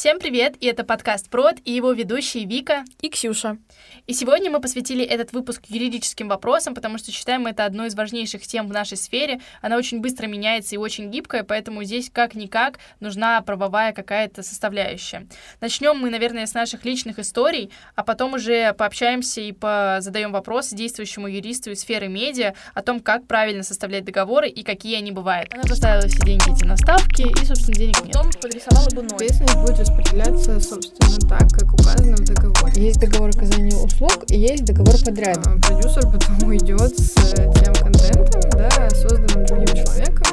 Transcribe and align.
Всем 0.00 0.18
привет, 0.18 0.54
и 0.60 0.66
это 0.66 0.82
подкаст 0.82 1.28
«Прод» 1.28 1.56
и 1.62 1.72
его 1.72 1.92
ведущие 1.92 2.46
Вика 2.46 2.84
и 3.02 3.10
Ксюша. 3.10 3.58
И 4.06 4.14
сегодня 4.14 4.50
мы 4.50 4.58
посвятили 4.58 5.04
этот 5.04 5.34
выпуск 5.34 5.64
юридическим 5.68 6.26
вопросам, 6.26 6.74
потому 6.74 6.96
что 6.96 7.12
считаем 7.12 7.46
это 7.46 7.66
одной 7.66 7.88
из 7.88 7.94
важнейших 7.94 8.46
тем 8.46 8.66
в 8.66 8.72
нашей 8.72 8.96
сфере. 8.96 9.42
Она 9.60 9.76
очень 9.76 10.00
быстро 10.00 10.26
меняется 10.26 10.74
и 10.74 10.78
очень 10.78 11.10
гибкая, 11.10 11.44
поэтому 11.44 11.84
здесь 11.84 12.08
как-никак 12.10 12.78
нужна 13.00 13.42
правовая 13.42 13.92
какая-то 13.92 14.42
составляющая. 14.42 15.26
Начнем 15.60 15.98
мы, 15.98 16.08
наверное, 16.08 16.46
с 16.46 16.54
наших 16.54 16.86
личных 16.86 17.18
историй, 17.18 17.70
а 17.94 18.02
потом 18.02 18.32
уже 18.32 18.72
пообщаемся 18.72 19.42
и 19.42 19.54
задаем 20.00 20.32
вопросы 20.32 20.74
действующему 20.74 21.28
юристу 21.28 21.72
из 21.72 21.80
сферы 21.80 22.08
медиа 22.08 22.54
о 22.72 22.80
том, 22.80 23.00
как 23.00 23.26
правильно 23.26 23.62
составлять 23.62 24.06
договоры 24.06 24.48
и 24.48 24.62
какие 24.62 24.96
они 24.96 25.12
бывают. 25.12 25.52
Она 25.52 25.64
поставила 25.64 26.08
все 26.08 26.24
деньги 26.24 26.56
эти 26.56 26.64
на 26.64 26.78
ставки, 26.78 27.20
и, 27.20 27.44
собственно, 27.44 27.76
денег 27.76 28.02
нет. 28.02 28.14
Потом 28.14 28.30
подрисовала 28.40 28.88
бы 28.94 29.02
ноль. 29.02 29.12
Ответственность 29.12 29.58
будет 29.58 29.89
распределяться, 29.90 30.60
собственно, 30.60 31.28
так, 31.28 31.50
как 31.52 31.72
указано 31.74 32.16
в 32.16 32.20
договоре. 32.20 32.72
Есть 32.82 33.00
договор 33.00 33.30
оказания 33.30 33.76
услуг 33.76 34.24
и 34.28 34.38
есть 34.38 34.64
договор 34.64 34.94
подряда. 35.04 35.42
А, 35.46 35.58
продюсер 35.58 36.02
потом 36.10 36.42
уйдет 36.48 36.98
с 36.98 37.16
э, 37.34 37.50
тем 37.62 37.74
контентом, 37.74 38.42
да, 38.52 38.90
созданным 38.90 39.46
другим 39.46 39.84
человеком. 39.84 40.29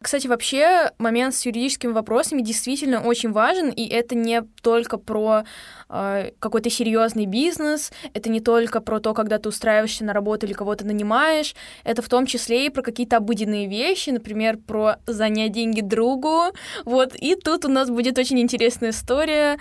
Кстати, 0.00 0.28
вообще 0.28 0.92
момент 0.98 1.34
с 1.34 1.44
юридическими 1.44 1.90
вопросами 1.90 2.40
действительно 2.40 3.02
очень 3.02 3.32
важен, 3.32 3.68
и 3.68 3.84
это 3.88 4.14
не 4.14 4.42
только 4.62 4.96
про 4.96 5.42
э, 5.88 6.30
какой-то 6.38 6.70
серьезный 6.70 7.26
бизнес, 7.26 7.90
это 8.14 8.30
не 8.30 8.40
только 8.40 8.80
про 8.80 9.00
то, 9.00 9.12
когда 9.12 9.40
ты 9.40 9.48
устраиваешься 9.48 10.04
на 10.04 10.12
работу 10.12 10.46
или 10.46 10.52
кого-то 10.52 10.86
нанимаешь, 10.86 11.56
это 11.82 12.00
в 12.00 12.08
том 12.08 12.26
числе 12.26 12.66
и 12.66 12.70
про 12.70 12.82
какие-то 12.82 13.16
обыденные 13.16 13.66
вещи, 13.66 14.10
например, 14.10 14.58
про 14.58 14.98
занять 15.06 15.50
деньги 15.50 15.80
другу. 15.80 16.52
Вот, 16.84 17.16
и 17.16 17.34
тут 17.34 17.64
у 17.64 17.68
нас 17.68 17.90
будет 17.90 18.18
очень 18.18 18.38
интересная 18.38 18.90
история 18.90 19.58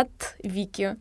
от 0.00 0.36
Вики. 0.42 0.96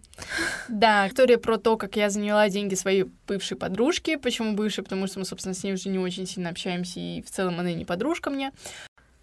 Да, 0.69 1.07
история 1.07 1.37
про 1.37 1.57
то, 1.57 1.75
как 1.75 1.97
я 1.97 2.09
заняла 2.09 2.47
деньги 2.47 2.75
своей 2.75 3.05
бывшей 3.27 3.57
подружки. 3.57 4.15
Почему 4.15 4.55
бывшей? 4.55 4.85
Потому 4.85 5.07
что 5.07 5.19
мы, 5.19 5.25
собственно, 5.25 5.53
с 5.53 5.63
ней 5.63 5.73
уже 5.73 5.89
не 5.89 5.99
очень 5.99 6.25
сильно 6.25 6.49
общаемся, 6.49 6.99
и 6.99 7.21
в 7.21 7.29
целом 7.29 7.59
она 7.59 7.73
не 7.73 7.83
подружка 7.83 8.29
мне. 8.29 8.51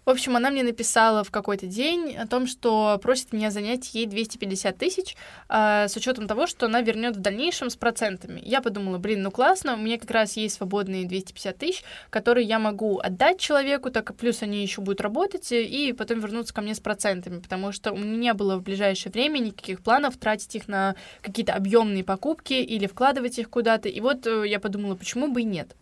В 0.05 0.09
общем, 0.09 0.35
она 0.35 0.49
мне 0.49 0.63
написала 0.63 1.23
в 1.23 1.31
какой-то 1.31 1.65
день 1.65 2.15
о 2.15 2.27
том, 2.27 2.45
что 2.45 2.99
просит 3.01 3.31
меня 3.31 3.51
занять 3.51 3.93
ей 3.93 4.05
250 4.05 4.77
тысяч 4.77 5.15
э, 5.47 5.87
с 5.87 5.95
учетом 5.95 6.27
того, 6.27 6.45
что 6.45 6.65
она 6.65 6.81
вернет 6.81 7.15
в 7.15 7.21
дальнейшем 7.21 7.69
с 7.69 7.77
процентами. 7.77 8.41
Я 8.43 8.61
подумала, 8.61 8.97
блин, 8.97 9.23
ну 9.23 9.31
классно, 9.31 9.75
у 9.75 9.77
меня 9.77 9.97
как 9.97 10.11
раз 10.11 10.35
есть 10.35 10.55
свободные 10.55 11.07
250 11.07 11.57
тысяч, 11.57 11.83
которые 12.09 12.45
я 12.45 12.59
могу 12.59 12.99
отдать 12.99 13.39
человеку, 13.39 13.91
так 13.91 14.05
как 14.05 14.17
плюс 14.17 14.41
они 14.41 14.61
еще 14.61 14.81
будут 14.81 14.99
работать, 14.99 15.51
и 15.51 15.93
потом 15.97 16.19
вернуться 16.19 16.53
ко 16.53 16.61
мне 16.61 16.75
с 16.75 16.81
процентами, 16.81 17.39
потому 17.39 17.71
что 17.71 17.93
у 17.93 17.97
меня 17.97 18.17
не 18.17 18.33
было 18.33 18.57
в 18.57 18.61
ближайшее 18.61 19.11
время 19.11 19.39
никаких 19.39 19.81
планов 19.81 20.17
тратить 20.17 20.53
их 20.55 20.67
на 20.67 20.95
какие-то 21.21 21.53
объемные 21.53 22.03
покупки 22.03 22.53
или 22.53 22.87
вкладывать 22.87 23.39
их 23.39 23.49
куда-то. 23.49 23.87
И 23.87 24.01
вот 24.01 24.27
э, 24.27 24.47
я 24.47 24.59
подумала, 24.59 24.95
почему 24.95 25.29
бы 25.29 25.41
и 25.41 25.45
нет. 25.45 25.75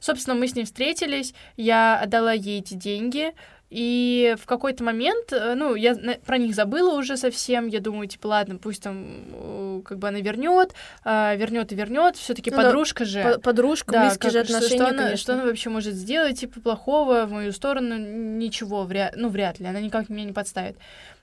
Собственно, 0.00 0.34
мы 0.34 0.48
с 0.48 0.54
ней 0.54 0.64
встретились, 0.64 1.34
я 1.56 1.98
отдала 1.98 2.32
ей 2.32 2.60
эти 2.60 2.74
деньги, 2.74 3.34
и 3.70 4.34
в 4.36 4.46
какой-то 4.46 4.82
момент, 4.82 5.32
э, 5.32 5.54
ну, 5.54 5.76
я 5.76 5.96
про 6.26 6.38
них 6.38 6.56
забыла 6.56 6.98
уже 6.98 7.16
совсем. 7.16 7.68
Я 7.68 7.78
думаю, 7.78 8.08
типа, 8.08 8.26
ладно, 8.26 8.56
пусть 8.56 8.82
там 8.82 9.06
э, 9.32 9.82
как 9.84 9.98
бы 9.98 10.08
она 10.08 10.18
вернет, 10.18 10.74
а, 11.04 11.36
вернет 11.36 11.70
и 11.70 11.76
вернет. 11.76 12.16
Все-таки 12.16 12.50
ну, 12.50 12.56
подружка 12.56 13.04
да, 13.04 13.10
же. 13.10 13.38
Подружка, 13.38 13.92
да, 13.92 14.06
близкие 14.06 14.32
же 14.32 14.40
отношения. 14.40 14.76
Что, 14.76 14.88
она, 14.88 15.16
что 15.16 15.32
она 15.34 15.44
вообще 15.44 15.70
может 15.70 15.94
сделать, 15.94 16.40
типа, 16.40 16.60
плохого 16.60 17.26
в 17.26 17.32
мою 17.32 17.52
сторону? 17.52 17.96
Ничего, 17.96 18.82
вряд, 18.82 19.14
ну, 19.16 19.28
вряд 19.28 19.60
ли. 19.60 19.66
Она 19.66 19.80
никак 19.80 20.08
меня 20.08 20.24
не 20.24 20.32
подставит. 20.32 20.76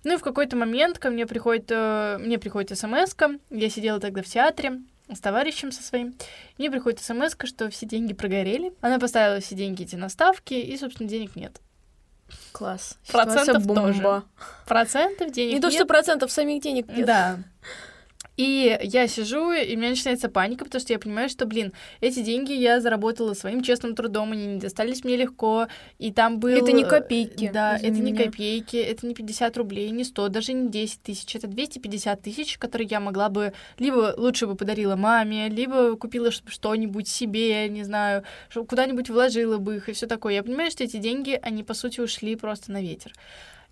Ну 0.05 0.13
и 0.13 0.17
в 0.17 0.21
какой-то 0.21 0.55
момент 0.55 0.99
ко 0.99 1.09
мне 1.09 1.25
приходит, 1.25 1.65
э, 1.69 2.17
мне 2.19 2.39
приходит 2.39 2.77
смс 2.77 3.13
-ка. 3.13 3.41
Я 3.49 3.69
сидела 3.69 3.99
тогда 3.99 4.21
в 4.21 4.25
театре 4.25 4.79
с 5.13 5.19
товарищем 5.19 5.73
со 5.73 5.83
своим. 5.83 6.15
Мне 6.57 6.71
приходит 6.71 7.01
смс 7.01 7.35
что 7.43 7.69
все 7.69 7.85
деньги 7.85 8.13
прогорели. 8.13 8.71
Она 8.79 8.99
поставила 8.99 9.41
все 9.41 9.55
деньги 9.55 9.83
эти 9.83 9.97
на 9.97 10.07
ставки, 10.07 10.53
и, 10.53 10.77
собственно, 10.77 11.09
денег 11.09 11.35
нет. 11.35 11.59
Класс. 12.51 12.97
Процентов 13.11 13.65
бомба. 13.65 13.81
тоже. 13.81 14.23
Процентов 14.65 15.31
денег 15.31 15.53
Не 15.55 15.61
то, 15.61 15.71
что 15.71 15.85
процентов, 15.85 16.31
самих 16.31 16.61
денег 16.61 16.87
нет. 16.87 17.05
Да. 17.05 17.37
И 18.37 18.77
я 18.83 19.07
сижу, 19.07 19.51
и 19.51 19.75
у 19.75 19.79
меня 19.79 19.89
начинается 19.89 20.29
паника, 20.29 20.63
потому 20.63 20.79
что 20.79 20.93
я 20.93 20.99
понимаю, 20.99 21.27
что, 21.27 21.47
блин, 21.47 21.73
эти 22.01 22.21
деньги 22.21 22.53
я 22.53 22.79
заработала 22.79 23.33
своим 23.33 23.63
честным 23.63 23.95
трудом, 23.95 24.31
они 24.31 24.45
не 24.45 24.59
достались 24.59 25.03
мне 25.03 25.17
легко, 25.17 25.67
и 25.97 26.11
там 26.11 26.39
был... 26.39 26.49
Это 26.49 26.71
не 26.71 26.85
копейки. 26.85 27.49
Да, 27.51 27.77
это 27.77 27.99
не 27.99 28.15
копейки, 28.15 28.77
это 28.77 29.07
не 29.07 29.15
50 29.15 29.57
рублей, 29.57 29.89
не 29.89 30.03
100, 30.03 30.29
даже 30.29 30.53
не 30.53 30.69
10 30.69 31.01
тысяч, 31.01 31.35
это 31.35 31.47
250 31.47 32.21
тысяч, 32.21 32.57
которые 32.59 32.87
я 32.87 32.99
могла 32.99 33.29
бы, 33.29 33.53
либо 33.79 34.13
лучше 34.15 34.45
бы 34.45 34.55
подарила 34.55 34.95
маме, 34.95 35.49
либо 35.49 35.95
купила 35.95 36.29
что-нибудь 36.29 37.07
себе, 37.07 37.67
не 37.69 37.83
знаю, 37.83 38.23
куда-нибудь 38.53 39.09
вложила 39.09 39.57
бы 39.57 39.77
их 39.77 39.89
и 39.89 39.93
все 39.93 40.05
такое. 40.05 40.35
Я 40.35 40.43
понимаю, 40.43 40.69
что 40.69 40.83
эти 40.83 40.97
деньги, 40.97 41.39
они, 41.41 41.63
по 41.63 41.73
сути, 41.73 42.01
ушли 42.01 42.35
просто 42.35 42.71
на 42.71 42.81
ветер. 42.81 43.13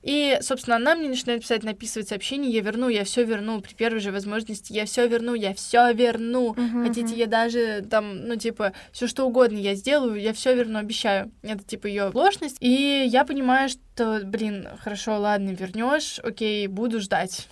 И, 0.05 0.37
собственно, 0.41 0.75
она 0.75 0.95
мне 0.95 1.09
начинает 1.09 1.41
писать, 1.41 1.63
написывать 1.63 2.07
сообщение, 2.07 2.51
я 2.51 2.61
верну, 2.61 2.89
я 2.89 3.03
все 3.03 3.23
верну 3.23 3.59
при 3.59 3.73
первой 3.73 3.99
же 3.99 4.11
возможности, 4.11 4.71
я 4.71 4.85
все 4.85 5.07
верну, 5.07 5.33
я 5.33 5.55
все 5.55 5.91
верну. 5.93 6.53
Uh-huh, 6.53 6.87
Хотите, 6.87 7.15
uh-huh. 7.15 7.19
я 7.19 7.25
даже 7.25 7.83
там, 7.89 8.27
ну, 8.27 8.35
типа, 8.35 8.73
все 8.91 9.07
что 9.07 9.25
угодно 9.25 9.57
я 9.57 9.73
сделаю, 9.73 10.21
я 10.21 10.33
все 10.33 10.53
верну, 10.53 10.77
обещаю. 10.77 11.31
Это, 11.41 11.63
типа, 11.63 11.87
ее 11.87 12.11
ложность. 12.13 12.57
И 12.59 13.05
я 13.07 13.25
понимаю, 13.25 13.67
что, 13.67 14.21
блин, 14.23 14.67
хорошо, 14.79 15.17
ладно, 15.19 15.49
вернешь, 15.49 16.19
окей, 16.19 16.67
буду 16.67 17.01
ждать. 17.01 17.47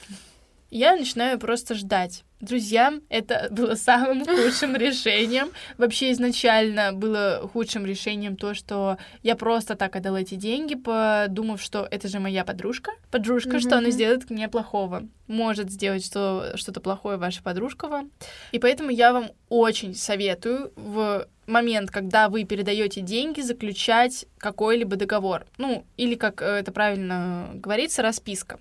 Я 0.75 0.95
начинаю 0.95 1.38
просто 1.38 1.75
ждать. 1.75 2.23
Друзья, 2.41 2.95
это 3.09 3.47
было 3.51 3.75
самым 3.75 4.25
худшим 4.25 4.75
решением. 4.75 5.51
Вообще 5.78 6.11
изначально 6.13 6.94
было 6.94 7.47
худшим 7.53 7.85
решением 7.85 8.35
то, 8.35 8.56
что 8.56 8.97
я 9.22 9.35
просто 9.35 9.75
так 9.75 9.95
отдала 9.95 10.22
эти 10.22 10.34
деньги, 10.34 10.73
подумав, 10.73 11.61
что 11.61 11.88
это 11.91 12.07
же 12.07 12.19
моя 12.19 12.44
подружка. 12.44 12.91
Подружка, 13.11 13.51
mm-hmm. 13.51 13.59
что 13.59 13.78
она 13.78 13.91
сделает 13.91 14.28
мне 14.31 14.50
плохого. 14.50 15.03
Может 15.28 15.69
сделать 15.69 16.03
что, 16.03 16.53
что-то 16.56 16.81
плохое 16.81 17.17
ваша 17.17 17.44
подружка 17.44 17.88
вам. 17.88 18.09
И 18.51 18.57
поэтому 18.57 18.90
я 18.90 19.13
вам 19.13 19.29
очень 19.50 19.94
советую 19.94 20.73
в 20.75 21.28
момент, 21.45 21.91
когда 21.91 22.29
вы 22.29 22.45
передаете 22.45 23.01
деньги, 23.01 23.41
заключать 23.41 24.25
какой-либо 24.40 24.95
договор. 24.95 25.45
Ну, 25.59 25.85
или, 25.97 26.16
как 26.16 26.41
это 26.41 26.72
правильно 26.72 27.51
говорится, 27.53 28.01
расписка. 28.01 28.57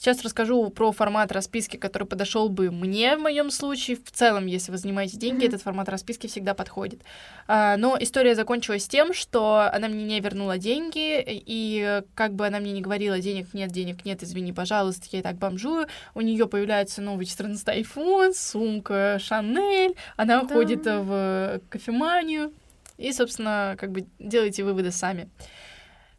Сейчас 0.00 0.22
расскажу 0.22 0.70
про 0.70 0.92
формат 0.92 1.30
расписки, 1.30 1.76
который 1.76 2.04
подошел 2.04 2.48
бы 2.48 2.70
мне 2.70 3.18
в 3.18 3.20
моем 3.20 3.50
случае. 3.50 3.98
В 4.02 4.10
целом, 4.10 4.46
если 4.46 4.72
вы 4.72 4.78
занимаете 4.78 5.18
деньги, 5.18 5.44
mm-hmm. 5.44 5.48
этот 5.48 5.60
формат 5.60 5.90
расписки 5.90 6.26
всегда 6.26 6.54
подходит. 6.54 7.02
А, 7.46 7.76
но 7.76 7.98
история 8.00 8.34
закончилась 8.34 8.88
тем, 8.88 9.12
что 9.12 9.68
она 9.70 9.88
мне 9.88 10.04
не 10.04 10.20
вернула 10.20 10.56
деньги, 10.56 11.22
и 11.26 12.00
как 12.14 12.32
бы 12.32 12.46
она 12.46 12.60
мне 12.60 12.72
не 12.72 12.80
говорила, 12.80 13.18
денег 13.18 13.52
нет, 13.52 13.72
денег 13.72 14.06
нет, 14.06 14.22
извини, 14.22 14.54
пожалуйста, 14.54 15.06
я 15.12 15.18
и 15.18 15.22
так 15.22 15.36
бомжую, 15.36 15.86
у 16.14 16.22
нее 16.22 16.48
появляется 16.48 17.02
новый 17.02 17.26
14 17.26 17.68
iPhone, 17.68 18.32
сумка 18.32 19.18
Шанель, 19.20 19.96
она 20.16 20.40
да. 20.40 20.46
уходит 20.46 20.86
в 20.86 21.60
кофеманию, 21.68 22.54
и, 22.96 23.12
собственно, 23.12 23.76
как 23.78 23.92
бы 23.92 24.06
делайте 24.18 24.64
выводы 24.64 24.92
сами. 24.92 25.28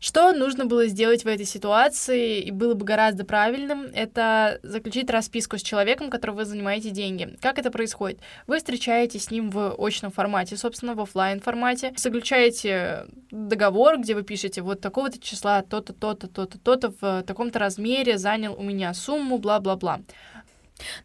Что 0.01 0.33
нужно 0.33 0.65
было 0.65 0.87
сделать 0.87 1.23
в 1.23 1.27
этой 1.27 1.45
ситуации, 1.45 2.41
и 2.41 2.49
было 2.49 2.73
бы 2.73 2.83
гораздо 2.83 3.23
правильным, 3.23 3.83
это 3.93 4.59
заключить 4.63 5.11
расписку 5.11 5.59
с 5.59 5.61
человеком, 5.61 6.09
которого 6.09 6.37
вы 6.37 6.45
занимаете 6.45 6.89
деньги. 6.89 7.37
Как 7.39 7.59
это 7.59 7.69
происходит? 7.69 8.19
Вы 8.47 8.57
встречаетесь 8.57 9.25
с 9.25 9.31
ним 9.31 9.51
в 9.51 9.75
очном 9.77 10.11
формате, 10.11 10.57
собственно, 10.57 10.95
в 10.95 11.01
офлайн 11.01 11.39
формате, 11.39 11.93
заключаете 11.97 13.05
договор, 13.29 13.99
где 13.99 14.15
вы 14.15 14.23
пишете 14.23 14.63
вот 14.63 14.81
такого-то 14.81 15.19
числа, 15.19 15.61
то-то, 15.61 15.93
то-то, 15.93 16.27
то-то, 16.27 16.57
то-то, 16.57 16.91
в 16.99 17.21
таком-то 17.21 17.59
размере 17.59 18.17
занял 18.17 18.55
у 18.57 18.63
меня 18.63 18.95
сумму, 18.95 19.37
бла-бла-бла. 19.37 20.01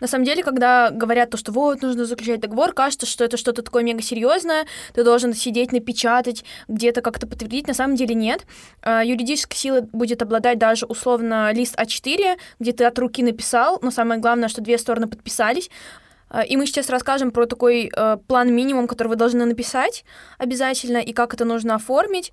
На 0.01 0.07
самом 0.07 0.25
деле, 0.25 0.43
когда 0.43 0.91
говорят 0.91 1.31
то, 1.31 1.37
что 1.37 1.53
вот, 1.53 1.83
нужно 1.83 2.05
заключать 2.05 2.41
договор, 2.41 2.73
кажется, 2.73 3.07
что 3.07 3.25
это 3.25 3.37
что-то 3.37 3.63
такое 3.63 3.83
мега 3.83 4.03
серьезное, 4.03 4.67
ты 4.95 5.05
должен 5.05 5.35
сидеть, 5.35 5.73
напечатать, 5.73 6.45
где-то 6.69 7.03
как-то 7.03 7.27
подтвердить. 7.27 7.69
На 7.69 7.75
самом 7.75 7.97
деле 7.97 8.15
нет. 8.15 8.47
А, 8.83 9.05
юридическая 9.05 9.57
сила 9.57 9.81
будет 9.81 10.23
обладать 10.23 10.59
даже 10.59 10.87
условно 10.87 11.53
лист 11.53 11.79
А4, 11.79 12.37
где 12.59 12.73
ты 12.73 12.85
от 12.85 12.99
руки 12.99 13.23
написал, 13.23 13.79
но 13.83 13.91
самое 13.91 14.21
главное, 14.21 14.49
что 14.49 14.61
две 14.61 14.79
стороны 14.79 15.09
подписались. 15.09 15.71
А, 16.29 16.43
и 16.43 16.57
мы 16.57 16.67
сейчас 16.67 16.91
расскажем 16.91 17.31
про 17.31 17.47
такой 17.47 17.91
э, 17.95 18.17
план 18.27 18.53
минимум, 18.53 18.89
который 18.89 19.09
вы 19.09 19.17
должны 19.17 19.45
написать 19.45 20.05
обязательно, 20.39 20.99
и 20.99 21.13
как 21.13 21.35
это 21.35 21.45
нужно 21.45 21.77
оформить. 21.77 22.33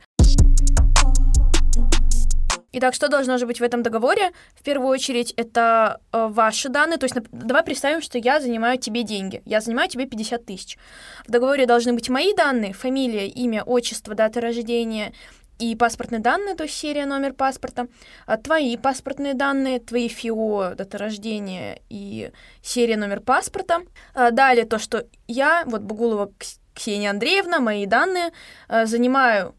Итак, 2.75 2.96
что 2.96 3.08
должно 3.08 3.38
же 3.38 3.46
быть 3.46 3.60
в 3.60 3.64
этом 3.64 3.84
договоре? 3.84 4.31
В 4.56 4.64
первую 4.64 4.90
очередь, 4.90 5.31
это 5.38 6.02
э, 6.12 6.28
ваши 6.28 6.70
данные. 6.70 6.98
То 6.98 7.06
есть, 7.06 7.16
давай 7.31 7.64
представим, 7.64 8.02
что 8.02 8.18
я 8.18 8.42
занимаю 8.42 8.80
тебе 8.80 9.04
деньги. 9.04 9.44
Я 9.46 9.62
занимаю 9.62 9.90
тебе 9.90 10.08
50 10.08 10.44
тысяч. 10.44 10.80
В 11.28 11.31
договоре 11.31 11.68
должны 11.68 11.94
быть 11.94 12.10
мои 12.10 12.34
данные, 12.34 12.74
фамилия, 12.74 13.28
имя, 13.28 13.62
отчество, 13.64 14.16
дата 14.16 14.42
рождения 14.42 15.14
и 15.60 15.75
паспортные 15.75 16.20
данные, 16.20 16.56
то 16.56 16.64
есть 16.64 16.75
серия, 16.75 17.06
номер 17.06 17.34
паспорта, 17.34 17.88
а 18.25 18.38
твои 18.38 18.76
паспортные 18.76 19.36
данные, 19.36 19.80
твои 19.80 20.08
ФИО, 20.08 20.74
дата 20.76 20.98
рождения 20.98 21.80
и 21.90 22.31
серия, 22.64 22.98
номер 22.98 23.22
паспорта. 23.22 23.84
А 24.16 24.31
далее 24.31 24.66
то, 24.66 24.80
что 24.80 25.06
я, 25.28 25.64
вот 25.68 25.84
Бугулова 25.84 26.31
Ксения 26.74 27.12
Андреевна, 27.12 27.60
мои 27.60 27.86
данные, 27.86 28.31
а, 28.68 28.88
занимаю 28.88 29.54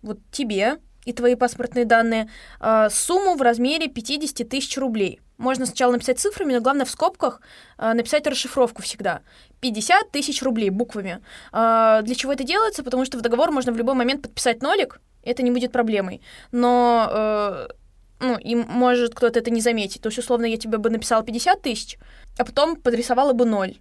вот 0.00 0.18
тебе 0.32 0.78
и 1.08 1.12
твои 1.14 1.34
паспортные 1.36 1.86
данные 1.86 2.28
а, 2.60 2.90
сумму 2.90 3.34
в 3.34 3.42
размере 3.42 3.88
50 3.88 4.46
тысяч 4.46 4.76
рублей. 4.76 5.20
Можно 5.38 5.66
сначала 5.66 5.92
написать 5.92 6.18
цифрами, 6.18 6.52
но 6.52 6.60
главное 6.60 6.84
в 6.84 6.90
скобках 6.90 7.40
э, 7.78 7.92
написать 7.92 8.26
расшифровку 8.26 8.82
всегда. 8.82 9.20
50 9.60 10.10
тысяч 10.10 10.42
рублей 10.42 10.70
буквами. 10.70 11.22
Э, 11.52 12.00
для 12.02 12.14
чего 12.16 12.32
это 12.32 12.42
делается? 12.42 12.82
Потому 12.82 13.04
что 13.04 13.18
в 13.18 13.20
договор 13.20 13.52
можно 13.52 13.72
в 13.72 13.76
любой 13.76 13.94
момент 13.94 14.22
подписать 14.22 14.62
нолик, 14.62 15.00
это 15.22 15.44
не 15.44 15.52
будет 15.52 15.70
проблемой. 15.70 16.22
Но 16.50 17.08
э, 17.10 17.68
ну, 18.20 18.36
и 18.36 18.56
может 18.56 19.14
кто-то 19.14 19.38
это 19.38 19.50
не 19.50 19.60
заметить. 19.60 20.02
То 20.02 20.08
есть, 20.08 20.18
условно, 20.18 20.44
я 20.44 20.56
тебе 20.56 20.78
бы 20.78 20.90
написала 20.90 21.22
50 21.22 21.62
тысяч, 21.62 21.98
а 22.36 22.44
потом 22.44 22.74
подрисовала 22.74 23.32
бы 23.32 23.44
ноль, 23.44 23.78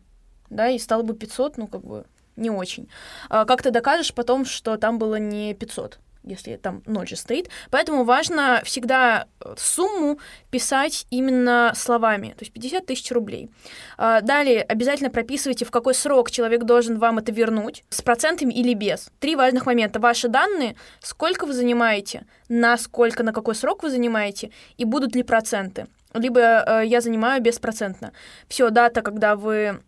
да, 0.52 0.70
и 0.70 0.78
стало 0.78 1.02
бы 1.02 1.16
500, 1.16 1.58
ну, 1.58 1.68
как 1.68 1.84
бы, 1.84 2.06
не 2.36 2.52
очень. 2.52 2.88
А 3.30 3.46
как 3.46 3.64
ты 3.64 3.72
докажешь 3.72 4.14
потом, 4.14 4.46
что 4.46 4.78
там 4.78 5.00
было 5.00 5.16
не 5.16 5.56
500? 5.56 6.00
Если 6.28 6.56
там 6.56 6.84
ноль 6.86 7.08
же 7.08 7.16
стоит. 7.16 7.50
Поэтому 7.72 8.04
важно 8.04 8.62
всегда 8.64 9.28
э, 9.40 9.56
сумму 9.58 10.20
писать 10.52 11.06
именно 11.10 11.74
словами, 11.76 12.30
то 12.30 12.44
есть 12.44 12.54
50 12.54 12.86
тысяч 12.86 13.12
рублей. 13.12 13.50
А, 13.98 14.22
далее 14.22 14.62
обязательно 14.62 15.10
прописывайте, 15.10 15.66
в 15.66 15.72
какой 15.72 15.94
срок 15.94 16.32
человек 16.32 16.64
должен 16.64 17.00
вам 17.00 17.18
это 17.20 17.32
вернуть, 17.32 17.84
с 17.90 18.02
процентами 18.02 18.54
или 18.54 18.74
без. 18.74 19.10
Три 19.20 19.36
важных 19.36 19.66
момента. 19.66 20.00
Ваши 20.00 20.28
данные, 20.28 20.76
сколько 21.02 21.46
вы 21.46 21.54
занимаете, 21.54 22.26
на 22.50 22.78
сколько, 22.78 23.24
на 23.24 23.34
какой 23.34 23.56
срок 23.56 23.84
вы 23.84 23.90
занимаете, 23.90 24.52
и 24.78 24.86
будут 24.86 25.16
ли 25.16 25.24
проценты. 25.24 25.88
Либо 26.14 26.40
э, 26.40 26.86
я 26.86 27.02
занимаю 27.02 27.42
беспроцентно. 27.42 28.14
Все, 28.48 28.70
дата, 28.70 29.02
когда 29.02 29.36
вы 29.36 29.82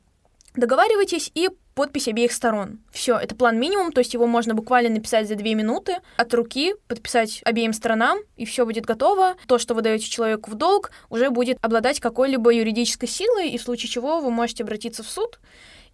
договариваетесь, 0.55 1.31
и 1.33 1.49
подпись 1.79 2.09
обеих 2.09 2.33
сторон. 2.33 2.79
Все, 2.91 3.17
это 3.17 3.35
план 3.35 3.57
минимум, 3.57 3.93
то 3.93 3.99
есть 3.99 4.13
его 4.13 4.27
можно 4.27 4.53
буквально 4.53 4.89
написать 4.89 5.29
за 5.29 5.35
две 5.35 5.55
минуты 5.55 5.99
от 6.17 6.33
руки, 6.33 6.75
подписать 6.89 7.39
обеим 7.45 7.71
сторонам, 7.71 8.19
и 8.35 8.43
все 8.43 8.65
будет 8.65 8.85
готово. 8.85 9.35
То, 9.47 9.57
что 9.59 9.73
вы 9.73 9.81
даете 9.81 10.03
человеку 10.03 10.51
в 10.51 10.55
долг, 10.55 10.91
уже 11.09 11.29
будет 11.29 11.57
обладать 11.61 12.01
какой-либо 12.01 12.51
юридической 12.51 13.07
силой, 13.07 13.51
и 13.51 13.57
в 13.57 13.61
случае 13.61 13.89
чего 13.89 14.19
вы 14.19 14.29
можете 14.29 14.63
обратиться 14.63 15.03
в 15.03 15.09
суд 15.09 15.39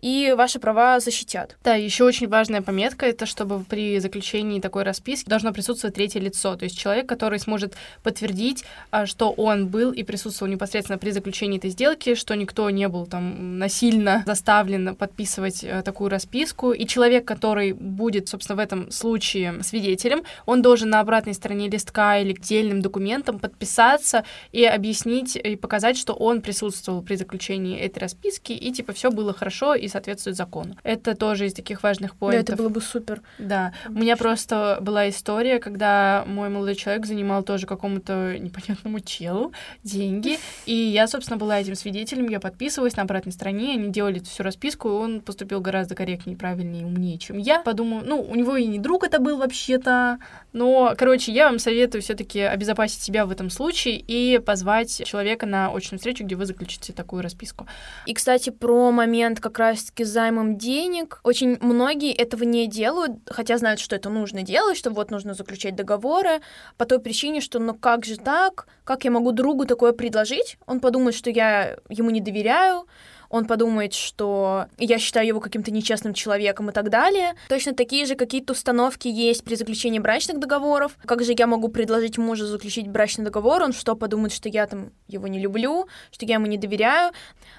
и 0.01 0.33
ваши 0.37 0.59
права 0.59 0.99
защитят. 0.99 1.57
Да, 1.63 1.75
еще 1.75 2.03
очень 2.03 2.27
важная 2.27 2.61
пометка 2.61 3.05
это, 3.05 3.25
чтобы 3.25 3.63
при 3.63 3.99
заключении 3.99 4.59
такой 4.59 4.83
расписки 4.83 5.29
должно 5.29 5.51
присутствовать 5.51 5.95
третье 5.95 6.19
лицо, 6.19 6.55
то 6.55 6.65
есть 6.65 6.77
человек, 6.77 7.07
который 7.07 7.39
сможет 7.39 7.75
подтвердить, 8.03 8.63
а, 8.91 9.05
что 9.05 9.31
он 9.31 9.67
был 9.67 9.91
и 9.91 10.03
присутствовал 10.03 10.51
непосредственно 10.51 10.97
при 10.97 11.11
заключении 11.11 11.57
этой 11.57 11.69
сделки, 11.69 12.15
что 12.15 12.35
никто 12.35 12.69
не 12.69 12.87
был 12.87 13.05
там 13.05 13.57
насильно 13.59 14.23
заставлен 14.25 14.95
подписывать 14.95 15.63
э, 15.63 15.81
такую 15.83 16.09
расписку, 16.09 16.71
и 16.71 16.85
человек, 16.85 17.25
который 17.25 17.73
будет, 17.73 18.29
собственно, 18.29 18.57
в 18.57 18.59
этом 18.59 18.91
случае 18.91 19.63
свидетелем, 19.63 20.23
он 20.45 20.61
должен 20.61 20.89
на 20.89 20.99
обратной 20.99 21.33
стороне 21.33 21.69
листка 21.69 22.19
или 22.19 22.33
отдельным 22.33 22.81
документом 22.81 23.39
подписаться 23.39 24.23
и 24.51 24.63
объяснить 24.63 25.35
и 25.35 25.55
показать, 25.55 25.97
что 25.97 26.13
он 26.13 26.41
присутствовал 26.41 27.01
при 27.01 27.15
заключении 27.15 27.77
этой 27.79 27.99
расписки, 27.99 28.51
и 28.51 28.71
типа 28.71 28.93
все 28.93 29.09
было 29.11 29.33
хорошо, 29.33 29.73
соответствует 29.87 30.37
закону. 30.37 30.75
Это 30.83 31.15
тоже 31.15 31.47
из 31.47 31.53
таких 31.53 31.83
важных 31.83 32.15
поинтов. 32.15 32.45
Да, 32.45 32.53
это 32.53 32.61
было 32.61 32.69
бы 32.69 32.81
супер. 32.81 33.21
Да. 33.39 33.73
У 33.87 33.93
меня 33.93 34.17
просто 34.17 34.77
была 34.81 35.09
история, 35.09 35.59
когда 35.59 36.23
мой 36.27 36.49
молодой 36.49 36.75
человек 36.75 37.05
занимал 37.05 37.43
тоже 37.43 37.65
какому-то 37.65 38.37
непонятному 38.37 38.99
челу 38.99 39.51
деньги, 39.83 40.37
и 40.65 40.75
я, 40.75 41.07
собственно, 41.07 41.37
была 41.37 41.59
этим 41.59 41.75
свидетелем, 41.75 42.29
я 42.29 42.39
подписывалась 42.39 42.95
на 42.95 43.03
обратной 43.03 43.31
стороне, 43.31 43.73
они 43.73 43.89
делали 43.89 44.19
всю 44.19 44.43
расписку, 44.43 44.89
и 44.89 44.91
он 44.91 45.21
поступил 45.21 45.61
гораздо 45.61 45.95
корректнее, 45.95 46.37
правильнее 46.37 46.83
и 46.83 46.85
умнее, 46.85 47.17
чем 47.17 47.37
я. 47.37 47.61
Подумаю, 47.61 48.03
ну, 48.05 48.21
у 48.21 48.35
него 48.35 48.55
и 48.57 48.65
не 48.65 48.79
друг 48.79 49.03
это 49.03 49.19
был 49.19 49.37
вообще-то, 49.37 50.19
но, 50.53 50.93
короче, 50.97 51.31
я 51.31 51.49
вам 51.49 51.59
советую 51.59 52.01
все 52.01 52.13
таки 52.13 52.39
обезопасить 52.39 53.01
себя 53.01 53.25
в 53.25 53.31
этом 53.31 53.49
случае 53.49 53.97
и 53.97 54.39
позвать 54.39 55.03
человека 55.05 55.45
на 55.45 55.69
очную 55.69 55.99
встречу, 55.99 56.23
где 56.23 56.35
вы 56.35 56.45
заключите 56.45 56.93
такую 56.93 57.21
расписку. 57.21 57.67
И, 58.05 58.13
кстати, 58.13 58.49
про 58.49 58.91
момент 58.91 59.39
как 59.39 59.59
раз 59.59 59.74
раз-таки 59.75 60.03
займом 60.03 60.57
денег. 60.57 61.19
Очень 61.23 61.57
многие 61.61 62.13
этого 62.13 62.43
не 62.43 62.67
делают, 62.67 63.11
хотя 63.27 63.57
знают, 63.57 63.79
что 63.79 63.95
это 63.95 64.09
нужно 64.09 64.41
делать, 64.41 64.77
что 64.77 64.89
вот 64.89 65.11
нужно 65.11 65.33
заключать 65.33 65.75
договоры, 65.75 66.41
по 66.77 66.85
той 66.85 66.99
причине, 66.99 67.41
что 67.41 67.59
ну 67.59 67.73
как 67.73 68.05
же 68.05 68.17
так, 68.17 68.67
как 68.83 69.03
я 69.05 69.11
могу 69.11 69.31
другу 69.31 69.65
такое 69.65 69.91
предложить? 69.91 70.57
Он 70.65 70.79
подумает, 70.79 71.15
что 71.15 71.29
я 71.29 71.77
ему 71.89 72.09
не 72.09 72.21
доверяю, 72.21 72.87
он 73.29 73.45
подумает, 73.45 73.93
что 73.93 74.65
я 74.77 74.97
считаю 74.97 75.27
его 75.27 75.39
каким-то 75.39 75.71
нечестным 75.71 76.13
человеком 76.13 76.69
и 76.69 76.73
так 76.73 76.89
далее. 76.89 77.33
Точно 77.49 77.73
такие 77.73 78.05
же 78.05 78.15
какие-то 78.15 78.53
установки 78.53 79.07
есть 79.07 79.43
при 79.43 79.55
заключении 79.55 79.99
брачных 79.99 80.39
договоров. 80.39 80.97
Как 81.05 81.23
же 81.23 81.33
я 81.37 81.47
могу 81.47 81.69
предложить 81.69 82.17
мужу 82.17 82.45
заключить 82.45 82.87
брачный 82.87 83.25
договор? 83.25 83.63
Он 83.63 83.73
что, 83.73 83.95
подумает, 83.95 84.33
что 84.33 84.49
я 84.49 84.67
там 84.67 84.91
его 85.07 85.27
не 85.27 85.39
люблю, 85.39 85.87
что 86.11 86.25
я 86.25 86.35
ему 86.35 86.45
не 86.45 86.57
доверяю? 86.57 87.11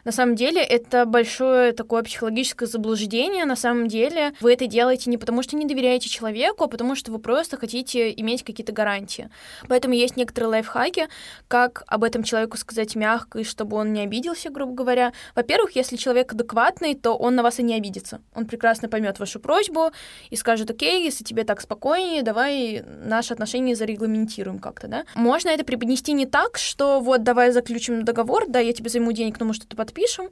На 0.05 0.13
самом 0.13 0.37
деле 0.37 0.63
это 0.63 1.05
большое 1.05 1.73
такое 1.73 2.03
психологическое 2.03 2.67
заблуждение. 2.67 3.45
На 3.45 3.57
самом 3.57 3.89
деле 3.89 4.33
вы 4.41 4.53
это 4.53 4.67
делаете 4.67 5.11
не 5.11 5.19
потому, 5.19 5.43
что 5.43 5.57
не 5.57 5.67
доверяете 5.67 6.09
человеку, 6.09 6.65
а 6.65 6.69
потому 6.69 6.95
что 6.95 7.13
вы 7.13 7.19
просто 7.19 7.57
хотите 7.57 8.13
иметь 8.13 8.45
какие-то 8.45 8.73
гарантии. 8.73 9.29
Поэтому 9.69 9.95
есть 9.95 10.17
некоторые 10.17 10.51
лайфхаки, 10.51 11.09
как 11.49 11.83
об 11.87 12.05
этом 12.05 12.23
человеку 12.23 12.57
сказать 12.57 12.95
мягко, 12.95 13.41
и 13.41 13.45
чтобы 13.45 13.77
он 13.77 13.93
не 13.93 14.03
обиделся, 14.03 14.51
грубо 14.51 14.73
говоря. 14.73 15.13
Во-первых, 15.35 15.66
во-первых, 15.67 15.77
если 15.77 15.97
человек 15.97 16.33
адекватный, 16.33 16.95
то 16.95 17.17
он 17.17 17.35
на 17.35 17.43
вас 17.43 17.59
и 17.59 17.63
не 17.63 17.77
обидится. 17.77 18.21
Он 18.35 18.47
прекрасно 18.47 18.89
поймет 18.89 19.19
вашу 19.19 19.41
просьбу 19.41 19.91
и 20.31 20.37
скажет, 20.37 20.71
окей, 20.71 21.05
если 21.05 21.25
тебе 21.25 21.45
так 21.45 21.61
спокойнее, 21.61 22.23
давай 22.23 22.83
наши 23.05 23.35
отношения 23.35 23.75
зарегламентируем 23.75 24.59
как-то, 24.59 24.89
да. 24.89 25.05
Можно 25.15 25.51
это 25.51 25.65
преподнести 25.65 26.13
не 26.13 26.27
так, 26.27 26.59
что 26.59 27.01
вот 27.01 27.23
давай 27.23 27.53
заключим 27.53 28.05
договор, 28.05 28.45
да, 28.49 28.61
я 28.61 28.73
тебе 28.73 28.91
займу 28.91 29.13
денег, 29.13 29.41
но 29.41 29.47
мы 29.47 29.55
что-то 29.55 29.77
подпишем, 29.77 30.29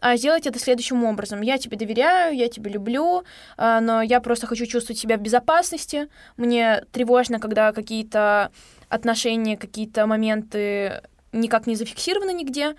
а 0.00 0.16
сделать 0.16 0.46
это 0.46 0.58
следующим 0.58 1.04
образом. 1.04 1.42
Я 1.42 1.58
тебе 1.58 1.76
доверяю, 1.76 2.36
я 2.36 2.48
тебя 2.48 2.70
люблю, 2.70 3.24
а, 3.56 3.80
но 3.80 4.02
я 4.02 4.20
просто 4.20 4.46
хочу 4.46 4.66
чувствовать 4.66 5.00
себя 5.00 5.16
в 5.16 5.20
безопасности. 5.20 6.08
Мне 6.36 6.84
тревожно, 6.92 7.38
когда 7.40 7.72
какие-то 7.72 8.50
отношения, 8.88 9.56
какие-то 9.56 10.06
моменты 10.06 11.02
никак 11.32 11.66
не 11.66 11.76
зафиксированы 11.76 12.32
нигде, 12.32 12.74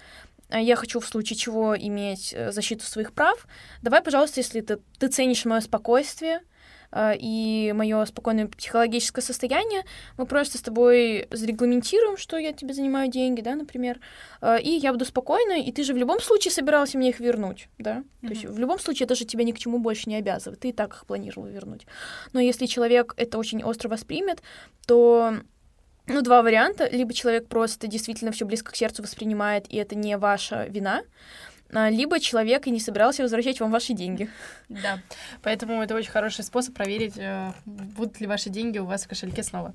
я 0.58 0.76
хочу 0.76 1.00
в 1.00 1.06
случае 1.06 1.38
чего 1.38 1.78
иметь 1.78 2.34
э, 2.36 2.52
защиту 2.52 2.86
своих 2.86 3.14
прав, 3.14 3.48
давай, 3.82 4.02
пожалуйста, 4.02 4.40
если 4.40 4.62
ты, 4.62 4.80
ты 4.98 5.08
ценишь 5.08 5.46
мое 5.46 5.62
спокойствие, 5.62 6.42
э, 6.92 7.14
и 7.20 7.72
мое 7.76 8.04
спокойное 8.06 8.48
психологическое 8.48 9.22
состояние, 9.22 9.84
мы 10.18 10.26
просто 10.26 10.58
с 10.58 10.62
тобой 10.62 11.28
зарегламентируем, 11.30 12.18
что 12.18 12.38
я 12.38 12.52
тебе 12.52 12.74
занимаю 12.74 13.12
деньги, 13.12 13.42
да, 13.42 13.56
например, 13.56 14.00
э, 14.42 14.60
и 14.62 14.72
я 14.72 14.92
буду 14.92 15.06
спокойна, 15.06 15.62
и 15.62 15.72
ты 15.72 15.84
же 15.84 15.94
в 15.94 15.98
любом 15.98 16.20
случае 16.20 16.52
собирался 16.52 16.98
мне 16.98 17.10
их 17.10 17.20
вернуть, 17.20 17.70
да, 17.78 17.98
mm-hmm. 17.98 18.28
то 18.28 18.34
есть 18.34 18.46
в 18.46 18.58
любом 18.58 18.80
случае 18.80 19.06
это 19.06 19.16
же 19.16 19.26
тебя 19.26 19.44
ни 19.44 19.52
к 19.52 19.60
чему 19.60 19.78
больше 19.78 20.10
не 20.10 20.16
обязывает, 20.16 20.60
ты 20.60 20.70
и 20.70 20.74
так 20.74 20.94
их 20.94 21.06
планировал 21.06 21.48
вернуть. 21.48 21.86
Но 22.34 22.40
если 22.40 22.66
человек 22.66 23.14
это 23.18 23.38
очень 23.38 23.64
остро 23.64 23.88
воспримет, 23.88 24.42
то 24.88 25.36
ну, 26.10 26.22
два 26.22 26.42
варианта. 26.42 26.88
Либо 26.90 27.14
человек 27.14 27.48
просто 27.48 27.88
действительно 27.88 28.32
все 28.32 28.46
близко 28.46 28.72
к 28.72 28.76
сердцу 28.76 29.04
воспринимает, 29.04 29.66
и 29.70 29.78
это 29.78 29.96
не 29.96 30.18
ваша 30.18 30.66
вина, 30.66 31.04
а, 31.72 31.90
либо 31.90 32.20
человек 32.20 32.68
и 32.68 32.72
не 32.72 32.80
собирался 32.80 33.22
возвращать 33.22 33.60
вам 33.60 33.72
ваши 33.72 33.94
деньги. 33.94 34.30
Да, 34.70 35.00
поэтому 35.44 35.82
это 35.82 35.96
очень 35.96 36.12
хороший 36.12 36.44
способ 36.44 36.74
проверить, 36.74 37.18
э, 37.18 37.52
будут 37.66 38.20
ли 38.20 38.28
ваши 38.28 38.50
деньги 38.50 38.80
у 38.80 38.86
вас 38.86 39.06
в 39.06 39.08
кошельке 39.08 39.44
снова. 39.44 39.74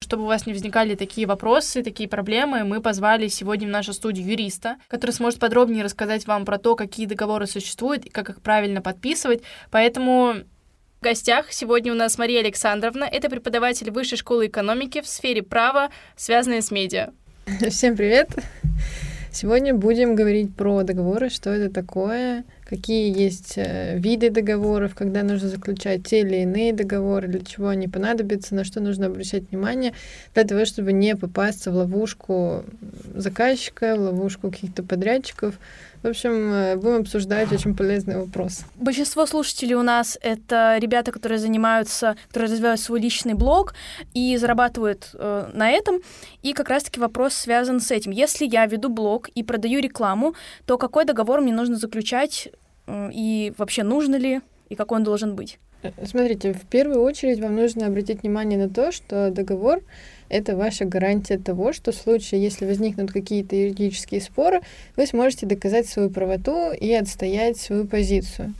Чтобы 0.00 0.22
у 0.22 0.26
вас 0.26 0.46
не 0.46 0.52
возникали 0.52 0.94
такие 0.94 1.26
вопросы, 1.26 1.82
такие 1.82 2.08
проблемы, 2.08 2.62
мы 2.64 2.80
позвали 2.80 3.26
сегодня 3.26 3.66
в 3.66 3.70
нашу 3.70 3.92
студию 3.92 4.26
юриста, 4.26 4.76
который 4.88 5.10
сможет 5.10 5.40
подробнее 5.40 5.82
рассказать 5.82 6.26
вам 6.26 6.44
про 6.44 6.58
то, 6.58 6.76
какие 6.76 7.06
договоры 7.06 7.46
существуют 7.46 8.06
и 8.06 8.08
как 8.08 8.30
их 8.30 8.40
правильно 8.40 8.80
подписывать. 8.80 9.42
Поэтому 9.70 10.36
гостях 11.06 11.52
сегодня 11.52 11.92
у 11.92 11.94
нас 11.94 12.18
Мария 12.18 12.40
Александровна. 12.40 13.04
Это 13.04 13.30
преподаватель 13.30 13.92
Высшей 13.92 14.18
школы 14.18 14.48
экономики 14.48 15.00
в 15.02 15.06
сфере 15.06 15.40
права, 15.40 15.90
связанной 16.16 16.62
с 16.62 16.72
медиа. 16.72 17.10
Всем 17.70 17.96
привет! 17.96 18.30
Сегодня 19.30 19.72
будем 19.72 20.16
говорить 20.16 20.52
про 20.56 20.82
договоры, 20.82 21.28
что 21.28 21.50
это 21.50 21.72
такое, 21.72 22.44
какие 22.68 23.16
есть 23.16 23.52
э, 23.56 23.96
виды 23.98 24.30
договоров, 24.30 24.96
когда 24.96 25.22
нужно 25.22 25.48
заключать 25.48 26.04
те 26.04 26.22
или 26.22 26.38
иные 26.38 26.72
договоры, 26.72 27.28
для 27.28 27.40
чего 27.40 27.68
они 27.68 27.86
понадобятся, 27.86 28.56
на 28.56 28.64
что 28.64 28.80
нужно 28.80 29.06
обращать 29.06 29.50
внимание, 29.50 29.92
для 30.34 30.42
того, 30.42 30.64
чтобы 30.64 30.92
не 30.92 31.14
попасться 31.14 31.70
в 31.70 31.76
ловушку 31.76 32.64
заказчика, 33.14 33.94
в 33.94 34.00
ловушку 34.00 34.50
каких-то 34.50 34.82
подрядчиков. 34.82 35.54
В 36.06 36.10
общем, 36.10 36.52
э, 36.52 36.76
будем 36.76 37.00
обсуждать 37.00 37.50
очень 37.50 37.74
полезный 37.74 38.16
вопрос. 38.16 38.60
Большинство 38.76 39.26
слушателей 39.26 39.74
у 39.74 39.82
нас 39.82 40.16
это 40.22 40.76
ребята, 40.78 41.10
которые 41.10 41.40
занимаются, 41.40 42.16
которые 42.28 42.48
развивают 42.48 42.80
свой 42.80 43.00
личный 43.00 43.34
блог 43.34 43.74
и 44.14 44.36
зарабатывают 44.36 45.10
э, 45.14 45.50
на 45.52 45.68
этом. 45.68 45.96
И 46.42 46.52
как 46.52 46.68
раз-таки 46.68 47.00
вопрос 47.00 47.34
связан 47.34 47.80
с 47.80 47.90
этим. 47.90 48.12
Если 48.12 48.46
я 48.46 48.66
веду 48.66 48.88
блог 48.88 49.28
и 49.30 49.42
продаю 49.42 49.80
рекламу, 49.80 50.34
то 50.64 50.78
какой 50.78 51.06
договор 51.06 51.40
мне 51.40 51.52
нужно 51.52 51.74
заключать 51.74 52.50
э, 52.86 53.10
и 53.12 53.52
вообще 53.58 53.82
нужно 53.82 54.14
ли 54.14 54.42
и 54.68 54.76
какой 54.76 54.98
он 54.98 55.04
должен 55.04 55.34
быть? 55.34 55.58
Э, 55.82 55.90
Смотрите, 56.04 56.52
в 56.52 56.66
первую 56.66 57.02
очередь 57.02 57.40
вам 57.40 57.56
нужно 57.56 57.86
обратить 57.86 58.22
внимание 58.22 58.58
на 58.58 58.68
то, 58.68 58.92
что 58.92 59.32
договор 59.32 59.82
это 60.28 60.56
ваша 60.56 60.84
гарантия 60.84 61.38
того, 61.38 61.72
что 61.72 61.92
в 61.92 61.96
случае, 61.96 62.42
если 62.42 62.66
возникнут 62.66 63.12
какие-то 63.12 63.56
юридические 63.56 64.20
споры, 64.20 64.60
вы 64.96 65.06
сможете 65.06 65.46
доказать 65.46 65.88
свою 65.88 66.10
правоту 66.10 66.72
и 66.72 66.92
отстоять 66.92 67.58
свою 67.58 67.86
позицию. 67.86 68.54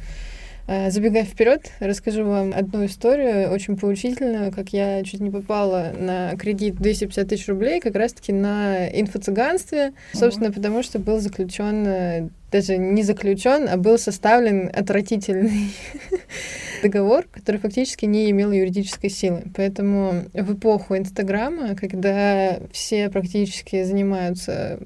А, 0.68 0.90
Забегая 0.90 1.25
вперед, 1.25 1.70
расскажу 1.78 2.25
вам 2.25 2.52
одну 2.52 2.87
историю, 2.87 3.50
очень 3.50 3.76
поучительную, 3.76 4.50
как 4.50 4.70
я 4.70 5.04
чуть 5.04 5.20
не 5.20 5.30
попала 5.30 5.92
на 5.96 6.37
кредит 6.37 6.75
250 6.76 7.28
тысяч 7.28 7.46
рублей, 7.46 7.80
как 7.80 7.94
раз-таки 7.94 8.32
на 8.32 8.88
инфо-цыганстве, 8.88 9.92
собственно, 10.12 10.50
потому 10.50 10.82
что 10.82 10.99
был 10.99 11.20
заключен, 11.20 11.87
э, 11.87 12.28
даже 12.50 12.78
не 12.78 13.04
заключен, 13.04 13.68
а 13.68 13.76
был 13.76 13.96
составлен 13.96 14.68
отвратительный 14.75 15.70
договор, 16.83 17.26
который 17.30 17.59
фактически 17.59 18.04
не 18.04 18.30
имел 18.30 18.52
юридической 18.52 19.11
силы. 19.11 19.45
Поэтому 19.54 20.25
в 20.33 20.54
эпоху 20.54 20.97
Инстаграма, 20.97 21.75
когда 21.75 22.59
все 22.73 23.09
практически 23.11 23.83
занимаются 23.83 24.78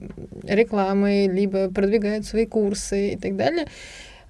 рекламой, 0.44 1.28
либо 1.28 1.70
продвигают 1.70 2.26
свои 2.26 2.46
курсы 2.46 3.10
и 3.10 3.16
так 3.16 3.36
далее, 3.36 3.66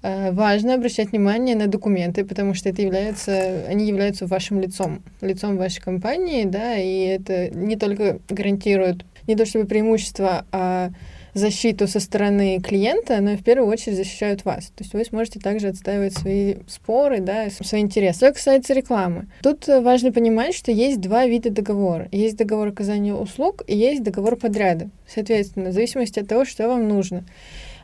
э, 0.03 0.31
важно 0.31 0.75
обращать 0.75 1.11
внимание 1.11 1.55
на 1.55 1.67
документы, 1.67 2.25
потому 2.25 2.53
что 2.53 2.69
это 2.69 2.81
является, 2.81 3.65
они 3.67 3.87
являются 3.87 4.25
вашим 4.25 4.59
лицом, 4.59 5.03
лицом 5.21 5.57
вашей 5.57 5.81
компании, 5.81 6.45
да, 6.45 6.77
и 6.77 7.05
это 7.05 7.49
не 7.49 7.75
только 7.75 8.19
гарантирует 8.29 9.05
не 9.27 9.35
то 9.35 9.45
чтобы 9.45 9.65
преимущество, 9.65 10.45
а 10.51 10.91
защиту 11.33 11.87
со 11.87 11.99
стороны 11.99 12.59
клиента, 12.59 13.19
но 13.21 13.35
в 13.37 13.43
первую 13.43 13.69
очередь 13.69 13.97
защищают 13.97 14.45
вас. 14.45 14.65
То 14.67 14.83
есть 14.83 14.93
вы 14.93 15.05
сможете 15.05 15.39
также 15.39 15.67
отстаивать 15.67 16.17
свои 16.17 16.55
споры, 16.67 17.19
да, 17.19 17.49
свои 17.49 17.81
интересы. 17.81 18.17
Что 18.17 18.33
касается 18.33 18.73
рекламы. 18.73 19.27
Тут 19.41 19.67
важно 19.67 20.11
понимать, 20.11 20.53
что 20.55 20.71
есть 20.71 20.99
два 20.99 21.25
вида 21.25 21.49
договора. 21.49 22.07
Есть 22.11 22.37
договор 22.37 22.69
оказания 22.69 23.13
услуг 23.13 23.63
и 23.67 23.77
есть 23.77 24.03
договор 24.03 24.35
подряда. 24.35 24.89
Соответственно, 25.07 25.69
в 25.69 25.73
зависимости 25.73 26.19
от 26.19 26.27
того, 26.27 26.45
что 26.45 26.67
вам 26.67 26.87
нужно. 26.87 27.23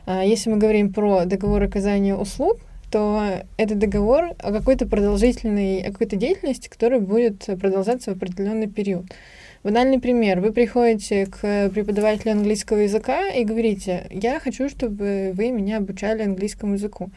А 0.06 0.24
Если 0.24 0.48
мы 0.50 0.56
говорим 0.56 0.92
про 0.92 1.24
договор 1.24 1.62
оказания 1.62 2.14
услуг, 2.14 2.60
то 2.90 3.42
это 3.58 3.74
договор 3.74 4.30
о 4.38 4.52
какой-то 4.52 4.86
продолжительной, 4.86 5.82
о 5.82 5.92
какой-то 5.92 6.16
деятельности, 6.16 6.68
которая 6.68 7.00
будет 7.00 7.44
продолжаться 7.60 8.12
в 8.12 8.16
определенный 8.16 8.68
период. 8.68 9.04
Банальный 9.68 10.00
пример. 10.00 10.40
Вы 10.40 10.50
приходите 10.50 11.26
к 11.26 11.68
преподавателю 11.68 12.32
английского 12.32 12.78
языка 12.78 13.28
и 13.28 13.44
говорите, 13.44 14.06
я 14.10 14.40
хочу, 14.40 14.70
чтобы 14.70 15.32
вы 15.34 15.50
меня 15.50 15.76
обучали 15.76 16.22
английскому 16.22 16.76
языку. 16.76 17.10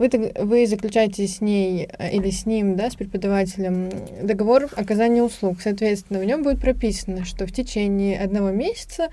Вы, 0.00 0.10
вы 0.34 0.66
заключаете 0.66 1.24
с 1.28 1.40
ней 1.40 1.88
э, 1.96 2.16
или 2.16 2.30
с 2.30 2.46
ним, 2.46 2.74
да, 2.74 2.90
с 2.90 2.96
преподавателем 2.96 3.90
договор 4.20 4.68
оказания 4.74 5.22
услуг. 5.22 5.58
Соответственно, 5.60 6.18
в 6.18 6.24
нем 6.24 6.42
будет 6.42 6.60
прописано, 6.60 7.24
что 7.24 7.46
в 7.46 7.52
течение 7.52 8.18
одного 8.18 8.50
месяца 8.50 9.10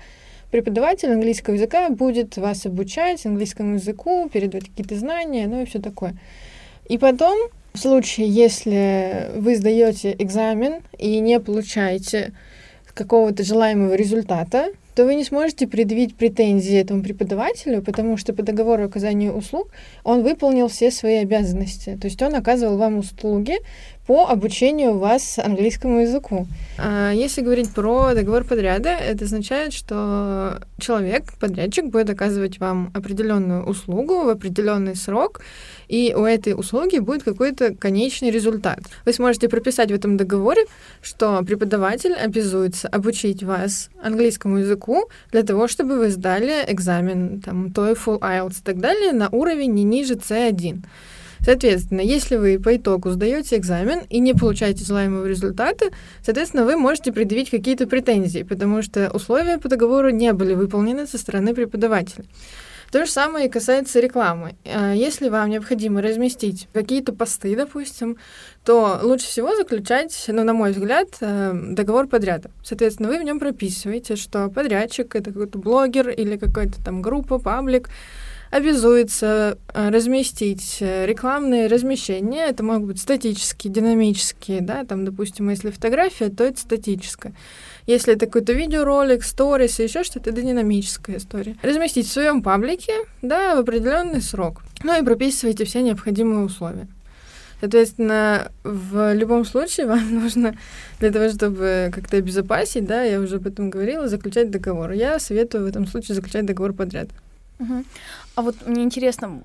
преподаватель 0.50 1.12
английского 1.12 1.54
языка 1.54 1.88
будет 1.88 2.36
вас 2.36 2.66
обучать 2.66 3.24
английскому 3.24 3.74
языку, 3.74 4.28
передавать 4.28 4.70
какие-то 4.70 4.96
знания, 4.96 5.46
ну 5.46 5.62
и 5.62 5.66
все 5.66 5.78
такое. 5.78 6.16
И 6.88 6.98
потом, 6.98 7.38
в 7.74 7.78
случае, 7.78 8.26
если 8.26 9.28
вы 9.36 9.54
сдаете 9.54 10.16
экзамен 10.18 10.80
и 10.98 11.20
не 11.20 11.38
получаете 11.38 12.32
какого-то 12.94 13.42
желаемого 13.44 13.94
результата, 13.94 14.68
то 14.94 15.04
вы 15.04 15.14
не 15.14 15.24
сможете 15.24 15.66
предъявить 15.66 16.16
претензии 16.16 16.76
этому 16.76 17.02
преподавателю, 17.02 17.82
потому 17.82 18.16
что 18.16 18.34
по 18.34 18.42
договору 18.42 18.84
оказания 18.84 19.32
услуг 19.32 19.68
он 20.04 20.22
выполнил 20.22 20.68
все 20.68 20.90
свои 20.90 21.16
обязанности. 21.16 21.98
То 22.00 22.08
есть 22.08 22.20
он 22.20 22.34
оказывал 22.34 22.76
вам 22.76 22.98
услуги 22.98 23.58
по 24.06 24.26
обучению 24.28 24.98
вас 24.98 25.38
английскому 25.38 26.00
языку. 26.00 26.46
А 26.78 27.12
если 27.12 27.42
говорить 27.42 27.70
про 27.72 28.14
договор 28.14 28.44
подряда, 28.44 28.90
это 28.90 29.24
означает, 29.24 29.72
что 29.72 30.60
человек, 30.78 31.32
подрядчик, 31.38 31.86
будет 31.86 32.10
оказывать 32.10 32.58
вам 32.58 32.90
определенную 32.94 33.64
услугу 33.64 34.24
в 34.24 34.28
определенный 34.28 34.96
срок, 34.96 35.40
и 35.88 36.14
у 36.16 36.24
этой 36.24 36.54
услуги 36.54 36.98
будет 36.98 37.22
какой-то 37.22 37.74
конечный 37.74 38.30
результат. 38.30 38.80
Вы 39.04 39.12
сможете 39.12 39.48
прописать 39.48 39.90
в 39.90 39.94
этом 39.94 40.16
договоре, 40.16 40.64
что 41.00 41.42
преподаватель 41.42 42.14
обязуется 42.14 42.88
обучить 42.88 43.42
вас 43.42 43.90
английскому 44.02 44.58
языку 44.58 45.08
для 45.30 45.42
того, 45.42 45.68
чтобы 45.68 45.98
вы 45.98 46.10
сдали 46.10 46.64
экзамен, 46.66 47.40
там, 47.40 47.66
TOEFL, 47.66 48.18
IELTS 48.20 48.60
и 48.60 48.62
так 48.64 48.80
далее 48.80 49.12
на 49.12 49.28
уровень 49.28 49.74
не 49.74 49.84
ниже 49.84 50.14
C1. 50.14 50.82
Соответственно, 51.44 52.00
если 52.00 52.36
вы 52.36 52.58
по 52.58 52.76
итогу 52.76 53.10
сдаете 53.10 53.56
экзамен 53.56 54.02
и 54.08 54.20
не 54.20 54.32
получаете 54.32 54.84
желаемого 54.84 55.26
результата, 55.26 55.86
соответственно, 56.22 56.64
вы 56.64 56.76
можете 56.76 57.12
предъявить 57.12 57.50
какие-то 57.50 57.86
претензии, 57.86 58.42
потому 58.42 58.82
что 58.82 59.10
условия 59.10 59.58
по 59.58 59.68
договору 59.68 60.10
не 60.10 60.32
были 60.32 60.54
выполнены 60.54 61.06
со 61.06 61.18
стороны 61.18 61.54
преподавателя. 61.54 62.24
То 62.92 63.06
же 63.06 63.10
самое 63.10 63.46
и 63.46 63.50
касается 63.50 64.00
рекламы. 64.00 64.54
А 64.66 64.92
Если 64.92 65.30
вам 65.30 65.48
необходимо 65.48 66.02
разместить 66.02 66.68
какие-то 66.74 67.14
посты, 67.14 67.56
допустим, 67.56 68.18
то 68.66 69.00
лучше 69.02 69.24
всего 69.24 69.56
заключать, 69.56 70.24
ну, 70.28 70.44
на 70.44 70.52
мой 70.52 70.72
взгляд, 70.72 71.08
э, 71.22 71.52
договор 71.54 72.06
подряда. 72.06 72.50
Соответственно, 72.62 73.08
вы 73.08 73.18
в 73.18 73.22
нем 73.22 73.40
прописываете, 73.40 74.16
что 74.16 74.50
подрядчик— 74.50 75.14
это 75.16 75.32
какой-то 75.32 75.58
блогер 75.58 76.10
или 76.10 76.36
какая-то 76.36 76.84
там 76.84 77.00
группа, 77.00 77.38
паблик, 77.38 77.88
обязуется 78.52 79.56
э, 79.72 79.88
разместить 79.88 80.76
э, 80.80 81.06
рекламные 81.06 81.68
размещения. 81.68 82.44
Это 82.44 82.62
могут 82.62 82.88
быть 82.88 83.00
статические, 83.00 83.72
динамические, 83.72 84.60
да, 84.60 84.84
там, 84.84 85.06
допустим, 85.06 85.48
если 85.48 85.70
фотография, 85.70 86.28
то 86.28 86.44
это 86.44 86.60
статическая. 86.60 87.32
Если 87.86 88.12
это 88.12 88.26
какой-то 88.26 88.52
видеоролик, 88.52 89.24
сторис 89.24 89.80
и 89.80 89.84
еще 89.84 90.04
что-то, 90.04 90.30
это 90.30 90.42
динамическая 90.42 91.16
история. 91.16 91.56
Разместить 91.62 92.06
в 92.06 92.12
своем 92.12 92.42
паблике, 92.42 92.92
да, 93.22 93.56
в 93.56 93.60
определенный 93.60 94.20
срок. 94.20 94.62
Ну 94.84 95.00
и 95.00 95.02
прописывайте 95.02 95.64
все 95.64 95.80
необходимые 95.80 96.44
условия. 96.44 96.88
Соответственно, 97.60 98.52
в 98.64 99.14
любом 99.14 99.46
случае 99.46 99.86
вам 99.88 100.14
нужно 100.14 100.54
для 101.00 101.10
того, 101.10 101.30
чтобы 101.30 101.90
как-то 101.90 102.18
обезопасить, 102.18 102.84
да, 102.84 103.02
я 103.02 103.18
уже 103.18 103.36
об 103.36 103.46
этом 103.46 103.70
говорила, 103.70 104.08
заключать 104.08 104.50
договор. 104.50 104.90
Я 104.90 105.18
советую 105.18 105.64
в 105.64 105.68
этом 105.68 105.86
случае 105.86 106.16
заключать 106.16 106.44
договор 106.44 106.74
подряд. 106.74 107.08
Мгм. 107.62 107.84
А 108.34 108.42
вот 108.42 108.66
мне 108.66 108.82
интересно, 108.82 109.42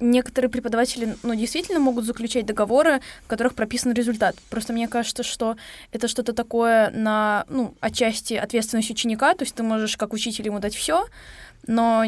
некоторые 0.00 0.50
преподаватели, 0.50 1.14
ну, 1.22 1.34
действительно 1.34 1.78
могут 1.78 2.04
заключать 2.04 2.46
договоры, 2.46 3.00
в 3.24 3.26
которых 3.26 3.54
прописан 3.54 3.92
результат. 3.92 4.34
Просто 4.48 4.72
мне 4.72 4.88
кажется, 4.88 5.22
что 5.22 5.56
это 5.92 6.08
что-то 6.08 6.32
такое 6.32 6.90
на, 6.90 7.44
ну, 7.48 7.74
отчасти 7.80 8.34
ответственность 8.34 8.90
ученика, 8.90 9.34
то 9.34 9.44
есть 9.44 9.54
ты 9.54 9.62
можешь 9.62 9.96
как 9.96 10.12
учитель 10.12 10.46
ему 10.46 10.58
дать 10.58 10.74
все, 10.74 11.06
но 11.66 12.02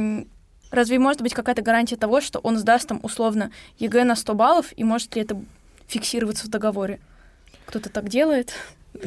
разве 0.70 0.98
может 0.98 1.20
быть 1.20 1.34
какая-то 1.34 1.62
гарантия 1.62 1.96
того, 1.96 2.20
что 2.20 2.38
он 2.38 2.56
сдаст 2.56 2.88
там 2.88 3.00
условно 3.02 3.50
ЕГЭ 3.78 4.04
на 4.04 4.16
100 4.16 4.34
баллов, 4.34 4.72
и 4.74 4.84
может 4.84 5.14
ли 5.14 5.22
это 5.22 5.40
фиксироваться 5.86 6.46
в 6.46 6.48
договоре? 6.48 6.98
Кто-то 7.66 7.88
так 7.90 8.08
делает? 8.08 8.54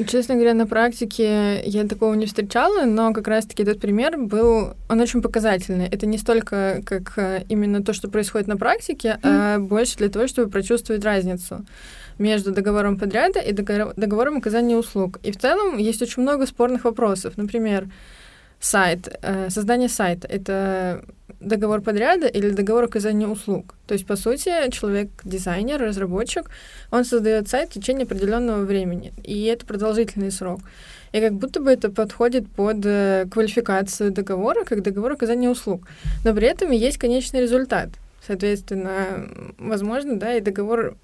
Честно 0.07 0.33
говоря, 0.33 0.55
на 0.55 0.65
практике 0.65 1.61
я 1.63 1.87
такого 1.87 2.15
не 2.15 2.25
встречала, 2.25 2.85
но 2.85 3.13
как 3.13 3.27
раз-таки 3.27 3.61
этот 3.61 3.79
пример 3.79 4.17
был, 4.17 4.73
он 4.89 4.99
очень 4.99 5.21
показательный. 5.21 5.87
Это 5.87 6.07
не 6.07 6.17
столько 6.17 6.81
как 6.83 7.17
э, 7.17 7.43
именно 7.49 7.83
то, 7.83 7.93
что 7.93 8.09
происходит 8.09 8.47
на 8.47 8.57
практике, 8.57 9.19
а 9.21 9.59
больше 9.59 9.97
для 9.97 10.09
того, 10.09 10.25
чтобы 10.25 10.49
прочувствовать 10.49 11.05
разницу 11.05 11.63
между 12.17 12.51
договором 12.51 12.97
подряда 12.97 13.39
и 13.39 13.51
договор- 13.53 13.93
договором 13.95 14.37
оказания 14.37 14.75
услуг. 14.75 15.19
И 15.23 15.31
в 15.31 15.37
целом 15.37 15.77
есть 15.77 16.01
очень 16.01 16.23
много 16.23 16.47
спорных 16.47 16.85
вопросов. 16.85 17.37
Например, 17.37 17.87
сайт, 18.59 19.17
э, 19.21 19.49
создание 19.49 19.89
сайта— 19.89 20.27
это 20.29 21.03
договор 21.39 21.81
подряда 21.81 22.27
или 22.27 22.49
договор 22.49 22.85
оказания 22.85 23.27
услуг. 23.27 23.75
То 23.87 23.93
есть, 23.93 24.05
по 24.07 24.15
сути, 24.15 24.51
человек, 24.71 25.09
дизайнер, 25.23 25.81
разработчик, 25.81 26.49
он 26.91 27.05
создает 27.05 27.47
сайт 27.47 27.69
в 27.69 27.73
течение 27.73 28.05
определенного 28.05 28.63
времени, 28.65 29.13
и 29.23 29.43
это 29.45 29.65
продолжительный 29.65 30.31
срок. 30.31 30.61
И 31.11 31.21
как 31.21 31.33
будто 31.33 31.61
бы 31.61 31.71
это 31.71 31.89
подходит 31.89 32.49
под 32.49 32.85
э, 32.85 33.25
квалификацию 33.31 34.11
договора, 34.11 34.63
как 34.65 34.81
договор 34.81 35.13
оказания 35.13 35.49
услуг. 35.49 35.87
Но 36.25 36.33
при 36.33 36.47
этом 36.47 36.71
есть 36.71 36.97
конечный 36.97 37.41
результат. 37.41 37.89
Соответственно, 38.25 39.29
возможно, 39.57 40.17
да, 40.17 40.35
и 40.35 40.41
договор 40.41 40.97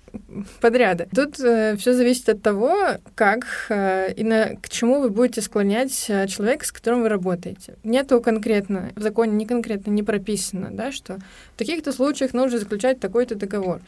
подряда. 0.59 1.07
Тут 1.15 1.39
э, 1.39 1.75
все 1.77 1.93
зависит 1.93 2.29
от 2.29 2.41
того, 2.41 2.75
как 3.15 3.45
э, 3.69 4.13
и 4.13 4.23
на, 4.23 4.55
к 4.61 4.69
чему 4.69 4.99
вы 4.99 5.09
будете 5.09 5.41
склонять 5.41 6.05
э, 6.09 6.27
человека, 6.27 6.65
с 6.65 6.71
которым 6.71 7.03
вы 7.03 7.09
работаете. 7.09 7.75
Нету 7.83 8.19
конкретно, 8.21 8.91
в 8.95 9.01
законе 9.01 9.33
не 9.33 9.45
конкретно 9.45 9.91
не 9.91 10.03
прописано, 10.03 10.69
да, 10.71 10.91
что 10.91 11.19
в 11.55 11.57
таких-то 11.57 11.91
случаях 11.91 12.33
нужно 12.33 12.59
заключать 12.59 12.99
такой-то 12.99 13.35
договор. 13.35 13.81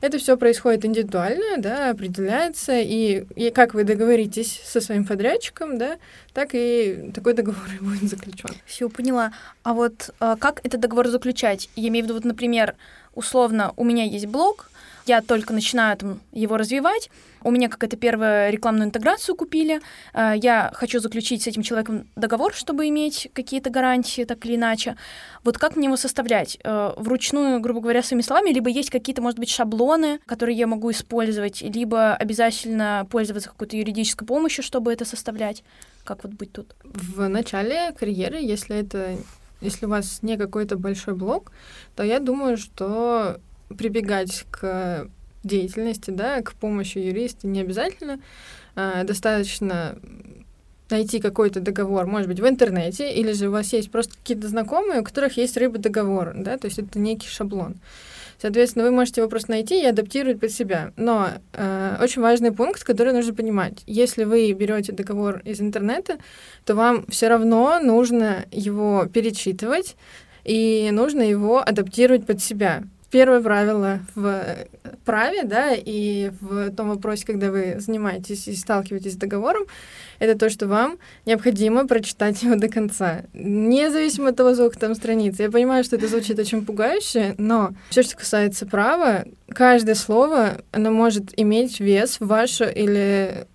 Это 0.00 0.18
все 0.18 0.36
происходит 0.36 0.84
индивидуально, 0.84 1.58
да, 1.58 1.90
определяется, 1.90 2.78
и, 2.78 3.24
и 3.34 3.50
как 3.50 3.74
вы 3.74 3.84
договоритесь 3.84 4.60
со 4.64 4.80
своим 4.80 5.04
подрядчиком, 5.04 5.78
да, 5.78 5.98
так 6.32 6.50
и 6.52 7.10
такой 7.14 7.34
договор 7.34 7.64
и 7.74 7.82
будет 7.82 8.08
заключен. 8.08 8.50
Все, 8.66 8.88
поняла. 8.88 9.32
А 9.62 9.74
вот 9.74 10.14
а, 10.20 10.36
как 10.36 10.64
этот 10.64 10.80
договор 10.80 11.08
заключать? 11.08 11.68
Я 11.76 11.88
имею 11.88 12.04
в 12.04 12.08
виду, 12.08 12.14
вот, 12.14 12.24
например, 12.24 12.74
условно, 13.14 13.72
у 13.76 13.84
меня 13.84 14.04
есть 14.04 14.26
блог, 14.26 14.70
я 15.08 15.22
только 15.22 15.52
начинаю 15.52 15.96
там, 15.96 16.20
его 16.32 16.56
развивать, 16.56 17.10
у 17.42 17.50
меня 17.50 17.68
какая-то 17.68 17.96
первая 17.96 18.50
рекламную 18.50 18.86
интеграцию 18.86 19.36
купили, 19.36 19.80
э, 20.14 20.34
я 20.36 20.70
хочу 20.74 21.00
заключить 21.00 21.42
с 21.42 21.46
этим 21.46 21.62
человеком 21.62 22.06
договор, 22.16 22.52
чтобы 22.54 22.88
иметь 22.88 23.30
какие-то 23.32 23.70
гарантии, 23.70 24.24
так 24.24 24.44
или 24.44 24.56
иначе. 24.56 24.96
Вот 25.44 25.58
как 25.58 25.76
мне 25.76 25.86
его 25.86 25.96
составлять? 25.96 26.58
Э, 26.64 26.92
вручную, 26.96 27.60
грубо 27.60 27.80
говоря, 27.80 28.02
своими 28.02 28.22
словами, 28.22 28.50
либо 28.50 28.70
есть 28.70 28.90
какие-то, 28.90 29.22
может 29.22 29.38
быть, 29.38 29.50
шаблоны, 29.50 30.20
которые 30.26 30.56
я 30.56 30.66
могу 30.66 30.90
использовать, 30.90 31.62
либо 31.62 32.14
обязательно 32.14 33.06
пользоваться 33.10 33.48
какой-то 33.50 33.76
юридической 33.76 34.26
помощью, 34.26 34.64
чтобы 34.64 34.92
это 34.92 35.04
составлять? 35.04 35.62
Как 36.04 36.24
вот 36.24 36.32
быть 36.32 36.52
тут? 36.52 36.74
В 36.84 37.28
начале 37.28 37.92
карьеры, 37.92 38.38
если 38.38 38.76
это 38.76 39.16
если 39.60 39.86
у 39.86 39.88
вас 39.88 40.22
не 40.22 40.36
какой-то 40.36 40.76
большой 40.76 41.14
блог, 41.14 41.50
то 41.96 42.04
я 42.04 42.20
думаю, 42.20 42.56
что 42.56 43.40
прибегать 43.76 44.44
к 44.50 45.08
деятельности, 45.44 46.10
да, 46.10 46.42
к 46.42 46.54
помощи 46.54 46.98
юриста 46.98 47.46
не 47.46 47.60
обязательно. 47.60 48.20
А, 48.74 49.04
достаточно 49.04 49.98
найти 50.90 51.20
какой-то 51.20 51.60
договор, 51.60 52.06
может 52.06 52.28
быть, 52.28 52.40
в 52.40 52.48
интернете, 52.48 53.12
или 53.12 53.32
же 53.32 53.48
у 53.48 53.52
вас 53.52 53.72
есть 53.72 53.90
просто 53.90 54.14
какие-то 54.16 54.48
знакомые, 54.48 55.00
у 55.00 55.04
которых 55.04 55.36
есть 55.36 55.56
рыба 55.56 55.78
договор, 55.78 56.32
да, 56.34 56.56
то 56.56 56.66
есть 56.66 56.78
это 56.78 56.98
некий 56.98 57.28
шаблон. 57.28 57.76
Соответственно, 58.40 58.84
вы 58.84 58.92
можете 58.92 59.20
его 59.20 59.28
просто 59.28 59.50
найти 59.50 59.82
и 59.82 59.86
адаптировать 59.86 60.38
под 60.38 60.52
себя. 60.52 60.92
Но 60.96 61.28
э, 61.54 61.96
очень 62.00 62.22
важный 62.22 62.52
пункт, 62.52 62.84
который 62.84 63.12
нужно 63.12 63.34
понимать. 63.34 63.82
Если 63.86 64.22
вы 64.22 64.52
берете 64.52 64.92
договор 64.92 65.42
из 65.44 65.60
интернета, 65.60 66.18
то 66.64 66.76
вам 66.76 67.04
все 67.08 67.26
равно 67.26 67.80
нужно 67.80 68.44
его 68.52 69.06
перечитывать 69.12 69.96
и 70.44 70.88
нужно 70.92 71.22
его 71.22 71.58
адаптировать 71.58 72.26
под 72.26 72.40
себя 72.40 72.84
первое 73.10 73.40
правило 73.40 74.00
в 74.14 74.66
праве, 75.04 75.44
да, 75.44 75.72
и 75.74 76.30
в 76.40 76.70
том 76.72 76.90
вопросе, 76.90 77.26
когда 77.26 77.50
вы 77.50 77.76
занимаетесь 77.78 78.48
и 78.48 78.54
сталкиваетесь 78.54 79.14
с 79.14 79.16
договором, 79.16 79.64
это 80.18 80.38
то, 80.38 80.50
что 80.50 80.66
вам 80.66 80.98
необходимо 81.26 81.86
прочитать 81.86 82.42
его 82.42 82.56
до 82.56 82.68
конца. 82.68 83.22
Независимо 83.32 84.30
от 84.30 84.36
того, 84.36 84.54
сколько 84.54 84.78
там 84.78 84.94
страниц. 84.94 85.38
Я 85.38 85.50
понимаю, 85.50 85.84
что 85.84 85.96
это 85.96 86.08
звучит 86.08 86.38
очень 86.38 86.64
пугающе, 86.64 87.34
но 87.38 87.72
все, 87.90 88.02
что 88.02 88.16
касается 88.16 88.66
права, 88.66 89.24
каждое 89.48 89.94
слово, 89.94 90.58
оно 90.72 90.90
может 90.90 91.38
иметь 91.38 91.80
вес 91.80 92.20
в 92.20 92.26
вашу 92.26 92.64
или 92.64 93.46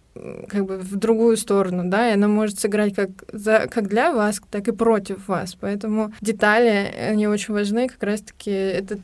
как 0.47 0.65
бы 0.65 0.77
в 0.77 0.95
другую 0.95 1.37
сторону, 1.37 1.83
да, 1.85 2.09
и 2.09 2.13
она 2.13 2.27
может 2.27 2.59
сыграть 2.59 2.93
как, 2.93 3.09
за, 3.31 3.67
как 3.69 3.87
для 3.87 4.13
вас, 4.13 4.39
так 4.51 4.67
и 4.67 4.71
против 4.71 5.27
вас. 5.27 5.55
Поэтому 5.59 6.13
детали, 6.21 6.93
они 7.09 7.27
очень 7.27 7.53
важны, 7.53 7.87
как 7.87 8.03
раз-таки 8.03 8.51
это 8.51 8.99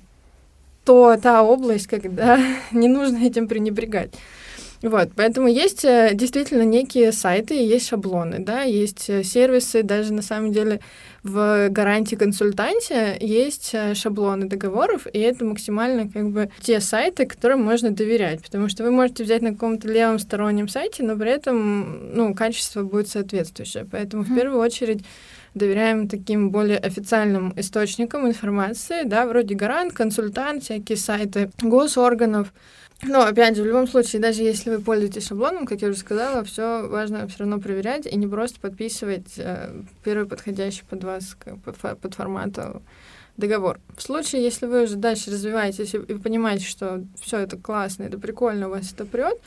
то 0.90 1.16
та 1.22 1.44
область, 1.44 1.86
когда 1.86 2.40
не 2.72 2.88
нужно 2.88 3.24
этим 3.24 3.48
пренебрегать. 3.48 4.10
Вот, 4.82 5.10
поэтому 5.16 5.48
есть 5.48 5.86
э, 5.86 6.12
действительно 6.14 6.64
некие 6.64 7.12
сайты, 7.12 7.54
есть 7.54 7.88
шаблоны, 7.88 8.40
да, 8.40 8.62
есть 8.64 9.08
э, 9.08 9.24
сервисы, 9.24 9.84
даже 9.84 10.14
на 10.14 10.24
самом 10.24 10.52
деле 10.52 10.80
в 11.22 11.68
гарантии 11.70 12.16
консультанте 12.16 13.18
есть 13.20 13.70
э, 13.74 13.94
шаблоны 13.94 14.48
договоров, 14.48 15.06
и 15.14 15.20
это 15.20 15.46
максимально 15.46 16.10
как 16.10 16.30
бы 16.32 16.50
те 16.62 16.80
сайты, 16.80 17.28
которым 17.28 17.64
можно 17.64 17.92
доверять, 17.92 18.42
потому 18.42 18.68
что 18.68 18.84
вы 18.84 18.90
можете 18.90 19.24
взять 19.24 19.44
на 19.44 19.52
каком-то 19.52 19.88
левом 19.88 20.18
стороннем 20.18 20.68
сайте, 20.68 21.04
но 21.04 21.16
при 21.16 21.30
этом, 21.30 22.16
ну, 22.16 22.34
качество 22.34 22.82
будет 22.82 23.10
соответствующее. 23.10 23.86
Поэтому 23.92 24.24
mm-hmm. 24.24 24.34
в 24.34 24.36
первую 24.36 24.60
очередь 24.60 25.04
доверяем 25.54 26.08
таким 26.08 26.52
более 26.52 26.78
официальным 26.78 27.54
источникам 27.56 28.28
информации, 28.28 29.04
да, 29.04 29.26
вроде 29.26 29.56
гарант, 29.56 29.94
консультант, 29.94 30.64
всякие 30.64 30.98
сайты 30.98 31.52
госорганов. 31.62 32.54
Но, 33.04 33.22
опять 33.22 33.56
же, 33.56 33.64
в 33.64 33.66
любом 33.66 33.88
случае, 33.88 34.22
даже 34.22 34.44
если 34.44 34.72
вы 34.72 34.82
пользуетесь 34.82 35.28
шаблоном, 35.28 35.66
как 35.66 35.82
я 35.82 35.88
уже 35.88 35.98
сказала, 35.98 36.44
все 36.44 36.86
важно 36.88 37.28
все 37.28 37.40
равно 37.40 37.60
проверять 37.60 38.06
и 38.06 38.16
не 38.18 38.28
просто 38.28 38.60
подписывать 38.60 39.38
э, 39.38 39.72
первый 40.04 40.28
подходящий 40.28 40.84
под 40.90 41.06
вас, 41.06 41.38
под, 41.64 42.00
под 42.00 42.14
форматом 42.14 42.82
договор. 43.38 43.80
В 43.96 44.02
случае, 44.02 44.44
если 44.44 44.66
вы 44.66 44.84
уже 44.84 44.98
дальше 44.98 45.32
развиваетесь 45.32 45.94
и, 45.94 45.98
и 45.98 46.14
понимаете, 46.16 46.66
что 46.66 47.06
все 47.22 47.40
это 47.40 47.56
классно, 47.56 48.04
это 48.04 48.20
прикольно, 48.20 48.68
у 48.68 48.72
вас 48.72 48.92
это 48.92 49.06
прет, 49.06 49.40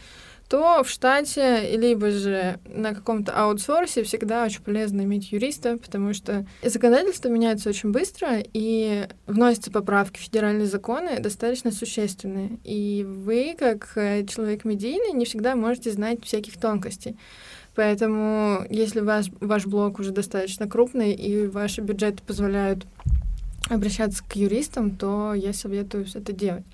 то 0.49 0.83
в 0.85 0.89
штате, 0.89 1.77
либо 1.77 2.11
же 2.11 2.59
на 2.67 2.95
каком-то 2.95 3.33
аутсорсе 3.33 4.03
всегда 4.03 4.45
очень 4.45 4.63
полезно 4.63 5.03
иметь 5.03 5.33
юриста, 5.33 5.79
потому 5.79 6.13
что 6.13 6.47
законодательство 6.63 7.29
меняется 7.29 7.71
очень 7.71 7.91
быстро, 7.91 8.43
и 8.53 9.07
вносятся 9.27 9.71
поправки 9.71 10.19
в 10.19 10.23
федеральные 10.23 10.67
законы 10.67 11.21
достаточно 11.21 11.71
существенные. 11.71 12.59
И 12.65 13.05
вы, 13.09 13.57
как 13.59 13.93
э, 13.97 14.27
человек 14.27 14.65
медийный, 14.65 15.13
не 15.13 15.25
всегда 15.25 15.57
можете 15.57 15.91
знать 15.91 16.25
всяких 16.25 16.59
тонкостей. 16.59 17.17
Поэтому, 17.75 18.67
если 18.69 19.01
ваш, 19.01 19.27
ваш 19.41 19.67
блог 19.67 19.99
уже 19.99 20.11
достаточно 20.11 20.69
крупный 20.69 21.13
и 21.13 21.47
ваши 21.47 21.81
бюджеты 21.81 22.23
позволяют 22.27 22.85
обращаться 23.71 24.23
к 24.23 24.37
юристам, 24.37 24.91
то 24.91 25.35
я 25.35 25.53
советую 25.53 26.07
это 26.13 26.33
делать. 26.33 26.65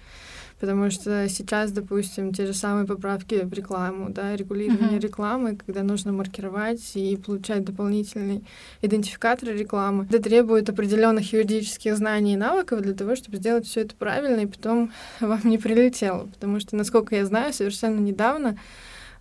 Потому 0.61 0.91
что 0.91 1.29
сейчас, 1.29 1.71
допустим, 1.71 2.33
те 2.33 2.47
же 2.47 2.53
самые 2.53 2.87
поправки 2.87 3.45
в 3.45 3.53
рекламу, 3.53 4.11
да, 4.11 4.35
регулирование 4.35 4.99
mm-hmm. 4.99 5.03
рекламы, 5.03 5.57
когда 5.57 5.83
нужно 5.83 6.13
маркировать 6.13 6.83
и 6.95 7.17
получать 7.17 7.65
дополнительный 7.65 8.45
идентификатор 8.83 9.51
рекламы, 9.51 10.07
это 10.11 10.21
требует 10.21 10.69
определенных 10.69 11.33
юридических 11.33 11.97
знаний 11.97 12.35
и 12.35 12.37
навыков 12.37 12.81
для 12.81 12.95
того, 12.95 13.15
чтобы 13.15 13.37
сделать 13.37 13.67
все 13.67 13.83
это 13.83 13.95
правильно 13.95 14.41
и 14.41 14.47
потом 14.47 14.91
вам 15.21 15.41
не 15.45 15.59
прилетело. 15.59 16.27
Потому 16.35 16.59
что, 16.59 16.75
насколько 16.77 17.15
я 17.15 17.25
знаю, 17.25 17.53
совершенно 17.53 18.01
недавно 18.01 18.59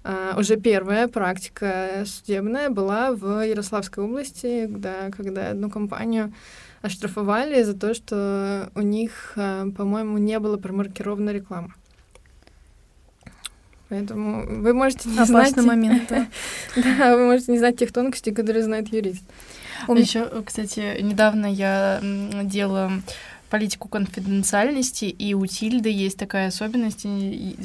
Uh, 0.04 0.40
уже 0.40 0.56
первая 0.56 1.10
практика 1.10 2.06
судебная 2.06 2.70
была 2.70 3.12
в 3.12 3.46
Ярославской 3.46 4.06
области, 4.06 4.66
когда, 4.68 5.12
когда 5.12 5.50
одну 5.50 5.70
компанию 5.70 6.32
оштрафовали 6.82 7.64
за 7.64 7.74
то, 7.74 7.94
что 7.94 8.72
у 8.76 8.82
них, 8.82 9.34
э, 9.36 9.70
по-моему, 9.76 10.18
не 10.18 10.40
было 10.40 10.58
промаркирована 10.58 11.32
реклама. 11.32 11.74
Поэтому 13.90 14.46
вы 14.62 14.74
можете 14.74 15.10
не 15.10 15.16
Опасный 15.16 15.64
знать... 15.64 15.66
момент, 15.66 16.04
да. 16.10 16.28
да, 16.76 17.16
вы 17.16 17.26
можете 17.26 17.54
не 17.54 17.60
знать 17.60 17.78
тех 17.78 17.94
тонкостей, 17.94 18.34
которые 18.34 18.64
знает 18.64 18.90
юрист. 18.90 19.24
Еще, 19.88 20.26
кстати, 20.46 21.02
недавно 21.02 21.46
я 21.46 22.02
делала 22.44 22.92
политику 23.50 23.88
конфиденциальности, 23.88 25.06
и 25.06 25.34
у 25.34 25.46
Тильды 25.46 25.90
есть 25.90 26.18
такая 26.18 26.48
особенность, 26.48 27.06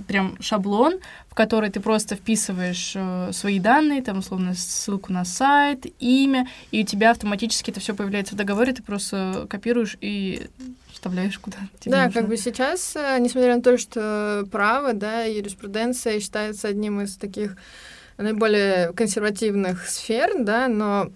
прям 0.06 0.36
шаблон, 0.40 0.98
в 1.28 1.34
который 1.34 1.70
ты 1.70 1.80
просто 1.80 2.14
вписываешь 2.14 2.92
э, 2.94 3.30
свои 3.32 3.58
данные, 3.58 4.02
там, 4.02 4.18
условно, 4.18 4.54
ссылку 4.54 5.12
на 5.12 5.24
сайт, 5.24 5.86
имя, 5.98 6.46
и 6.70 6.82
у 6.82 6.86
тебя 6.86 7.10
автоматически 7.10 7.70
это 7.70 7.80
все 7.80 7.94
появляется 7.94 8.34
в 8.34 8.36
договоре, 8.36 8.72
ты 8.72 8.82
просто 8.82 9.46
копируешь 9.48 9.96
и 10.00 10.46
вставляешь 10.92 11.38
куда 11.38 11.58
тебе 11.80 11.92
Да, 11.92 12.04
нужно. 12.04 12.20
как 12.20 12.28
бы 12.28 12.36
сейчас, 12.36 12.94
э, 12.94 13.18
несмотря 13.18 13.56
на 13.56 13.62
то, 13.62 13.76
что 13.78 14.46
право, 14.52 14.92
да, 14.92 15.24
юриспруденция 15.24 16.20
считается 16.20 16.68
одним 16.68 17.00
из 17.00 17.16
таких 17.16 17.56
наиболее 18.18 18.92
консервативных 18.92 19.88
сфер, 19.88 20.44
да, 20.44 20.68
но 20.68 21.10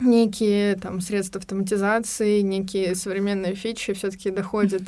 некие 0.00 0.76
там 0.76 1.00
средства 1.00 1.38
автоматизации, 1.40 2.40
некие 2.40 2.94
современные 2.94 3.54
фичи 3.54 3.92
все-таки 3.92 4.30
доходят 4.30 4.82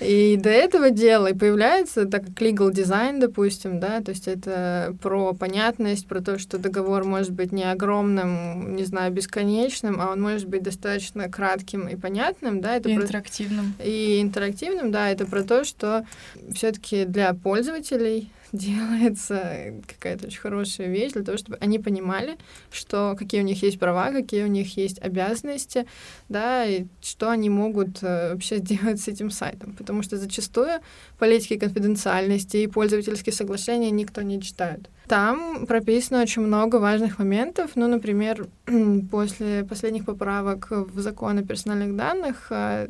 и 0.00 0.36
до 0.36 0.50
этого 0.50 0.90
дела, 0.90 1.28
и 1.28 1.34
появляется, 1.34 2.06
так 2.06 2.26
как 2.26 2.40
legal 2.42 2.70
design, 2.70 3.18
допустим, 3.18 3.80
да, 3.80 4.00
то 4.00 4.10
есть 4.10 4.28
это 4.28 4.94
про 5.02 5.32
понятность, 5.32 6.06
про 6.06 6.20
то, 6.20 6.38
что 6.38 6.58
договор 6.58 7.04
может 7.04 7.32
быть 7.32 7.52
не 7.52 7.64
огромным, 7.64 8.76
не 8.76 8.84
знаю, 8.84 9.12
бесконечным, 9.12 10.00
а 10.00 10.12
он 10.12 10.20
может 10.20 10.48
быть 10.48 10.62
достаточно 10.62 11.28
кратким 11.28 11.88
и 11.88 11.96
понятным, 11.96 12.60
да, 12.60 12.76
это 12.76 12.88
и 12.88 12.94
про... 12.94 13.02
интерактивным. 13.02 13.74
И 13.82 14.20
интерактивным, 14.20 14.90
да, 14.90 15.10
это 15.10 15.26
про 15.26 15.42
то, 15.42 15.64
что 15.64 16.04
все-таки 16.52 17.04
для 17.04 17.34
пользователей 17.34 18.30
делается 18.52 19.74
какая-то 19.86 20.26
очень 20.26 20.40
хорошая 20.40 20.88
вещь 20.88 21.12
для 21.12 21.22
того, 21.22 21.38
чтобы 21.38 21.58
они 21.60 21.78
понимали, 21.78 22.36
что 22.70 23.14
какие 23.18 23.40
у 23.40 23.44
них 23.44 23.62
есть 23.62 23.78
права, 23.78 24.12
какие 24.12 24.44
у 24.44 24.48
них 24.48 24.76
есть 24.76 25.00
обязанности, 25.00 25.86
да, 26.28 26.64
и 26.64 26.86
что 27.02 27.30
они 27.30 27.50
могут 27.50 28.02
э, 28.02 28.32
вообще 28.32 28.56
сделать 28.58 29.00
с 29.00 29.08
этим 29.08 29.30
сайтом. 29.30 29.72
Потому 29.72 30.02
что 30.02 30.16
зачастую 30.16 30.80
политики 31.18 31.58
конфиденциальности 31.58 32.58
и 32.58 32.66
пользовательские 32.66 33.32
соглашения 33.32 33.90
никто 33.90 34.22
не 34.22 34.40
читает. 34.40 34.88
Там 35.06 35.66
прописано 35.66 36.20
очень 36.20 36.42
много 36.42 36.76
важных 36.76 37.18
моментов. 37.18 37.70
Ну, 37.74 37.88
например, 37.88 38.46
после 39.10 39.64
последних 39.64 40.04
поправок 40.04 40.66
в 40.70 41.00
закон 41.00 41.38
о 41.38 41.42
персональных 41.42 41.96
данных 41.96 42.48
э, 42.50 42.88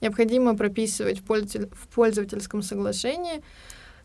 необходимо 0.00 0.56
прописывать 0.56 1.20
в 1.20 1.88
пользовательском 1.94 2.62
соглашении, 2.62 3.42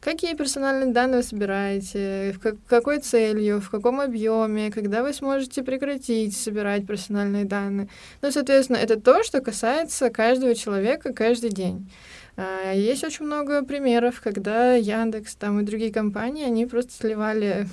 какие 0.04 0.36
персональные 0.36 0.94
данные 0.94 1.18
вы 1.18 1.24
собираете, 1.24 2.34
в 2.34 2.39
как, 2.39 2.56
какой 2.68 3.00
целью, 3.00 3.62
в 3.62 3.70
каком 3.70 4.02
объеме, 4.02 4.72
когда 4.72 5.02
вы 5.02 5.13
сможете 5.13 5.63
прекратить 5.63 6.36
собирать 6.36 6.86
персональные 6.86 7.46
данные. 7.46 7.88
Ну, 8.22 8.32
соответственно, 8.32 8.78
это 8.78 9.00
то, 9.00 9.24
что 9.24 9.42
касается 9.42 10.10
каждого 10.10 10.56
человека 10.56 11.13
каждый 11.13 11.50
день. 11.52 11.89
А, 12.36 12.74
есть 12.74 13.04
очень 13.04 13.26
много 13.26 13.63
примеров, 13.63 14.20
когда 14.22 14.74
Яндекс 14.74 15.36
там 15.36 15.60
и 15.60 15.63
другие 15.63 15.94
компании, 15.94 16.46
они 16.46 16.66
просто 16.66 16.92
сливали 16.94 17.68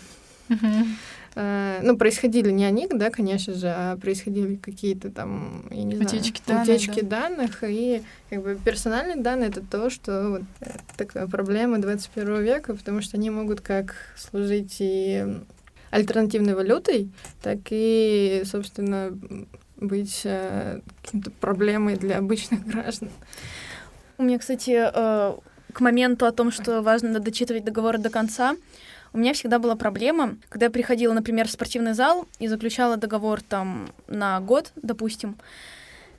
Uh, 1.37 1.79
ну, 1.83 1.97
происходили 1.97 2.51
не 2.51 2.65
они, 2.65 2.89
да, 2.89 3.11
конечно 3.11 3.55
же, 3.55 3.69
а 3.69 3.97
происходили 3.97 4.57
какие-то 4.57 5.11
там, 5.11 5.65
я 5.71 5.85
не 5.85 5.95
утечки 5.95 6.43
знаю, 6.45 6.65
данных, 6.65 6.65
утечки 6.65 7.01
да. 7.03 7.21
данных, 7.21 7.63
и 7.63 8.03
как 8.31 8.43
бы 8.43 8.59
персональные 8.65 9.23
данные— 9.23 9.49
это 9.51 9.61
то, 9.61 9.91
что 9.91 10.29
вот, 10.29 10.43
э, 10.61 10.71
такая 10.97 11.29
проблема 11.29 11.79
21 11.79 12.43
века, 12.43 12.75
потому 12.75 13.01
что 13.01 13.17
они 13.17 13.31
могут 13.31 13.61
как 13.61 13.95
служить 14.17 14.79
и 14.81 15.25
альтернативной 15.91 16.55
валютой, 16.55 17.11
так 17.43 17.59
и, 17.71 18.43
собственно, 18.45 19.17
быть 19.77 20.23
э, 20.25 20.81
каким-то 21.03 21.31
проблемой 21.31 21.97
для 21.97 22.19
обычных 22.19 22.67
граждан. 22.67 23.11
У 24.19 24.23
меня, 24.23 24.39
кстати, 24.39 24.91
э, 24.93 25.35
к 25.73 25.81
моменту 25.81 26.27
о 26.27 26.33
том, 26.33 26.51
что 26.51 26.83
важно 26.83 27.19
дочитывать 27.21 27.65
договоры 27.65 27.99
до 27.99 28.11
конца, 28.11 28.57
у 29.13 29.19
меня 29.19 29.33
всегда 29.33 29.59
была 29.59 29.75
проблема, 29.75 30.37
когда 30.49 30.67
я 30.67 30.71
приходила, 30.71 31.13
например, 31.13 31.49
в 31.49 31.51
спортивный 31.51 31.95
зал 31.95 32.27
и 32.39 32.47
заключала 32.47 32.97
договор 32.97 33.41
там 33.43 33.89
на 34.07 34.41
год, 34.41 34.73
допустим, 34.77 35.37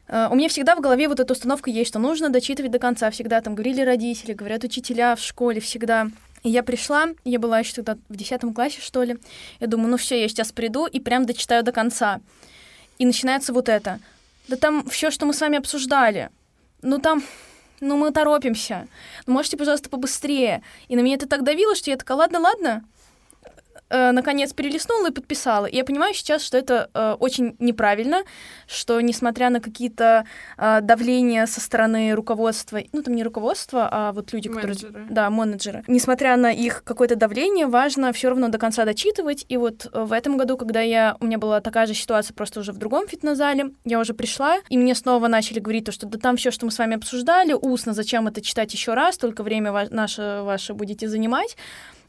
э, 0.07 0.27
у 0.29 0.35
меня 0.35 0.49
всегда 0.49 0.75
в 0.75 0.81
голове 0.81 1.07
вот 1.07 1.19
эта 1.19 1.31
установка 1.33 1.69
есть, 1.69 1.89
что 1.89 1.99
нужно 1.99 2.29
дочитывать 2.29 2.71
до 2.71 2.79
конца. 2.79 3.09
Всегда 3.11 3.41
там 3.41 3.55
говорили 3.55 3.81
родители, 3.81 4.33
говорят 4.33 4.63
учителя 4.63 5.15
в 5.15 5.21
школе, 5.21 5.61
всегда. 5.61 6.07
И 6.43 6.49
я 6.49 6.63
пришла, 6.63 7.09
я 7.23 7.39
была 7.39 7.59
еще 7.59 7.75
тогда 7.75 7.97
в 8.09 8.15
10 8.15 8.53
классе, 8.53 8.81
что 8.81 9.03
ли. 9.03 9.17
Я 9.59 9.67
думаю, 9.67 9.89
ну 9.89 9.97
все, 9.97 10.19
я 10.19 10.27
сейчас 10.27 10.51
приду 10.51 10.85
и 10.87 10.99
прям 10.99 11.25
дочитаю 11.25 11.63
до 11.63 11.71
конца. 11.71 12.19
И 12.97 13.05
начинается 13.05 13.53
вот 13.53 13.69
это. 13.69 13.99
Да 14.47 14.57
там 14.57 14.87
все, 14.89 15.11
что 15.11 15.25
мы 15.25 15.33
с 15.33 15.41
вами 15.41 15.57
обсуждали. 15.57 16.29
Ну 16.81 16.99
там 16.99 17.23
ну 17.81 17.97
мы 17.97 18.11
торопимся, 18.11 18.87
можете, 19.27 19.57
пожалуйста, 19.57 19.89
побыстрее. 19.89 20.63
И 20.87 20.95
на 20.95 21.01
меня 21.01 21.15
это 21.15 21.27
так 21.27 21.43
давило, 21.43 21.75
что 21.75 21.89
я 21.89 21.97
такая, 21.97 22.17
ладно, 22.17 22.39
ладно, 22.39 22.85
э, 23.91 24.11
наконец 24.11 24.53
перелистнула 24.53 25.09
и 25.09 25.11
подписала. 25.11 25.65
И 25.65 25.75
я 25.75 25.83
понимаю 25.83 26.13
сейчас, 26.13 26.41
что 26.43 26.57
это 26.57 26.89
э, 26.93 27.15
очень 27.19 27.55
неправильно, 27.59 28.23
что 28.67 28.99
несмотря 29.01 29.49
на 29.49 29.59
какие-то 29.59 30.25
э, 30.57 30.79
давления 30.81 31.45
со 31.45 31.59
стороны 31.59 32.13
руководства, 32.13 32.79
ну 32.93 33.03
там 33.03 33.15
не 33.15 33.23
руководство, 33.23 33.87
а 33.91 34.11
вот 34.11 34.33
люди, 34.33 34.47
менеджеры. 34.47 34.87
которые... 34.87 35.07
Да, 35.09 35.29
менеджеры. 35.29 35.83
Несмотря 35.87 36.37
на 36.37 36.51
их 36.51 36.83
какое-то 36.83 37.15
давление, 37.15 37.67
важно 37.67 38.11
все 38.13 38.29
равно 38.29 38.47
до 38.47 38.57
конца 38.57 38.85
дочитывать. 38.85 39.45
И 39.49 39.57
вот 39.57 39.87
э, 39.91 40.03
в 40.03 40.13
этом 40.13 40.37
году, 40.37 40.57
когда 40.57 40.81
я... 40.81 41.17
У 41.19 41.25
меня 41.25 41.37
была 41.37 41.61
такая 41.61 41.85
же 41.85 41.93
ситуация, 41.93 42.33
просто 42.33 42.59
уже 42.61 42.71
в 42.71 42.77
другом 42.77 43.07
фитнес-зале, 43.07 43.71
я 43.85 43.99
уже 43.99 44.13
пришла, 44.13 44.57
и 44.69 44.77
мне 44.77 44.95
снова 44.95 45.27
начали 45.27 45.59
говорить 45.59 45.85
то, 45.85 45.91
что 45.91 46.07
да 46.07 46.17
там 46.17 46.37
все, 46.37 46.51
что 46.51 46.65
мы 46.65 46.71
с 46.71 46.79
вами 46.79 46.95
обсуждали, 46.95 47.53
устно, 47.53 47.93
зачем 47.93 48.27
это 48.27 48.41
читать 48.41 48.73
еще 48.73 48.93
раз, 48.93 49.17
только 49.17 49.43
время 49.43 49.71
ва- 49.71 49.87
наше 49.89 50.41
ваше 50.43 50.73
будете 50.73 51.07
занимать. 51.07 51.57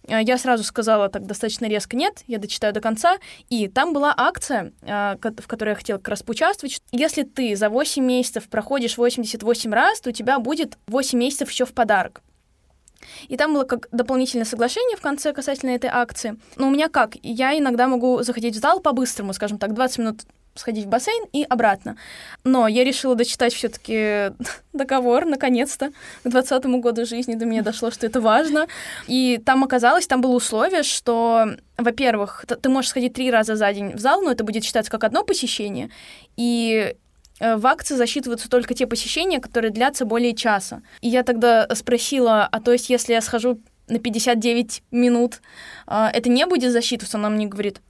Э, 0.08 0.22
я 0.22 0.38
сразу 0.38 0.64
сказала 0.64 1.08
так 1.08 1.26
достаточно 1.26 1.66
резко 1.66 1.96
нет, 1.96 2.22
я 2.26 2.38
дочитаю 2.38 2.72
до 2.72 2.80
конца. 2.80 3.18
И 3.48 3.68
там 3.68 3.92
была 3.92 4.14
акция, 4.16 4.72
э, 4.82 5.16
в 5.16 5.46
которой 5.46 5.70
я 5.70 5.74
хотела 5.74 5.98
как 5.98 6.08
раз 6.08 6.22
поучаствовать. 6.22 6.80
Если 6.92 7.22
ты 7.22 7.56
за 7.56 7.68
8 7.68 8.04
месяцев 8.04 8.48
проходишь 8.48 8.98
88 8.98 9.72
раз, 9.72 10.00
то 10.00 10.10
у 10.10 10.12
тебя 10.12 10.38
будет 10.38 10.78
8 10.86 11.18
месяцев 11.18 11.50
еще 11.50 11.64
в 11.64 11.72
подарок. 11.72 12.22
И 13.28 13.36
там 13.36 13.52
было 13.54 13.64
как 13.64 13.88
дополнительное 13.90 14.44
соглашение 14.44 14.96
в 14.96 15.00
конце 15.00 15.32
касательно 15.32 15.70
этой 15.70 15.90
акции. 15.92 16.36
Но 16.56 16.68
у 16.68 16.70
меня 16.70 16.88
как? 16.88 17.16
Я 17.22 17.58
иногда 17.58 17.88
могу 17.88 18.22
заходить 18.22 18.56
в 18.56 18.60
зал 18.60 18.80
по-быстрому, 18.80 19.32
скажем 19.32 19.58
так, 19.58 19.74
20 19.74 19.98
минут 19.98 20.22
сходить 20.54 20.84
в 20.86 20.88
бассейн 20.88 21.24
и 21.32 21.44
обратно. 21.48 21.96
Но 22.44 22.68
я 22.68 22.84
решила 22.84 23.14
дочитать 23.14 23.54
все-таки 23.54 24.32
договор, 24.72 25.24
наконец-то, 25.24 25.90
к 26.24 26.28
20 26.28 26.64
году 26.66 27.06
жизни 27.06 27.34
до 27.34 27.46
меня 27.46 27.62
дошло, 27.62 27.90
что 27.90 28.06
это 28.06 28.20
важно. 28.20 28.66
И 29.06 29.40
там 29.44 29.64
оказалось, 29.64 30.06
там 30.06 30.20
было 30.20 30.34
условие, 30.34 30.82
что, 30.82 31.56
во-первых, 31.76 32.44
ты 32.46 32.68
можешь 32.68 32.90
сходить 32.90 33.14
три 33.14 33.30
раза 33.30 33.56
за 33.56 33.72
день 33.72 33.94
в 33.94 33.98
зал, 33.98 34.22
но 34.22 34.32
это 34.32 34.44
будет 34.44 34.64
считаться 34.64 34.90
как 34.90 35.04
одно 35.04 35.24
посещение, 35.24 35.90
и 36.36 36.94
э, 37.40 37.56
в 37.56 37.66
акции 37.66 37.94
засчитываются 37.94 38.48
только 38.48 38.74
те 38.74 38.86
посещения, 38.86 39.40
которые 39.40 39.70
длятся 39.70 40.04
более 40.04 40.34
часа. 40.34 40.82
И 41.00 41.08
я 41.08 41.22
тогда 41.22 41.66
спросила, 41.74 42.48
а 42.50 42.60
то 42.60 42.72
есть 42.72 42.90
если 42.90 43.12
я 43.12 43.20
схожу 43.20 43.60
на 43.88 43.98
59 43.98 44.82
минут, 44.90 45.40
а, 45.86 46.10
это 46.10 46.28
не 46.28 46.46
будет 46.46 46.72
засчитываться? 46.72 47.18
Она 47.18 47.28
мне 47.28 47.46
говорит, 47.46 47.80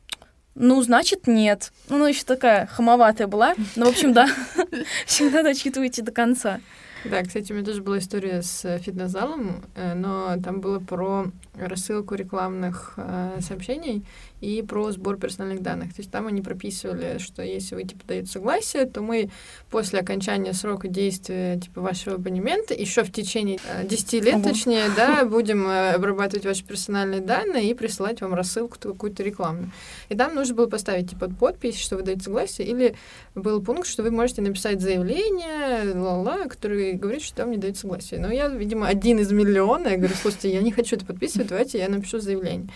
ну, 0.54 0.82
значит, 0.82 1.26
нет. 1.26 1.72
Ну, 1.88 1.96
она 1.96 2.08
еще 2.08 2.24
такая 2.24 2.66
хамоватая 2.66 3.26
была. 3.26 3.54
Ну, 3.76 3.86
в 3.86 3.88
общем, 3.88 4.12
да, 4.12 4.28
всегда 5.06 5.42
дочитывайте 5.42 6.02
до 6.02 6.12
конца. 6.12 6.60
Да, 7.04 7.22
кстати, 7.22 7.50
у 7.50 7.56
меня 7.56 7.64
тоже 7.64 7.82
была 7.82 7.98
история 7.98 8.42
с 8.42 8.78
фитнес-залом, 8.78 9.64
э, 9.74 9.94
но 9.94 10.36
там 10.42 10.60
было 10.60 10.78
про 10.78 11.26
рассылку 11.54 12.14
рекламных 12.14 12.94
э, 12.96 13.38
сообщений 13.40 14.04
и 14.42 14.60
про 14.60 14.90
сбор 14.90 15.16
персональных 15.16 15.62
данных. 15.62 15.94
То 15.94 16.00
есть 16.00 16.10
там 16.10 16.26
они 16.26 16.42
прописывали, 16.42 17.18
что 17.18 17.42
если 17.42 17.76
вы 17.76 17.84
типа 17.84 18.04
даете 18.06 18.26
согласие, 18.26 18.86
то 18.86 19.00
мы 19.00 19.30
после 19.70 20.00
окончания 20.00 20.52
срока 20.52 20.88
действия 20.88 21.60
типа 21.60 21.80
вашего 21.80 22.16
абонемента 22.16 22.74
еще 22.74 23.04
в 23.04 23.12
течение 23.12 23.60
э, 23.68 23.86
10 23.86 24.12
лет, 24.24 24.34
Ого. 24.34 24.48
точнее, 24.48 24.90
да, 24.96 25.24
будем 25.30 25.66
э, 25.68 25.92
обрабатывать 25.92 26.44
ваши 26.44 26.64
персональные 26.64 27.20
данные 27.20 27.70
и 27.70 27.74
присылать 27.74 28.20
вам 28.20 28.34
рассылку 28.34 28.78
какую-то 28.80 29.22
рекламную. 29.22 29.70
И 30.08 30.16
там 30.16 30.34
нужно 30.34 30.56
было 30.56 30.66
поставить 30.66 31.10
типа 31.10 31.30
подпись, 31.30 31.78
что 31.78 31.96
вы 31.96 32.02
даете 32.02 32.24
согласие, 32.24 32.66
или 32.66 32.96
был 33.36 33.62
пункт, 33.62 33.86
что 33.86 34.02
вы 34.02 34.10
можете 34.10 34.42
написать 34.42 34.80
заявление, 34.80 35.94
ла-ла, 35.94 36.48
который 36.48 36.94
говорит, 36.94 37.22
что 37.22 37.36
там 37.36 37.52
не 37.52 37.58
дают 37.58 37.78
согласие. 37.78 38.18
Но 38.18 38.32
я, 38.32 38.48
видимо, 38.48 38.88
один 38.88 39.20
из 39.20 39.30
миллиона. 39.30 39.88
Я 39.88 39.96
говорю, 39.96 40.14
слушайте, 40.20 40.52
я 40.52 40.62
не 40.62 40.72
хочу 40.72 40.96
это 40.96 41.06
подписывать, 41.06 41.46
давайте 41.46 41.78
я 41.78 41.88
напишу 41.88 42.18
заявление. 42.18 42.68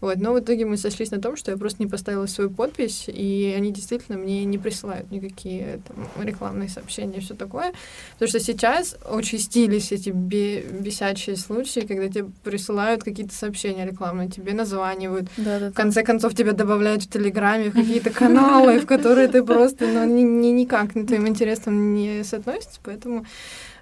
Вот, 0.00 0.16
но 0.16 0.32
в 0.32 0.40
итоге 0.40 0.64
мы 0.64 0.76
сошлись 0.78 1.09
на 1.10 1.20
том, 1.20 1.36
что 1.36 1.50
я 1.50 1.56
просто 1.56 1.82
не 1.82 1.88
поставила 1.88 2.26
свою 2.26 2.50
подпись, 2.50 3.04
и 3.08 3.52
они 3.56 3.72
действительно 3.72 4.18
мне 4.18 4.44
не 4.44 4.58
присылают 4.58 5.10
никакие 5.10 5.80
там, 5.86 6.24
рекламные 6.24 6.68
сообщения 6.68 7.18
и 7.18 7.20
все 7.20 7.34
такое. 7.34 7.72
Потому 8.14 8.28
что 8.28 8.40
сейчас 8.40 8.96
участились 9.10 9.92
эти 9.92 10.10
бесячие 10.10 11.36
случаи, 11.36 11.80
когда 11.80 12.08
тебе 12.08 12.30
присылают 12.44 13.02
какие-то 13.02 13.34
сообщения 13.34 13.86
рекламные, 13.86 14.28
тебе 14.28 14.52
названивают. 14.52 15.28
Да, 15.36 15.58
да, 15.58 15.70
в 15.70 15.74
конце 15.74 16.02
концов 16.02 16.34
тебя 16.34 16.52
добавляют 16.52 17.02
в 17.02 17.10
Телеграме, 17.10 17.70
в 17.70 17.74
какие-то 17.74 18.10
каналы, 18.20 18.80
в 18.80 18.86
которые 18.86 19.28
ты 19.28 19.44
просто 19.44 19.86
ну, 19.86 20.04
ни, 20.04 20.48
никак 20.48 20.94
на 20.94 21.06
твоим 21.06 21.28
интересам 21.28 21.94
не 21.94 22.24
соотносится, 22.24 22.80
поэтому 22.82 23.24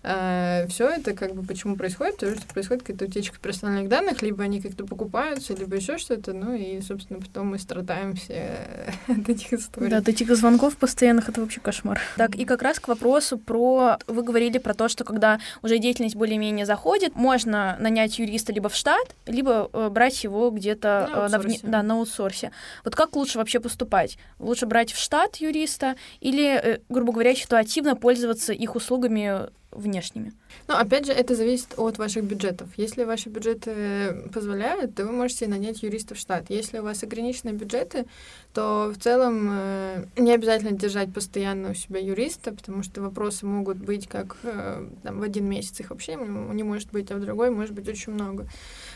Э, 0.02 0.66
все 0.68 0.88
это 0.88 1.14
как 1.14 1.34
бы 1.34 1.42
почему 1.42 1.76
происходит? 1.76 2.16
Потому 2.16 2.36
что 2.36 2.46
происходит 2.46 2.82
какая-то 2.82 3.06
утечка 3.06 3.38
персональных 3.38 3.88
данных, 3.88 4.22
либо 4.22 4.44
они 4.44 4.60
как-то 4.60 4.84
покупаются, 4.84 5.54
либо 5.54 5.76
еще 5.76 5.98
что-то, 5.98 6.32
ну 6.32 6.54
и, 6.54 6.80
собственно, 6.80 7.20
потом 7.20 7.48
мы 7.48 7.58
страдаем 7.58 8.14
все 8.14 8.58
от 9.08 9.28
этих 9.28 9.52
историй. 9.52 9.90
Да, 9.90 9.98
от 9.98 10.08
этих 10.08 10.34
звонков 10.34 10.76
постоянных 10.76 11.28
это 11.28 11.40
вообще 11.40 11.60
кошмар. 11.60 12.00
Так, 12.16 12.36
и 12.36 12.44
как 12.44 12.62
раз 12.62 12.78
к 12.80 12.88
вопросу 12.88 13.38
про... 13.38 13.98
Вы 14.06 14.22
говорили 14.22 14.58
про 14.58 14.74
то, 14.74 14.88
что 14.88 15.04
когда 15.04 15.40
уже 15.62 15.78
деятельность 15.78 16.16
более-менее 16.16 16.66
заходит, 16.66 17.14
можно 17.14 17.76
нанять 17.80 18.18
юриста 18.18 18.52
либо 18.52 18.68
в 18.68 18.74
штат, 18.74 19.14
либо 19.26 19.70
э, 19.72 19.88
брать 19.90 20.22
его 20.24 20.50
где-то 20.50 21.08
на, 21.10 21.26
э, 21.26 21.28
на, 21.28 21.38
вне... 21.38 21.58
да, 21.62 21.82
на 21.82 21.94
аутсорсе. 21.94 22.52
Вот 22.84 22.94
как 22.94 23.16
лучше 23.16 23.38
вообще 23.38 23.60
поступать? 23.60 24.18
Лучше 24.38 24.66
брать 24.66 24.92
в 24.92 24.98
штат 24.98 25.36
юриста 25.36 25.96
или, 26.20 26.80
грубо 26.88 27.12
говоря, 27.12 27.34
ситуативно 27.34 27.96
пользоваться 27.96 28.52
их 28.52 28.76
услугами 28.76 29.48
внешними. 29.70 30.32
Ну, 30.66 30.74
опять 30.74 31.06
же, 31.06 31.12
это 31.12 31.34
зависит 31.34 31.74
от 31.76 31.98
ваших 31.98 32.24
бюджетов. 32.24 32.68
Если 32.76 33.04
ваши 33.04 33.28
бюджеты 33.28 34.28
позволяют, 34.32 34.94
то 34.94 35.04
вы 35.04 35.12
можете 35.12 35.46
нанять 35.46 35.82
юриста 35.82 36.14
в 36.14 36.18
штат. 36.18 36.46
Если 36.48 36.78
у 36.78 36.82
вас 36.82 37.02
ограниченные 37.02 37.54
бюджеты, 37.54 38.06
то 38.54 38.92
в 38.94 38.98
целом 39.02 39.48
э, 39.50 40.04
не 40.16 40.32
обязательно 40.32 40.72
держать 40.72 41.12
постоянно 41.12 41.70
у 41.70 41.74
себя 41.74 42.00
юриста, 42.00 42.52
потому 42.52 42.82
что 42.82 43.02
вопросы 43.02 43.44
могут 43.44 43.76
быть 43.76 44.08
как 44.08 44.36
э, 44.42 44.88
там, 45.02 45.20
в 45.20 45.22
один 45.22 45.44
месяц 45.44 45.80
их 45.80 45.90
вообще 45.90 46.16
не 46.16 46.62
может 46.62 46.90
быть, 46.90 47.10
а 47.10 47.16
в 47.16 47.20
другой 47.20 47.50
может 47.50 47.74
быть 47.74 47.88
очень 47.88 48.12
много. 48.12 48.48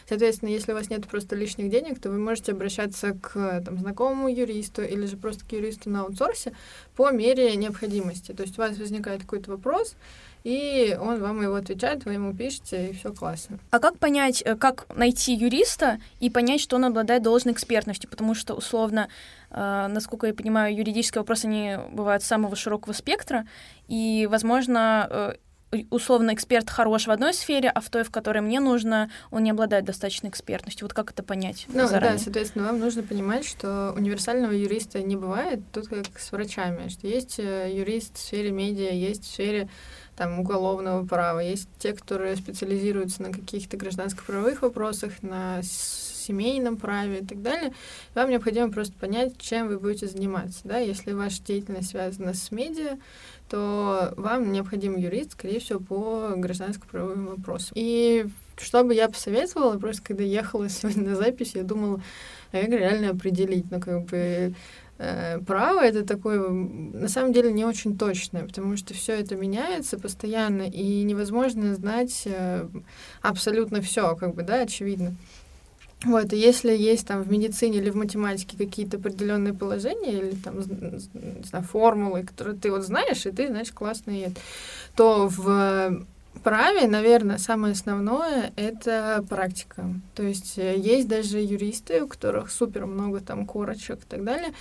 Соответственно, 0.09 0.49
если 0.49 0.73
у 0.73 0.75
вас 0.75 0.89
нет 0.89 1.07
просто 1.07 1.37
лишних 1.37 1.71
денег, 1.71 2.01
то 2.01 2.11
вы 2.11 2.19
можете 2.19 2.53
обращаться 2.53 3.13
к 3.13 3.63
там, 3.65 3.79
знакомому 3.79 4.29
юристу 4.29 4.83
или 4.83 5.07
же 5.07 5.17
просто 5.17 5.45
к 5.47 5.53
юристу 5.53 5.91
на 5.91 6.03
аутсорсе 6.03 6.53
по 6.97 7.11
мере 7.11 7.55
необходимости. 7.57 8.33
То 8.33 8.43
есть 8.43 8.59
у 8.59 8.63
вас 8.63 8.79
возникает 8.79 9.23
какой-то 9.23 9.51
вопрос, 9.51 9.95
и 10.45 10.97
он 11.01 11.21
вам 11.21 11.43
его 11.43 11.55
отвечает, 11.55 12.05
вы 12.05 12.15
ему 12.15 12.35
пишете, 12.35 12.91
и 12.91 12.93
все 12.93 13.13
классно. 13.13 13.59
А 13.71 13.79
как 13.79 13.99
понять, 13.99 14.43
э, 14.45 14.57
как 14.57 14.87
найти 14.95 15.35
юриста 15.35 15.99
и 16.21 16.31
понять, 16.31 16.61
что 16.61 16.77
он 16.77 16.85
обладает 16.85 17.23
должной 17.23 17.55
экспертностью? 17.55 18.11
Потому 18.11 18.35
что, 18.35 18.55
условно, 18.55 19.09
э, 19.51 19.87
насколько 19.89 20.27
я 20.27 20.35
понимаю, 20.35 20.77
юридические 20.77 21.21
вопросы, 21.21 21.47
они 21.47 21.77
бывают 21.93 22.23
самого 22.23 22.57
широкого 22.57 22.93
спектра, 22.93 23.47
и, 23.89 24.27
возможно, 24.31 25.07
э, 25.11 25.33
условно 25.91 26.35
эксперт 26.35 26.69
хорош 26.69 27.07
в 27.07 27.11
одной 27.11 27.33
сфере, 27.33 27.71
а 27.71 27.81
в 27.81 27.89
той, 27.89 28.05
в 28.05 28.11
которой 28.11 28.41
мне 28.41 28.61
нужно, 28.61 29.11
он 29.31 29.43
не 29.43 29.51
обладает 29.51 29.85
достаточной 29.85 30.31
экспертностью. 30.31 30.85
Вот 30.85 30.93
как 30.93 31.13
это 31.13 31.23
понять? 31.23 31.67
Ну 31.69 31.87
заранее? 31.87 32.19
да, 32.19 32.23
соответственно, 32.23 32.67
вам 32.67 32.79
нужно 32.79 33.03
понимать, 33.03 33.47
что 33.47 33.93
универсального 33.97 34.53
юриста 34.53 35.03
не 35.03 35.17
бывает, 35.17 35.61
тут 35.73 35.89
как 35.89 36.19
с 36.19 36.31
врачами, 36.33 36.89
что 36.89 37.07
есть 37.07 37.39
э, 37.39 37.73
юрист 37.73 38.17
в 38.17 38.21
сфере 38.21 38.51
медиа, 38.51 38.93
есть 38.93 39.25
в 39.25 39.33
сфере 39.33 39.69
там, 40.17 40.39
уголовного 40.39 41.07
права, 41.07 41.41
есть 41.41 41.69
те, 41.79 41.93
которые 41.95 42.37
специализируются 42.37 43.23
на 43.23 43.33
каких-то 43.33 43.77
гражданско-правовых 43.77 44.63
вопросах, 44.63 45.23
на 45.23 45.63
семейном 45.63 46.77
праве 46.77 47.21
и 47.21 47.25
так 47.25 47.43
далее. 47.43 47.73
Вам 48.15 48.31
необходимо 48.31 48.71
просто 48.71 48.93
понять, 48.95 49.39
чем 49.39 49.69
вы 49.69 49.79
будете 49.79 50.07
заниматься. 50.07 50.61
Да? 50.65 50.79
Если 50.79 51.13
ваша 51.13 51.43
деятельность 51.43 51.91
связана 51.91 52.35
с 52.35 52.51
медиа, 52.51 52.99
то 53.49 54.15
вам 54.17 54.53
необходим 54.53 54.97
юрист, 54.97 55.33
скорее 55.33 55.61
всего, 55.61 55.81
по 55.81 56.35
гражданско-правовым 56.37 57.27
вопросам. 57.27 57.73
И 57.75 58.27
что 58.57 58.85
бы 58.85 58.95
я 58.95 59.09
посоветовала, 59.09 59.79
просто 59.79 60.03
когда 60.03 60.25
ехала 60.25 60.69
сегодня 60.69 61.03
на 61.11 61.17
запись, 61.17 61.53
я 61.55 61.63
думала, 61.63 62.01
а 62.53 62.61
как 62.61 62.71
реально 62.71 63.11
определить, 63.11 63.71
ну, 63.71 63.81
как 63.81 64.05
бы, 64.05 64.55
право 65.47 65.81
это 65.81 66.05
такое, 66.05 66.49
на 66.49 67.09
самом 67.09 67.33
деле, 67.33 67.53
не 67.53 67.65
очень 67.65 67.99
точное, 67.99 68.45
потому 68.45 68.77
что 68.77 68.95
все 68.95 69.15
это 69.15 69.35
меняется 69.35 69.99
постоянно, 69.99 70.63
и 70.63 71.03
невозможно 71.03 71.75
знать 71.75 72.23
э, 72.27 72.67
абсолютно 73.21 73.81
все, 73.81 74.15
как 74.17 74.35
бы, 74.35 74.43
да, 74.43 74.63
очевидно. 74.63 75.15
Вот, 76.05 76.33
и 76.33 76.37
если 76.37 76.77
есть 76.77 77.07
там 77.07 77.23
в 77.23 77.31
медицине 77.31 77.79
или 77.79 77.91
в 77.91 77.97
математике 77.97 78.59
какие-то 78.59 78.97
определенные 78.97 79.55
положения 79.55 80.13
или 80.13 80.33
там, 80.33 80.59
не 80.59 81.45
знаю, 81.45 81.65
формулы, 81.65 82.25
которые 82.25 82.57
ты 82.59 82.71
вот 82.71 82.85
знаешь, 82.85 83.25
и 83.25 83.31
ты, 83.31 83.47
знаешь, 83.47 83.71
классные, 83.71 84.33
то 84.97 85.29
в 85.29 86.05
праве, 86.41 86.89
наверное, 86.89 87.39
самое 87.39 87.73
основное— 87.73 88.53
это 88.57 89.25
практика. 89.29 89.87
То 90.15 90.23
есть 90.23 90.59
э, 90.59 90.77
есть 90.79 91.09
даже 91.09 91.39
юристы, 91.39 92.03
у 92.03 92.09
которых 92.09 92.51
супер 92.51 92.87
много 92.87 93.21
там 93.21 93.47
корочек 93.47 94.01
и 94.01 94.07
так 94.09 94.25
далее, 94.25 94.53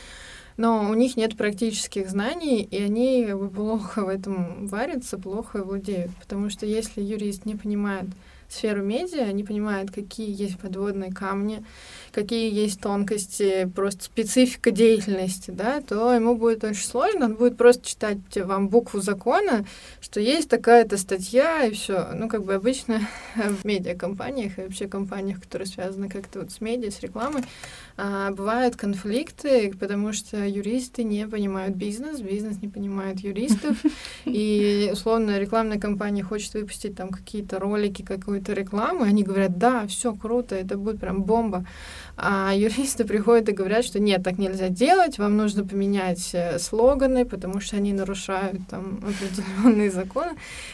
но 0.58 0.90
у 0.90 0.94
них 0.94 1.18
нет 1.18 1.38
практических 1.38 2.10
знаний, 2.10 2.62
и 2.62 2.82
они 2.82 3.30
плохо 3.56 4.06
в 4.06 4.10
этом 4.10 4.68
варятся, 4.68 5.18
плохо 5.18 5.64
владеют. 5.64 6.12
Потому 6.20 6.50
что 6.50 6.66
если 6.66 7.02
юрист 7.02 7.46
не 7.46 7.56
понимает, 7.56 8.06
сферу 8.54 8.84
медиа, 8.84 9.32
не 9.32 9.44
понимает, 9.44 9.92
какие 9.92 10.30
есть 10.30 10.60
подводные 10.60 11.12
камни, 11.12 11.64
какие 12.12 12.54
есть 12.54 12.82
тонкости, 12.82 13.70
просто 13.74 14.04
специфика 14.04 14.72
деятельности, 14.72 15.52
да, 15.52 15.82
то 15.82 16.14
ему 16.14 16.36
будет 16.36 16.64
очень 16.64 16.86
сложно, 16.86 17.26
он 17.26 17.36
будет 17.36 17.58
просто 17.58 17.86
читать 17.86 18.18
вам 18.36 18.70
букву 18.70 19.02
закона, 19.02 19.66
что 20.02 20.20
есть 20.20 20.50
такая-то 20.50 20.98
статья, 20.98 21.64
и 21.66 21.72
все. 21.72 22.10
Ну, 22.14 22.28
как 22.28 22.44
бы 22.44 22.54
обычно 22.54 23.02
в 23.36 23.66
медиакомпаниях 23.66 24.58
и 24.58 24.62
вообще 24.64 24.88
компаниях, 24.88 25.42
которые 25.42 25.68
связаны 25.68 26.10
как-то 26.10 26.40
вот 26.40 26.52
с 26.52 26.62
медиа, 26.62 26.92
с 26.92 27.00
рекламой, 27.02 27.44
а, 27.98 28.32
бывают 28.32 28.76
конфликты, 28.76 29.74
потому 29.80 30.14
что 30.14 30.46
юристы 30.46 31.04
не 31.04 31.28
понимают 31.28 31.76
бизнес, 31.76 32.20
бизнес 32.20 32.62
не 32.62 32.68
понимает 32.68 33.20
юристов, 33.20 33.78
и, 34.26 34.90
условно, 34.92 35.40
рекламная 35.40 35.80
компания 35.80 36.24
хочет 36.24 36.54
выпустить 36.54 36.96
там 36.96 37.10
какие-то 37.10 37.60
ролики, 37.60 38.02
какую-то 38.02 38.41
рекламу, 38.50 39.06
и 39.06 39.10
они 39.10 39.24
говорят, 39.24 39.58
да, 39.58 39.88
все 39.88 40.14
круто, 40.14 40.56
это 40.56 40.78
будет 40.78 41.00
прям 41.00 41.24
бомба. 41.24 41.66
А 42.18 42.54
юристы 42.54 43.06
приходят 43.06 43.50
и 43.50 43.54
говорят, 43.54 43.86
что 43.86 44.00
нет, 44.00 44.24
так 44.24 44.38
нельзя 44.38 44.70
делать, 44.70 45.18
вам 45.18 45.38
нужно 45.38 45.66
поменять 45.66 46.32
э, 46.34 46.60
слоганы, 46.60 47.26
потому 47.26 47.60
что 47.62 47.78
они 47.78 47.94
нарушают 47.94 48.60
там 48.70 49.00
определенные 49.64 49.92
законы. 49.92 50.32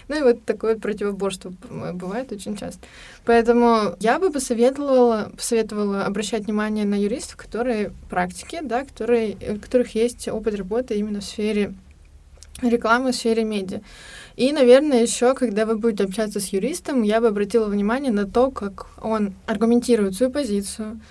Ну 0.08 0.18
и 0.18 0.22
вот 0.22 0.44
такое 0.46 0.78
противоборство 0.78 1.54
бывает 1.94 2.32
очень 2.32 2.58
часто. 2.58 2.86
Поэтому 3.26 3.96
я 4.00 4.20
бы 4.20 4.32
посоветовала, 4.32 5.32
посоветовала 5.36 6.06
обращать 6.06 6.46
внимание 6.46 6.86
на 6.86 6.96
юристов, 6.96 7.38
которые 7.38 7.92
практики, 8.10 8.60
да, 8.62 8.84
которые, 8.84 9.38
у 9.56 9.60
которых 9.60 9.96
есть 9.96 10.28
опыт 10.28 10.56
работы 10.56 10.96
именно 10.96 11.20
в 11.20 11.26
сфере 11.26 11.74
рекламы, 12.62 13.12
в 13.12 13.16
сфере 13.16 13.44
медиа. 13.44 13.82
И, 14.38 14.52
наверное, 14.52 15.02
еще, 15.02 15.34
когда 15.34 15.66
вы 15.66 15.78
будете 15.78 16.04
общаться 16.04 16.40
с 16.40 16.50
юристом, 16.50 17.02
я 17.02 17.20
бы 17.20 17.28
обратила 17.28 17.66
внимание 17.66 18.12
на 18.12 18.28
то, 18.28 18.52
как 18.52 18.86
он 19.02 19.34
аргументирует 19.48 20.14
свою 20.14 20.32
позицию, 20.32 21.02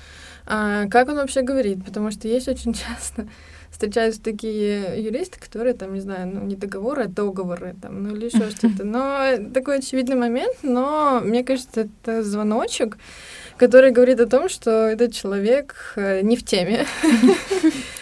а, 0.47 0.87
как 0.87 1.09
он 1.09 1.17
вообще 1.17 1.43
говорит, 1.43 1.85
потому 1.85 2.12
что 2.12 2.29
есть 2.29 2.47
очень 2.47 2.73
часто 2.73 3.27
встречаются 3.73 4.23
такие 4.23 5.03
юристы, 5.03 5.41
которые 5.41 5.75
там, 5.75 5.95
не 5.95 6.01
знаю, 6.01 6.29
ну, 6.29 6.45
не 6.45 6.55
договоры, 6.55 7.03
а 7.03 7.09
договоры, 7.09 7.75
там, 7.83 8.05
ну, 8.05 8.15
или 8.15 8.27
еще 8.27 8.49
что-то. 8.57 8.85
Но 8.85 9.51
такой 9.53 9.79
очевидный 9.79 10.15
момент, 10.15 10.59
но 10.62 11.21
мне 11.21 11.43
кажется, 11.43 11.89
это 12.05 12.23
звоночек, 12.23 12.97
который 13.57 13.91
говорит 13.91 14.21
о 14.21 14.27
том, 14.27 14.49
что 14.49 14.71
этот 14.71 15.12
человек 15.12 15.95
э, 15.97 16.21
не 16.21 16.37
в 16.37 16.45
теме. 16.45 16.87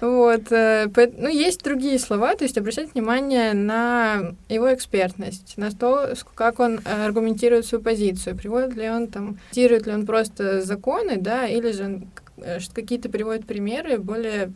Вот. 0.00 0.50
Э, 0.50 0.88
ну, 1.18 1.28
есть 1.28 1.62
другие 1.62 1.98
слова, 1.98 2.34
то 2.34 2.44
есть 2.44 2.56
обращать 2.56 2.94
внимание 2.94 3.52
на 3.52 4.34
его 4.48 4.72
экспертность, 4.72 5.54
на 5.56 5.70
то, 5.70 6.14
как 6.34 6.60
он 6.60 6.80
э, 6.84 7.04
аргументирует 7.06 7.66
свою 7.66 7.84
позицию, 7.84 8.36
приводит 8.36 8.76
ли 8.76 8.88
он 8.88 9.08
там, 9.08 9.38
цитирует 9.50 9.86
ли 9.86 9.92
он 9.92 10.06
просто 10.06 10.62
законы, 10.62 11.18
да, 11.18 11.46
или 11.46 11.72
же 11.72 12.02
э, 12.38 12.58
какие-то 12.74 13.08
приводит 13.10 13.46
примеры 13.46 13.98
более 13.98 14.52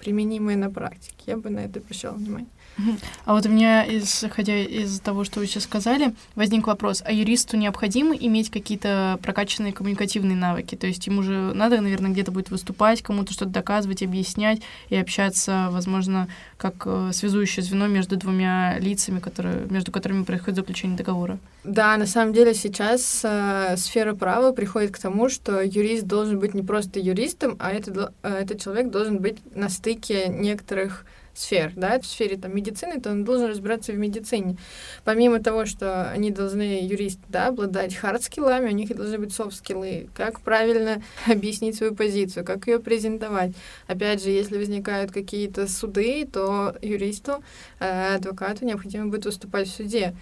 применимые 0.00 0.56
на 0.56 0.70
практике. 0.70 1.14
Я 1.26 1.36
бы 1.36 1.50
на 1.50 1.60
это 1.60 1.80
обращала 1.80 2.14
внимание. 2.14 2.48
А 3.24 3.34
вот 3.34 3.46
у 3.46 3.48
меня, 3.48 3.84
исходя 3.86 4.56
из 4.58 5.00
того, 5.00 5.24
что 5.24 5.40
вы 5.40 5.46
сейчас 5.46 5.64
сказали, 5.64 6.14
возник 6.34 6.66
вопрос, 6.66 7.02
а 7.04 7.12
юристу 7.12 7.56
необходимо 7.56 8.14
иметь 8.14 8.50
какие-то 8.50 9.18
прокачанные 9.22 9.72
коммуникативные 9.72 10.36
навыки? 10.36 10.74
То 10.74 10.86
есть 10.86 11.06
ему 11.06 11.22
же 11.22 11.52
надо, 11.54 11.80
наверное, 11.80 12.10
где-то 12.10 12.32
будет 12.32 12.50
выступать, 12.50 13.02
кому-то 13.02 13.32
что-то 13.32 13.50
доказывать, 13.50 14.02
объяснять 14.02 14.62
и 14.88 14.96
общаться, 14.96 15.68
возможно, 15.70 16.28
как 16.56 16.74
э, 16.86 17.10
связующее 17.12 17.62
звено 17.62 17.86
между 17.86 18.16
двумя 18.16 18.78
лицами, 18.78 19.20
которые, 19.20 19.66
между 19.68 19.92
которыми 19.92 20.24
происходит 20.24 20.56
заключение 20.56 20.96
договора. 20.96 21.38
Да, 21.64 21.96
на 21.96 22.06
самом 22.06 22.32
деле 22.32 22.54
сейчас 22.54 23.20
э, 23.24 23.76
сфера 23.76 24.14
права 24.14 24.52
приходит 24.52 24.92
к 24.92 24.98
тому, 24.98 25.28
что 25.28 25.60
юрист 25.60 26.04
должен 26.04 26.38
быть 26.38 26.54
не 26.54 26.62
просто 26.62 26.98
юристом, 26.98 27.56
а 27.58 27.70
это, 27.70 28.12
э, 28.22 28.38
этот 28.42 28.60
человек 28.62 28.90
должен 28.90 29.18
быть 29.18 29.38
на 29.54 29.68
стыке 29.68 30.28
некоторых 30.28 31.04
сфер, 31.38 31.72
да, 31.76 31.98
в 32.00 32.06
сфере 32.06 32.36
там, 32.36 32.54
медицины, 32.54 33.00
то 33.00 33.10
он 33.10 33.24
должен 33.24 33.48
разбираться 33.48 33.92
в 33.92 33.98
медицине. 33.98 34.56
Помимо 35.04 35.40
того, 35.40 35.64
что 35.64 36.10
они 36.10 36.30
должны, 36.30 36.86
юристы, 36.86 37.22
да, 37.28 37.48
обладать 37.48 37.94
хард-скиллами, 37.94 38.68
у 38.68 38.74
них 38.74 38.94
должны 38.94 39.18
быть 39.18 39.32
софт-скиллы, 39.32 40.08
как 40.14 40.40
правильно 40.40 41.02
объяснить 41.26 41.76
свою 41.76 41.94
позицию, 41.94 42.44
как 42.44 42.66
ее 42.66 42.78
презентовать. 42.78 43.52
Опять 43.86 44.22
же, 44.22 44.30
если 44.30 44.58
возникают 44.58 45.12
какие-то 45.12 45.68
суды, 45.68 46.26
то 46.30 46.76
юристу, 46.82 47.42
э, 47.80 48.14
адвокату 48.16 48.64
необходимо 48.64 49.06
будет 49.06 49.26
выступать 49.26 49.68
в 49.68 49.74
суде. 49.74 50.14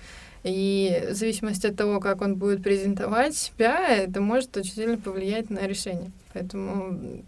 И 0.47 1.09
в 1.11 1.15
зависимости 1.15 1.67
от 1.67 1.77
того, 1.77 1.99
как 1.99 2.23
он 2.23 2.37
будет 2.37 2.63
презентовать 2.63 3.35
себя, 3.35 3.89
это 3.89 4.21
может 4.21 4.57
очень 4.57 4.75
сильно 4.75 4.97
повлиять 4.97 5.51
на 5.51 5.67
решение. 5.67 6.13
Поэтому 6.33 7.25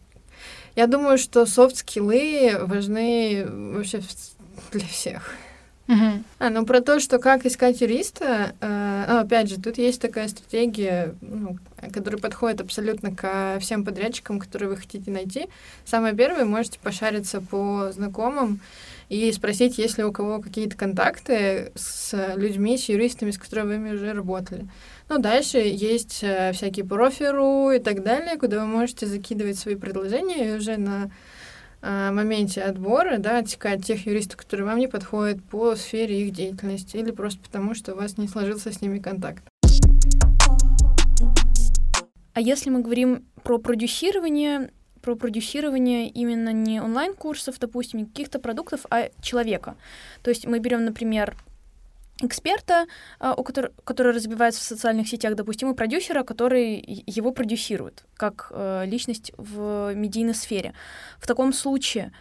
я 0.79 0.87
думаю, 0.87 1.19
что 1.19 1.45
софт-скиллы 1.45 2.57
важны 2.61 3.45
вообще 3.49 4.01
для 4.71 4.87
всех. 4.87 5.35
Мгм. 5.88 6.25
А, 6.38 6.51
ну 6.51 6.64
про 6.64 6.81
то, 6.81 7.01
что 7.01 7.19
как 7.19 7.47
искать 7.47 7.81
юриста, 7.81 8.53
э, 8.61 9.05
ну, 9.09 9.19
опять 9.19 9.49
же, 9.49 9.61
тут 9.61 9.77
есть 9.77 10.01
такая 10.01 10.29
стратегия, 10.29 11.17
ну, 11.21 11.59
которая 11.93 12.21
подходит 12.21 12.61
абсолютно 12.61 13.12
ко 13.12 13.59
всем 13.61 13.85
подрядчикам, 13.85 14.38
которые 14.38 14.69
вы 14.69 14.77
хотите 14.77 15.11
найти. 15.11 15.49
Самое 15.85 16.14
первое, 16.14 16.45
можете 16.45 16.79
пошариться 16.79 17.41
по 17.41 17.91
знакомым 17.91 18.61
и 19.09 19.33
спросить, 19.33 19.79
есть 19.79 19.99
ли 19.99 20.05
у 20.05 20.12
кого 20.12 20.41
какие-то 20.41 20.77
контакты 20.77 21.73
с 21.75 22.35
людьми, 22.37 22.79
с 22.79 22.88
юристами, 22.88 23.33
с 23.33 23.38
которыми 23.38 23.88
вы 23.88 23.97
уже 23.97 24.12
работали. 24.12 24.69
Ну, 25.11 25.18
дальше 25.18 25.57
есть 25.57 26.23
э, 26.23 26.53
всякие 26.53 26.85
профи.ру 26.85 27.71
и 27.71 27.79
так 27.79 28.03
далее, 28.03 28.37
куда 28.37 28.61
вы 28.61 28.66
можете 28.66 29.07
закидывать 29.07 29.59
свои 29.59 29.75
предложения 29.75 30.51
и 30.51 30.57
уже 30.57 30.77
на 30.77 31.11
э, 31.81 32.11
моменте 32.11 32.61
отбора, 32.61 33.16
да, 33.16 33.38
отсекать 33.38 33.87
тех 33.87 34.05
юристов, 34.05 34.37
которые 34.37 34.66
вам 34.66 34.79
не 34.79 34.87
подходят 34.87 35.42
по 35.42 35.75
сфере 35.77 36.27
их 36.27 36.35
деятельности 36.35 36.99
или 36.99 37.11
просто 37.11 37.40
потому, 37.40 37.75
что 37.75 37.94
у 37.94 37.97
вас 37.97 38.18
не 38.18 38.29
сложился 38.29 38.71
с 38.71 38.83
ними 38.83 38.99
контакт. 38.99 39.42
А 42.35 42.40
если 42.40 42.68
мы 42.68 42.81
говорим 42.81 43.25
про 43.42 43.57
продюсирование, 43.57 44.71
про 45.01 45.16
продюсирование 45.16 46.11
именно 46.11 46.53
не 46.53 46.83
онлайн-курсов, 46.83 47.59
допустим, 47.59 48.01
не 48.01 48.05
каких-то 48.05 48.38
продуктов, 48.40 48.83
а 48.90 49.09
человека. 49.23 49.77
То 50.23 50.29
есть 50.29 50.47
мы 50.47 50.59
берем, 50.59 50.85
например, 50.85 51.35
эксперта, 52.23 52.87
а, 53.21 53.35
у 53.35 53.43
котор- 53.43 53.73
который 53.85 54.13
разбивается 54.13 54.61
в 54.61 54.65
социальных 54.65 55.09
сетях, 55.09 55.35
допустим, 55.35 55.71
и 55.71 55.75
продюсера, 55.75 56.25
который 56.25 56.83
его 57.07 57.33
продюсирует 57.33 58.05
как 58.15 58.49
э, 58.51 58.85
личность 58.87 59.33
в 59.37 59.93
медийной 59.95 60.35
сфере. 60.35 60.75
В 61.19 61.27
таком 61.27 61.53
случае 61.53 62.13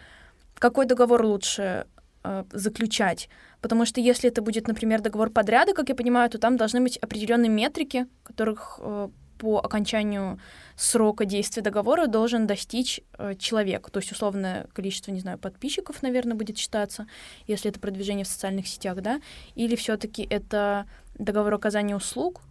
какой 0.60 0.86
договор 0.86 1.26
лучше 1.26 1.88
э, 2.24 2.44
заключать? 2.52 3.30
Потому 3.62 3.86
что 3.86 4.00
если 4.02 4.30
это 4.30 4.42
будет, 4.42 4.68
например, 4.68 5.02
договор 5.02 5.30
подряда, 5.30 5.74
как 5.74 5.90
я 5.90 5.96
понимаю, 5.96 6.30
то 6.30 6.38
там 6.38 6.58
должны 6.58 6.82
быть 6.82 6.98
определенные 6.98 7.50
метрики, 7.50 8.06
которых 8.24 8.80
э, 8.82 9.10
по 9.40 9.60
окончанию 9.60 10.40
срока 10.78 11.26
действия 11.26 11.64
договора 11.64 12.08
должен 12.08 12.48
достичь 12.48 13.02
э, 13.18 13.34
человек. 13.36 13.90
То 13.90 14.00
есть 14.00 14.12
условное 14.12 14.68
количество, 14.74 15.12
не 15.12 15.20
знаю, 15.20 15.40
подписчиков, 15.40 16.02
наверное, 16.04 16.36
будет 16.36 16.58
считаться, 16.58 17.08
если 17.48 17.72
это 17.72 17.80
продвижение 17.80 18.24
в 18.24 18.30
социальных 18.30 18.68
сетях, 18.68 19.02
да? 19.02 19.20
Или 19.56 19.76
все-таки 19.76 20.26
это 20.30 20.86
договор 21.16 21.56
оказания 21.56 21.96
услуг, 21.96 22.42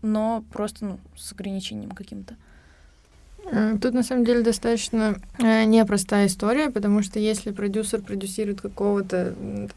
но 0.00 0.42
просто 0.52 0.84
ну, 0.86 0.98
с 1.16 1.32
ограничением 1.32 1.90
каким-то. 1.90 2.34
Тут 3.82 3.92
на 3.92 4.02
самом 4.02 4.24
деле 4.24 4.42
достаточно 4.42 5.20
э, 5.38 5.64
непростая 5.64 6.28
история, 6.28 6.70
потому 6.70 7.02
что 7.02 7.18
если 7.18 7.50
продюсер 7.50 8.00
продюсирует 8.00 8.62
какого-то 8.62 9.34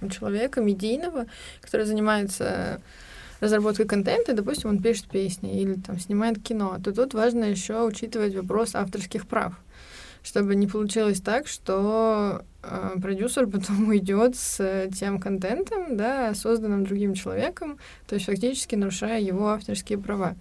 человека 0.09 0.61
медийного, 0.61 1.25
который 1.59 1.85
занимается 1.85 2.81
разработкой 3.39 3.85
контента, 3.85 4.33
допустим, 4.33 4.69
он 4.69 4.81
пишет 4.81 5.07
песни 5.07 5.61
или 5.61 5.75
там 5.75 5.99
снимает 5.99 6.41
кино, 6.41 6.77
то 6.83 6.93
тут 6.93 7.13
важно 7.13 7.45
еще 7.45 7.83
учитывать 7.83 8.35
вопрос 8.35 8.75
авторских 8.75 9.27
прав, 9.27 9.53
чтобы 10.23 10.55
не 10.55 10.67
получилось 10.67 11.21
так, 11.21 11.47
что 11.47 12.43
э, 12.63 12.95
продюсер 13.01 13.47
потом 13.51 13.89
уйдет 13.89 14.35
с 14.35 14.59
э, 14.59 14.89
тем 14.93 15.19
контентом, 15.19 15.97
да, 15.97 16.33
созданным 16.33 16.85
другим 16.85 17.13
человеком, 17.13 17.77
то 18.07 18.15
есть 18.15 18.27
фактически 18.27 18.75
нарушая 18.75 19.19
его 19.19 19.49
авторские 19.49 19.97
права. 19.97 20.35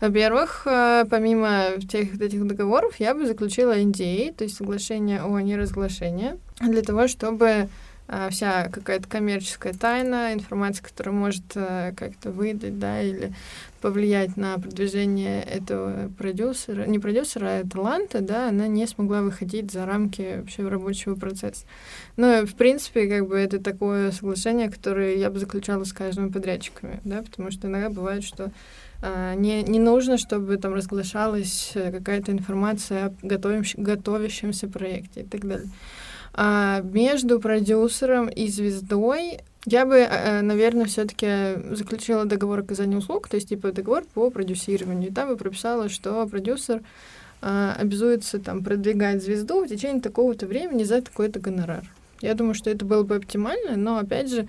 Во-первых, 0.00 0.66
э, 0.66 1.04
помимо 1.10 1.72
тех 1.88 2.20
этих 2.20 2.46
договоров, 2.46 2.96
я 2.98 3.14
бы 3.14 3.26
заключила 3.26 3.78
NDA, 3.78 4.34
то 4.34 4.44
есть 4.44 4.56
соглашение 4.56 5.22
о 5.22 5.38
неразглашении, 5.40 6.38
для 6.60 6.82
того, 6.82 7.08
чтобы 7.08 7.68
вся 8.30 8.68
какая-то 8.70 9.08
коммерческая 9.08 9.74
тайна, 9.74 10.32
информация, 10.32 10.82
которая 10.82 11.14
может 11.14 11.44
э, 11.54 11.92
как-то 11.94 12.30
выдать, 12.30 12.78
да, 12.78 13.02
или 13.02 13.34
повлиять 13.80 14.36
на 14.36 14.58
продвижение 14.58 15.42
этого 15.42 16.10
продюсера, 16.16 16.84
не 16.86 16.98
продюсера, 16.98 17.60
а 17.60 17.68
таланта, 17.68 18.20
да, 18.20 18.48
она 18.48 18.66
не 18.66 18.86
смогла 18.86 19.22
выходить 19.22 19.70
за 19.70 19.86
рамки 19.86 20.38
вообще 20.38 20.66
рабочего 20.66 21.14
процесса. 21.14 21.64
Ну, 22.16 22.42
и, 22.42 22.46
в 22.46 22.54
принципе, 22.54 23.08
как 23.08 23.28
бы 23.28 23.36
это 23.36 23.62
такое 23.62 24.10
соглашение, 24.10 24.70
которое 24.70 25.16
я 25.16 25.30
бы 25.30 25.38
заключала 25.38 25.84
с 25.84 25.92
каждым 25.92 26.32
подрядчиками, 26.32 27.00
да, 27.04 27.22
потому 27.22 27.50
что 27.50 27.68
иногда 27.68 27.90
бывает, 27.90 28.24
что 28.24 28.50
а, 29.00 29.34
не, 29.34 29.62
не 29.62 29.78
нужно, 29.78 30.18
чтобы 30.18 30.56
там 30.56 30.74
разглашалась 30.74 31.72
э, 31.74 31.92
какая-то 31.92 32.32
информация 32.32 33.06
о 33.06 33.14
готовящемся 33.22 34.66
проекте 34.66 35.20
и 35.20 35.24
так 35.24 35.46
далее. 35.46 35.68
А 36.40 36.82
между 36.82 37.40
продюсером 37.40 38.28
и 38.28 38.46
звездой 38.46 39.40
я 39.66 39.84
бы, 39.84 39.96
э, 39.96 40.40
наверное, 40.40 40.86
все-таки 40.86 41.74
заключила 41.74 42.26
договор 42.26 42.60
оказания 42.60 42.96
услуг, 42.96 43.28
то 43.28 43.34
есть 43.34 43.48
типа 43.48 43.72
договор 43.72 44.04
по 44.14 44.30
продюсированию. 44.30 45.10
И 45.10 45.12
там 45.12 45.30
бы 45.30 45.36
прописала, 45.36 45.88
что 45.88 46.24
продюсер 46.28 46.82
а, 47.42 47.74
обязуется 47.76 48.38
там 48.38 48.62
продвигать 48.62 49.20
звезду 49.20 49.64
в 49.64 49.68
течение 49.68 50.00
такого-то 50.00 50.46
времени 50.46 50.84
за 50.84 51.02
такой-то 51.02 51.40
гонорар. 51.40 51.82
Я 52.20 52.34
думаю, 52.34 52.54
что 52.54 52.70
это 52.70 52.84
было 52.84 53.02
бы 53.02 53.16
оптимально, 53.16 53.76
но 53.76 53.98
опять 53.98 54.30
же, 54.30 54.46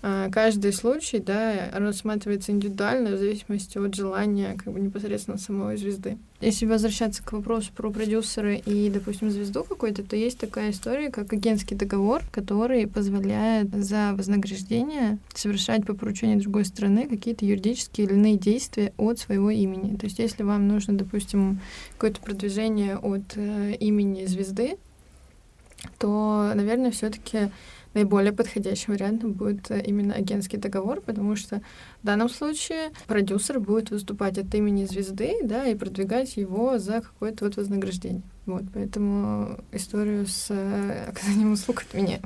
каждый 0.00 0.72
случай, 0.72 1.18
да, 1.18 1.70
рассматривается 1.72 2.52
индивидуально 2.52 3.16
в 3.16 3.18
зависимости 3.18 3.76
от 3.76 3.94
желания 3.94 4.56
как 4.56 4.72
бы 4.72 4.80
непосредственно 4.80 5.36
самой 5.36 5.76
звезды. 5.76 6.16
Если 6.40 6.64
возвращаться 6.64 7.22
к 7.22 7.32
вопросу 7.32 7.70
про 7.76 7.90
продюсера 7.90 8.54
и, 8.54 8.88
допустим, 8.88 9.30
звезду 9.30 9.62
какой-то, 9.62 10.02
то 10.02 10.16
есть 10.16 10.38
такая 10.38 10.70
история, 10.70 11.10
как 11.10 11.30
агентский 11.34 11.76
договор, 11.76 12.22
который 12.32 12.86
позволяет 12.86 13.68
за 13.74 14.14
вознаграждение 14.14 15.18
совершать 15.34 15.84
по 15.84 15.92
поручению 15.92 16.40
другой 16.40 16.64
страны 16.64 17.06
какие-то 17.06 17.44
юридические 17.44 18.06
или 18.06 18.14
иные 18.14 18.36
действия 18.38 18.94
от 18.96 19.18
своего 19.18 19.50
имени. 19.50 19.96
То 19.98 20.06
есть 20.06 20.18
если 20.18 20.42
вам 20.42 20.66
нужно, 20.66 20.96
допустим, 20.96 21.60
какое-то 21.92 22.22
продвижение 22.22 22.96
от 22.96 23.36
э, 23.36 23.74
имени 23.78 24.24
звезды, 24.24 24.78
то, 25.98 26.52
наверное, 26.54 26.90
все-таки 26.90 27.50
наиболее 27.94 28.32
подходящим 28.32 28.92
вариантом 28.92 29.32
будет 29.32 29.70
э, 29.70 29.82
именно 29.82 30.14
агентский 30.14 30.58
договор, 30.58 31.00
потому 31.00 31.36
что 31.36 31.62
в 32.02 32.06
данном 32.06 32.28
случае 32.28 32.90
продюсер 33.06 33.60
будет 33.60 33.90
выступать 33.90 34.38
от 34.38 34.54
имени 34.54 34.84
звезды, 34.84 35.38
да, 35.44 35.66
и 35.66 35.74
продвигать 35.74 36.36
его 36.36 36.78
за 36.78 37.00
какое-то 37.00 37.44
вот 37.44 37.56
вознаграждение. 37.56 38.22
Вот, 38.46 38.64
поэтому 38.72 39.58
историю 39.72 40.26
с 40.26 40.46
э, 40.50 41.06
оказанием 41.08 41.52
услуг 41.52 41.82
от 41.82 41.94
меня. 41.94 42.20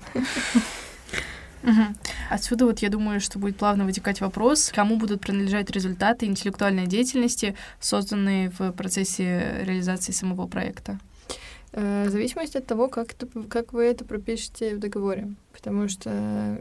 Мгм. 1.62 1.96
Отсюда 2.28 2.66
вот 2.66 2.80
я 2.80 2.90
думаю, 2.90 3.20
что 3.20 3.38
будет 3.38 3.56
плавно 3.56 3.86
вытекать 3.86 4.20
вопрос, 4.20 4.70
кому 4.74 4.96
будут 4.96 5.22
принадлежать 5.22 5.70
результаты 5.70 6.26
интеллектуальной 6.26 6.86
деятельности, 6.86 7.56
созданные 7.80 8.50
в 8.50 8.72
процессе 8.72 9.62
реализации 9.62 10.12
самого 10.12 10.46
проекта. 10.46 10.98
Э, 11.76 12.06
В 12.06 12.10
зависимости 12.10 12.56
от 12.58 12.66
того, 12.66 12.88
как, 12.88 13.12
это, 13.14 13.26
как 13.48 13.72
вы 13.72 13.84
это 13.84 14.04
пропишете 14.04 14.76
в 14.76 14.78
договоре. 14.78 15.34
Потому 15.52 15.88
что 15.88 16.58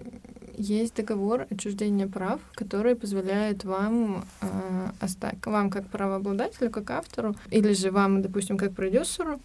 есть 0.57 0.95
договор 0.95 1.45
отчуждения 1.51 2.07
прав, 2.07 2.39
который 2.55 2.95
позволяет 2.95 3.63
вам, 3.63 4.25
э, 4.41 4.89
оста- 5.01 5.35
вам 5.45 5.69
как 5.69 5.85
правообладателю, 5.87 6.71
как 6.71 6.89
автору, 6.91 7.35
или 7.51 7.73
же 7.73 7.91
вам, 7.91 8.21
допустим, 8.21 8.57
как 8.57 8.73
продюсеру, 8.73 9.39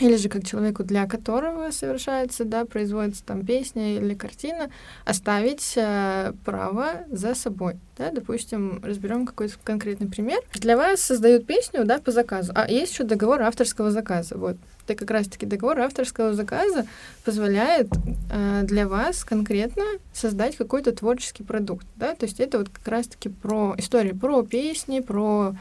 или 0.00 0.16
же 0.16 0.28
как 0.28 0.44
человеку, 0.44 0.84
для 0.84 1.06
которого 1.06 1.70
совершается, 1.70 2.44
да, 2.44 2.64
производится 2.64 3.24
там 3.24 3.44
песня 3.44 3.96
или 3.96 4.14
картина, 4.14 4.70
оставить 5.04 5.74
э, 5.76 6.32
право 6.44 7.04
за 7.10 7.34
собой. 7.34 7.76
Да, 7.96 8.10
допустим, 8.12 8.80
разберем 8.84 9.26
какой-то 9.26 9.54
конкретный 9.64 10.08
пример. 10.08 10.40
Для 10.54 10.76
вас 10.76 11.00
создают 11.00 11.46
песню, 11.46 11.84
да, 11.84 11.98
по 11.98 12.12
заказу, 12.12 12.52
а 12.54 12.70
есть 12.70 12.92
еще 12.92 13.02
договор 13.02 13.42
авторского 13.42 13.90
заказа. 13.90 14.36
Вот. 14.36 14.56
Это 14.84 14.94
как 14.94 15.10
раз-таки 15.10 15.46
договор 15.46 15.80
авторского 15.80 16.32
заказа 16.32 16.86
позволяет 17.24 17.88
э, 18.30 18.62
для 18.62 18.86
вас 18.86 19.24
конкретно 19.24 19.82
создать 20.12 20.56
какой-то 20.56 20.92
творческий 20.92 21.42
продукт, 21.42 21.86
да, 21.96 22.14
то 22.14 22.26
есть 22.26 22.40
это 22.40 22.58
вот 22.58 22.68
как 22.68 22.86
раз-таки 22.86 23.28
про 23.28 23.74
историю 23.78 24.16
про 24.16 24.42
песни, 24.42 25.00
про 25.00 25.56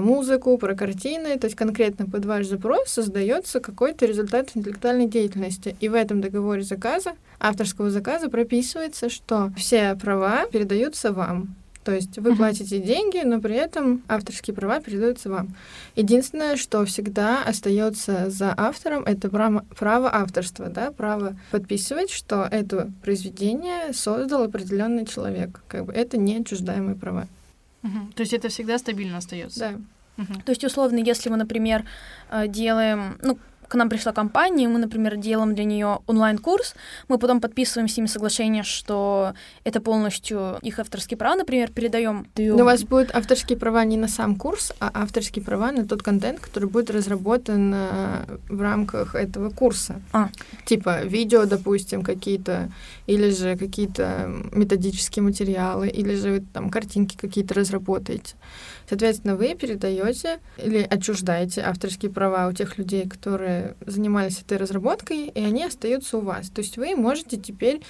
музыку, 0.00 0.58
про 0.58 0.74
картины, 0.74 1.38
то 1.38 1.46
есть 1.46 1.56
конкретно 1.56 2.06
под 2.06 2.24
ваш 2.24 2.46
запрос 2.46 2.88
создается 2.88 3.60
какой-то 3.60 4.06
результат 4.06 4.50
интеллектуальной 4.54 5.06
деятельности. 5.06 5.76
И 5.80 5.88
в 5.88 5.94
этом 5.94 6.20
договоре 6.20 6.62
заказа, 6.62 7.12
авторского 7.40 7.90
заказа 7.90 8.28
прописывается, 8.28 9.08
что 9.08 9.52
все 9.56 9.96
права 9.96 10.46
передаются 10.46 11.12
вам. 11.12 11.54
То 11.84 11.94
есть 11.94 12.18
вы 12.18 12.36
платите 12.36 12.80
деньги, 12.80 13.22
но 13.24 13.40
при 13.40 13.54
этом 13.54 14.02
авторские 14.08 14.54
права 14.54 14.78
передаются 14.78 15.30
вам. 15.30 15.54
Единственное, 15.96 16.56
что 16.56 16.84
всегда 16.84 17.42
остается 17.42 18.28
за 18.28 18.52
автором, 18.54 19.04
это 19.04 19.30
право, 19.30 19.64
право 19.78 20.14
авторства, 20.14 20.66
да, 20.66 20.90
право 20.90 21.34
подписывать, 21.50 22.10
что 22.10 22.46
это 22.50 22.90
произведение 23.02 23.94
создал 23.94 24.42
определенный 24.42 25.06
человек. 25.06 25.62
Как 25.66 25.86
бы 25.86 25.94
это 25.94 26.18
не 26.18 26.36
отчуждаемые 26.36 26.94
права. 26.94 27.26
Мгм. 27.88 28.12
То 28.12 28.20
есть 28.20 28.32
это 28.32 28.48
всегда 28.48 28.78
стабильно 28.78 29.18
остается. 29.18 29.60
Да. 29.60 30.22
Мгм. 30.22 30.40
То 30.42 30.50
есть, 30.50 30.64
условно, 30.64 30.98
если 30.98 31.30
мы, 31.30 31.36
например, 31.36 31.84
э, 32.30 32.48
делаем, 32.48 33.18
ну, 33.22 33.38
к 33.68 33.74
нам 33.74 33.88
пришла 33.88 34.12
компания, 34.12 34.68
мы, 34.68 34.78
например, 34.78 35.16
делаем 35.16 35.54
для 35.54 35.64
нее 35.64 36.00
онлайн-курс, 36.06 36.74
мы 37.08 37.18
потом 37.18 37.40
подписываем 37.40 37.88
с 37.88 37.96
ними 37.96 38.06
соглашение, 38.06 38.62
что 38.62 39.34
это 39.64 39.80
полностью 39.80 40.58
их 40.62 40.78
авторские 40.78 41.18
права, 41.18 41.36
например, 41.36 41.70
передаем. 41.70 42.26
Но 42.36 42.62
у 42.62 42.64
вас 42.64 42.82
будут 42.82 43.14
авторские 43.14 43.58
права 43.58 43.84
не 43.84 43.96
на 43.96 44.08
сам 44.08 44.36
курс, 44.36 44.72
а 44.80 44.90
авторские 44.94 45.44
права 45.44 45.70
на 45.72 45.86
тот 45.86 46.02
контент, 46.02 46.40
который 46.40 46.68
будет 46.68 46.90
разработан 46.90 47.72
э, 47.74 48.38
в 48.48 48.60
рамках 48.60 49.14
этого 49.14 49.50
курса. 49.50 50.00
А. 50.12 50.30
Типа 50.64 51.02
видео, 51.04 51.44
допустим, 51.44 52.02
какие-то, 52.02 52.70
или 53.06 53.30
же 53.30 53.56
какие-то 53.56 54.30
методические 54.52 55.22
материалы, 55.22 55.88
или 55.88 56.14
же 56.14 56.42
там 56.52 56.70
картинки 56.70 57.16
какие-то 57.16 57.54
разработаете. 57.54 58.34
Соответственно, 58.88 59.36
вы 59.36 59.54
передаете 59.54 60.40
или 60.56 60.78
отчуждаете 60.78 61.60
авторские 61.60 62.10
права 62.10 62.48
у 62.48 62.52
тех 62.52 62.78
людей, 62.78 63.06
которые 63.06 63.74
занимались 63.84 64.40
этой 64.40 64.56
разработкой, 64.56 65.26
и 65.26 65.40
они 65.40 65.64
остаются 65.64 66.18
у 66.18 66.20
вас. 66.20 66.48
То 66.48 66.62
есть 66.62 66.78
вы 66.78 66.96
можете 66.96 67.36
теперь 67.36 67.82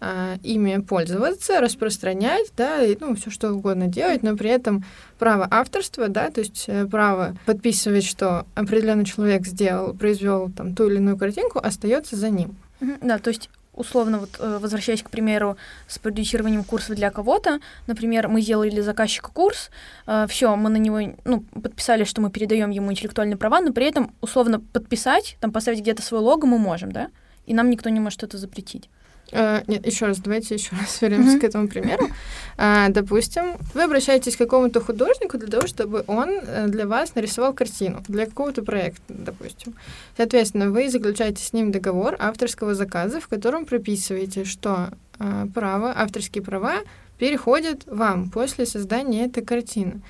а, 0.00 0.36
ими 0.42 0.80
пользоваться, 0.80 1.60
распространять, 1.60 2.52
да, 2.56 2.82
и, 2.82 2.96
ну, 2.98 3.14
все 3.16 3.30
что 3.30 3.52
угодно 3.52 3.86
делать, 3.86 4.22
но 4.22 4.36
при 4.36 4.50
этом 4.50 4.84
право 5.18 5.46
авторства, 5.50 6.08
да, 6.08 6.30
то 6.30 6.40
есть 6.40 6.64
э, 6.68 6.86
право 6.86 7.36
подписывать, 7.46 8.04
что 8.04 8.46
определенный 8.54 9.04
человек 9.04 9.46
сделал, 9.46 9.94
произвел 9.94 10.50
там 10.50 10.74
ту 10.74 10.88
или 10.88 10.96
иную 10.96 11.18
картинку, 11.18 11.58
остается 11.58 12.16
за 12.16 12.30
ним. 12.30 12.56
Да, 13.00 13.18
то 13.18 13.28
есть 13.28 13.50
условно, 13.76 14.18
вот 14.18 14.36
э, 14.38 14.58
возвращаясь, 14.60 15.02
к 15.02 15.10
примеру, 15.10 15.56
с 15.86 15.98
продюсированием 15.98 16.64
курса 16.64 16.94
для 16.94 17.10
кого-то, 17.10 17.60
например, 17.86 18.28
мы 18.28 18.40
сделали 18.40 18.80
заказчика 18.80 19.30
курс, 19.30 19.70
э, 20.06 20.26
все, 20.28 20.56
мы 20.56 20.70
на 20.70 20.78
него, 20.78 21.14
ну, 21.24 21.40
подписали, 21.62 22.04
что 22.04 22.20
мы 22.20 22.30
передаем 22.30 22.70
ему 22.70 22.90
интеллектуальные 22.90 23.36
права, 23.36 23.60
но 23.60 23.72
при 23.72 23.86
этом, 23.86 24.14
условно, 24.20 24.60
подписать, 24.60 25.36
там, 25.40 25.52
поставить 25.52 25.80
где-то 25.80 26.02
свой 26.02 26.20
лого 26.20 26.46
мы 26.46 26.58
можем, 26.58 26.90
да? 26.90 27.08
И 27.46 27.54
нам 27.54 27.70
никто 27.70 27.88
не 27.90 28.00
может 28.00 28.22
это 28.22 28.38
запретить. 28.38 28.88
Uh, 29.32 29.64
нет, 29.66 29.84
еще 29.84 30.06
раз, 30.06 30.18
давайте 30.18 30.54
еще 30.54 30.76
раз 30.76 31.00
вернемся 31.02 31.36
mm-hmm. 31.36 31.40
к 31.40 31.44
этому 31.44 31.68
примеру. 31.68 32.08
Uh, 32.56 32.88
допустим, 32.90 33.56
вы 33.74 33.82
обращаетесь 33.82 34.36
к 34.36 34.38
какому-то 34.38 34.80
художнику 34.80 35.36
для 35.36 35.48
того, 35.48 35.66
чтобы 35.66 36.04
он 36.06 36.28
э, 36.30 36.68
для 36.68 36.86
вас 36.86 37.14
нарисовал 37.16 37.52
картину 37.52 38.04
для 38.06 38.26
какого-то 38.26 38.62
проекта, 38.62 39.02
допустим. 39.08 39.74
Соответственно, 40.16 40.70
вы 40.70 40.88
заключаете 40.88 41.42
с 41.42 41.52
ним 41.52 41.72
договор 41.72 42.14
авторского 42.20 42.74
заказа, 42.74 43.20
в 43.20 43.26
котором 43.26 43.66
прописываете, 43.66 44.44
что 44.44 44.90
uh, 45.18 45.50
право, 45.52 45.92
авторские 45.96 46.44
права 46.44 46.76
переходят 47.18 47.82
вам 47.86 48.30
после 48.30 48.64
создания 48.64 49.24
этой 49.24 49.44
картины. 49.44 50.02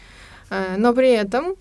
Но 0.77 0.93
при 0.93 1.11
этом 1.11 1.55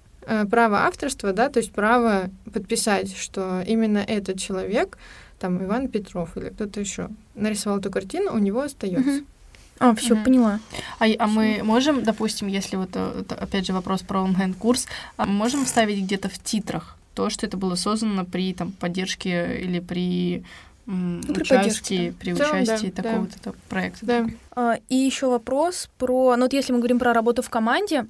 право 0.50 0.86
авторства, 0.86 1.34
да, 1.34 1.50
то 1.50 1.60
есть 1.60 1.72
право 1.72 2.30
подписать, 2.52 3.16
что 3.16 3.62
именно 3.66 4.00
этот 4.00 4.40
человек 4.40 4.98
там 5.46 5.64
Иван 5.64 5.90
Петров 5.90 6.36
или 6.38 6.50
кто-то 6.50 6.80
еще 6.80 7.10
нарисовал 7.36 7.78
эту 7.78 7.92
картину, 7.92 8.34
у 8.34 8.40
него 8.40 8.62
остается. 8.62 9.24
А, 9.78 9.94
все, 9.94 10.16
угу. 10.16 10.24
поняла. 10.24 10.60
А, 11.00 11.06
а 11.20 11.28
мы 11.28 11.60
можем, 11.62 12.02
допустим, 12.02 12.48
если 12.48 12.78
вот 12.78 12.92
э, 12.94 13.20
это, 13.20 13.36
опять 13.36 13.68
же 13.68 13.74
вопрос 13.74 14.04
про 14.04 14.22
онлайн-курс, 14.22 14.88
а 15.18 15.26
можем 15.26 15.66
вставить 15.66 16.02
где-то 16.02 16.30
в 16.30 16.40
титрах 16.40 16.98
то, 17.14 17.30
что 17.30 17.46
это 17.46 17.58
было 17.58 17.76
создано 17.76 18.24
при 18.24 18.54
там, 18.54 18.72
поддержке 18.72 19.60
или 19.60 19.82
при 19.82 20.46
ну, 20.86 21.22
при 21.22 21.42
участии, 21.42 22.12
при 22.12 22.34
участии 22.34 22.94
да, 22.96 23.04
такого-то 23.04 23.36
да. 23.44 23.52
проекта. 23.68 24.06
Да. 24.06 24.28
А, 24.56 24.80
и 24.88 24.96
еще 24.96 25.28
вопрос 25.28 25.90
про, 25.98 26.38
ну 26.38 26.44
вот 26.44 26.54
если 26.54 26.72
мы 26.72 26.80
говорим 26.80 26.98
про 26.98 27.14
работу 27.14 27.42
в 27.42 27.50
команде, 27.50 28.08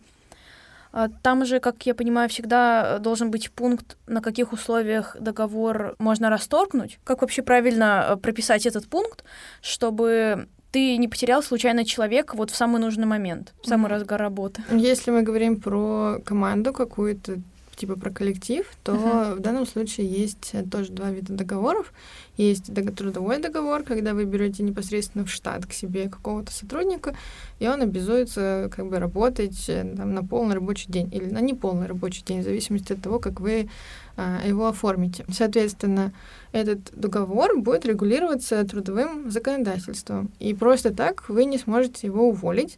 там 1.22 1.46
же, 1.46 1.60
как 1.60 1.86
я 1.86 1.94
понимаю, 1.94 2.30
всегда 2.30 3.00
должен 3.00 3.30
быть 3.30 3.52
пункт, 3.52 3.98
на 4.08 4.22
каких 4.22 4.54
условиях 4.54 5.18
договор 5.20 5.96
можно 6.00 6.30
расторгнуть. 6.30 7.00
Как 7.04 7.22
вообще 7.22 7.42
правильно 7.42 8.06
э, 8.08 8.16
прописать 8.16 8.66
этот 8.66 8.88
пункт, 8.88 9.26
чтобы 9.62 10.48
ты 10.72 10.98
не 10.98 11.08
потерял 11.08 11.44
случайно 11.44 11.86
человека 11.86 12.36
вот 12.36 12.52
в 12.52 12.56
самый 12.56 12.80
нужный 12.80 13.06
момент, 13.06 13.54
в 13.62 13.68
самый 13.68 13.86
mm-hmm. 13.86 13.90
разгар 13.90 14.20
работы. 14.20 14.64
Если 14.72 15.12
мы 15.12 15.22
говорим 15.22 15.60
про 15.60 16.20
команду 16.26 16.74
какую-то, 16.74 17.40
типа 17.76 17.96
про 17.96 18.10
коллектив, 18.10 18.66
то 18.84 18.94
uh-huh. 18.94 19.36
в 19.36 19.40
данном 19.40 19.66
случае 19.66 20.08
есть 20.08 20.54
тоже 20.72 20.92
два 20.92 21.12
вида 21.12 21.34
договоров. 21.34 21.94
Есть 22.38 22.74
трудовой 22.96 23.40
договор, 23.40 23.84
когда 23.84 24.14
вы 24.14 24.26
берете 24.26 24.64
непосредственно 24.64 25.26
в 25.26 25.30
штат 25.32 25.66
к 25.66 25.74
себе 25.74 26.10
какого-то 26.10 26.52
сотрудника, 26.52 27.16
и 27.60 27.68
он 27.68 27.82
обязуется 27.82 28.70
как 28.76 28.88
бы 28.88 29.00
работать 29.00 29.70
э, 29.70 29.94
там, 29.96 30.14
на 30.14 30.24
полный 30.24 30.56
рабочий 30.56 30.92
день 30.92 31.10
или 31.14 31.30
на 31.30 31.40
неполный 31.40 31.88
рабочий 31.88 32.24
день, 32.24 32.42
в 32.42 32.44
зависимости 32.44 32.94
от 32.94 33.02
того, 33.02 33.20
как 33.20 33.40
вы 33.40 33.70
а, 34.18 34.42
его 34.46 34.68
оформите. 34.68 35.26
Соответственно, 35.32 36.14
этот 36.52 36.80
договор 36.94 37.58
будет 37.60 37.86
регулироваться 37.86 38.64
трудовым 38.66 39.30
законодательством, 39.32 40.30
и 40.40 40.54
просто 40.54 40.94
так 40.94 41.30
вы 41.30 41.46
не 41.46 41.58
сможете 41.58 42.08
его 42.08 42.30
уволить. 42.30 42.78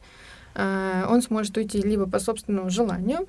А, 0.56 1.08
он 1.10 1.22
сможет 1.22 1.56
уйти 1.58 1.82
либо 1.82 2.08
по 2.08 2.20
собственному 2.20 2.70
желанию, 2.70 3.28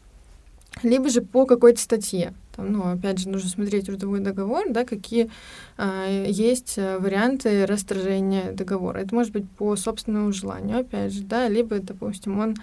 либо 0.83 1.09
же 1.09 1.23
по 1.23 1.47
какой-то 1.47 1.81
статье. 1.81 2.35
Там, 2.55 2.73
ну, 2.73 2.93
опять 2.93 3.19
же, 3.19 3.29
нужно 3.29 3.49
смотреть 3.49 3.87
трудовой 3.87 4.21
договор, 4.21 4.65
да, 4.69 4.85
какие 4.85 5.31
а, 5.77 6.09
есть 6.09 6.75
э, 6.77 6.99
варианты 6.99 7.67
расторжения 7.67 8.53
договора. 8.53 8.99
Это 8.99 9.15
может 9.15 9.33
быть 9.33 9.49
по 9.49 9.77
собственному 9.77 10.33
желанию, 10.33 10.81
опять 10.81 11.13
же, 11.13 11.23
да, 11.23 11.49
либо, 11.49 11.79
допустим, 11.79 12.41
он 12.41 12.57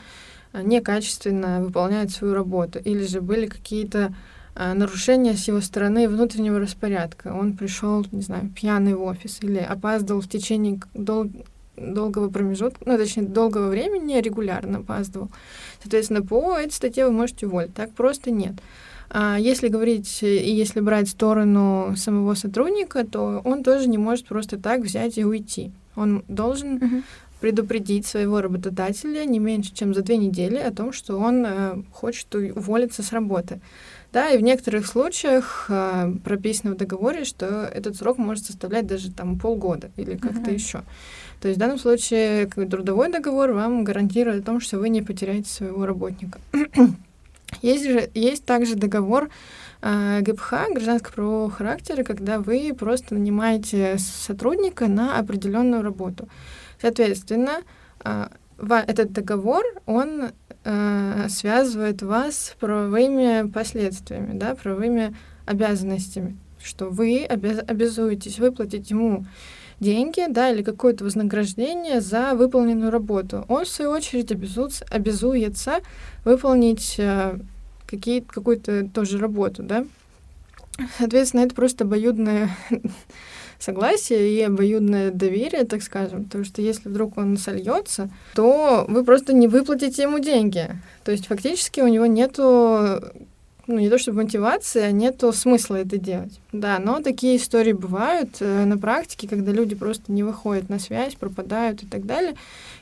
а, 0.51 0.61
некачественно 0.61 1.61
выполняет 1.61 2.11
свою 2.11 2.34
работу, 2.34 2.80
или 2.80 3.05
же 3.05 3.22
были 3.22 3.45
какие-то 3.45 4.13
а, 4.53 4.74
нарушения 4.74 5.34
с 5.34 5.47
его 5.47 5.61
стороны 5.61 6.07
внутреннего 6.09 6.59
распорядка. 6.59 7.34
Он 7.34 7.57
пришел, 7.57 8.05
не 8.11 8.22
знаю, 8.22 8.49
пьяный 8.55 8.95
в 8.95 9.03
офис 9.03 9.39
или 9.41 9.59
опаздывал 9.59 10.22
в 10.22 10.30
течение 10.30 10.80
дол 10.93 11.30
долгого 11.78 12.30
промежутка, 12.30 12.80
ну, 12.86 12.97
точнее, 12.97 13.24
долгого 13.24 13.68
времени 13.68 14.20
регулярно 14.22 14.80
опаздывал. 14.80 15.30
Соответственно, 15.86 16.23
по 16.23 16.57
этой 16.57 16.71
статье 16.71 17.05
вы 17.05 17.11
можете 17.11 17.45
уволить. 17.45 17.75
Так 17.75 17.91
просто 17.91 18.31
нет. 18.31 18.55
А 19.11 19.38
если 19.38 19.67
говорить 19.67 20.23
и 20.23 20.51
если 20.51 20.79
брать 20.79 21.07
сторону 21.07 21.93
самого 21.95 22.33
сотрудника, 22.33 23.05
то 23.05 23.39
он 23.45 23.63
тоже 23.63 23.88
не 23.88 23.99
может 23.99 24.25
просто 24.25 24.57
так 24.57 24.81
взять 24.81 25.19
и 25.19 25.23
уйти. 25.23 25.71
Он 25.95 26.23
должен 26.27 26.77
uh-huh. 26.77 27.03
предупредить 27.39 28.07
своего 28.07 28.41
работодателя 28.41 29.25
не 29.25 29.38
меньше, 29.38 29.75
чем 29.75 29.93
за 29.93 30.01
две 30.01 30.17
недели 30.17 30.57
о 30.57 30.71
том, 30.71 30.91
что 30.91 31.19
он 31.19 31.45
э, 31.45 31.75
хочет 31.91 32.33
уволиться 32.33 33.03
с 33.03 33.13
работы. 33.13 33.61
Да, 34.11 34.31
и 34.31 34.39
в 34.39 34.41
некоторых 34.41 34.88
случаях 34.88 35.67
э, 35.69 36.13
прописано 36.23 36.73
в 36.73 36.77
договоре, 36.77 37.25
что 37.25 37.69
этот 37.71 37.95
срок 37.95 38.17
может 38.17 38.45
составлять 38.45 38.88
даже 38.88 39.11
там 39.11 39.38
полгода 39.38 39.91
или 39.97 40.17
как-то 40.17 40.49
uh-huh. 40.49 40.55
еще. 40.55 40.81
То 41.41 41.47
есть 41.47 41.57
в 41.57 41.59
данном 41.59 41.77
случае 41.77 42.47
трудовой 42.47 43.11
договор 43.11 43.51
вам 43.51 43.83
гарантирует 43.83 44.43
о 44.43 44.45
том, 44.45 44.59
что 44.59 44.79
вы 44.79 44.89
не 44.89 45.01
потеряете 45.01 45.49
своего 45.49 45.86
работника. 45.86 46.39
есть, 47.61 47.86
же, 47.86 48.09
есть 48.13 48.45
также 48.45 48.75
договор 48.75 49.29
э, 49.81 50.21
ГПХ, 50.21 50.53
гражданского 50.71 51.13
правового 51.13 51.51
характера, 51.51 52.03
когда 52.03 52.39
вы 52.39 52.73
просто 52.77 53.15
нанимаете 53.15 53.97
сотрудника 53.97 54.88
на 54.88 55.17
определенную 55.19 55.83
работу. 55.83 56.27
Соответственно, 56.81 57.61
э, 58.03 58.27
этот 58.57 59.11
договор, 59.11 59.63
он 59.86 60.31
э, 60.63 61.27
связывает 61.29 62.01
вас 62.01 62.36
с 62.36 62.55
правовыми 62.59 63.49
последствиями, 63.49 64.38
да, 64.38 64.55
правовыми 64.55 65.15
обязанностями, 65.45 66.38
что 66.61 66.89
вы 66.89 67.25
обяз 67.25 67.59
обязуетесь 67.67 68.39
выплатить 68.39 68.89
ему 68.89 69.25
деньги, 69.80 70.26
да, 70.30 70.51
или 70.51 70.63
какое-то 70.63 71.03
вознаграждение 71.03 72.01
за 72.01 72.34
выполненную 72.36 72.91
работу. 72.91 73.45
Он, 73.49 73.65
в 73.65 73.69
свою 73.69 73.91
очередь, 73.91 74.32
обязуется, 74.32 74.86
обязуется 74.89 75.80
выполнить 76.23 76.95
э, 76.97 77.38
какие, 77.86 78.21
какую-то 78.21 78.88
тоже 78.93 79.17
работу, 79.17 79.63
да. 79.63 79.86
Соответственно, 80.97 81.41
это 81.41 81.55
просто 81.55 81.86
обоюдное 81.86 82.49
согласие 83.59 84.34
и 84.34 84.41
обоюдное 84.41 85.11
доверие, 85.11 85.63
так 85.65 85.82
скажем. 85.82 86.26
Потому 86.26 86.43
что 86.43 86.61
если 86.61 86.89
вдруг 86.89 87.17
он 87.17 87.38
сольется, 87.38 88.09
то 88.34 88.86
вы 88.88 89.03
просто 89.03 89.34
не 89.34 89.47
выплатите 89.47 90.03
ему 90.03 90.19
деньги. 90.19 90.69
То 91.03 91.11
есть 91.11 91.28
фактически 91.28 91.80
у 91.80 91.88
него 91.88 92.05
нету 92.05 93.01
ну, 93.68 93.80
не 93.80 93.89
то 93.89 93.97
чтобы 93.97 94.24
мотивации, 94.24 94.82
а 94.82 94.91
нету 94.91 95.32
смысла 95.34 95.76
это 95.76 95.97
делать. 95.97 96.39
Да, 96.51 96.80
но 96.80 97.01
такие 97.01 97.38
истории 97.38 97.74
бывают 97.74 98.38
э, 98.39 98.66
на 98.66 98.78
практике, 98.78 99.28
когда 99.28 99.51
люди 99.51 99.76
просто 99.76 100.11
не 100.11 100.24
выходят 100.24 100.70
на 100.70 100.80
связь, 100.80 101.16
пропадают 101.16 101.84
и 101.84 101.86
так 101.88 102.05
далее. 102.05 102.36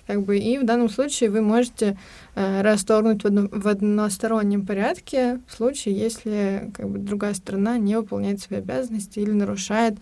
Как 0.08 0.22
бы, 0.22 0.38
и 0.38 0.58
в 0.58 0.66
данном 0.66 0.90
случае 0.90 1.30
вы 1.30 1.42
можете 1.42 1.98
э, 2.36 2.62
расторгнуть 2.62 3.24
в, 3.24 3.28
одно, 3.28 3.48
в 3.50 3.68
одностороннем 3.68 4.66
порядке 4.66 5.40
в 5.48 5.56
случае, 5.56 5.96
если 5.96 6.70
как 6.74 6.90
бы, 6.90 7.00
другая 7.00 7.34
сторона 7.34 7.78
не 7.78 7.96
выполняет 7.96 8.42
свои 8.42 8.60
обязанности 8.60 9.20
или 9.20 9.32
нарушает 9.32 9.96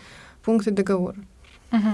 пункты 0.44 0.72
договора. 0.72 1.18
Угу. 1.72 1.90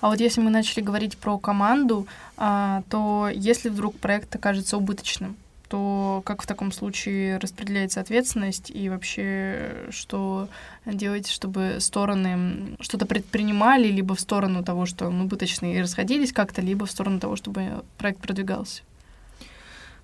А 0.00 0.08
вот 0.08 0.20
если 0.20 0.40
мы 0.40 0.50
начали 0.50 0.82
говорить 0.82 1.16
про 1.16 1.38
команду, 1.38 2.06
а, 2.36 2.82
то 2.90 3.30
если 3.32 3.68
вдруг 3.68 3.96
проект 3.96 4.34
окажется 4.34 4.76
убыточным, 4.76 5.36
что 5.72 6.20
как 6.26 6.42
в 6.42 6.46
таком 6.46 6.70
случае 6.70 7.38
распределяется 7.38 8.00
ответственность 8.00 8.70
и 8.70 8.90
вообще 8.90 9.86
что 9.88 10.50
делать, 10.84 11.28
чтобы 11.28 11.76
стороны 11.78 12.76
что-то 12.78 13.06
предпринимали 13.06 13.88
либо 13.88 14.14
в 14.14 14.20
сторону 14.20 14.62
того, 14.62 14.84
что 14.84 15.06
он 15.06 15.22
убыточный 15.22 15.76
и 15.76 15.80
расходились 15.80 16.34
как-то, 16.34 16.60
либо 16.60 16.84
в 16.84 16.90
сторону 16.90 17.20
того, 17.20 17.36
чтобы 17.36 17.84
проект 17.96 18.20
продвигался. 18.20 18.82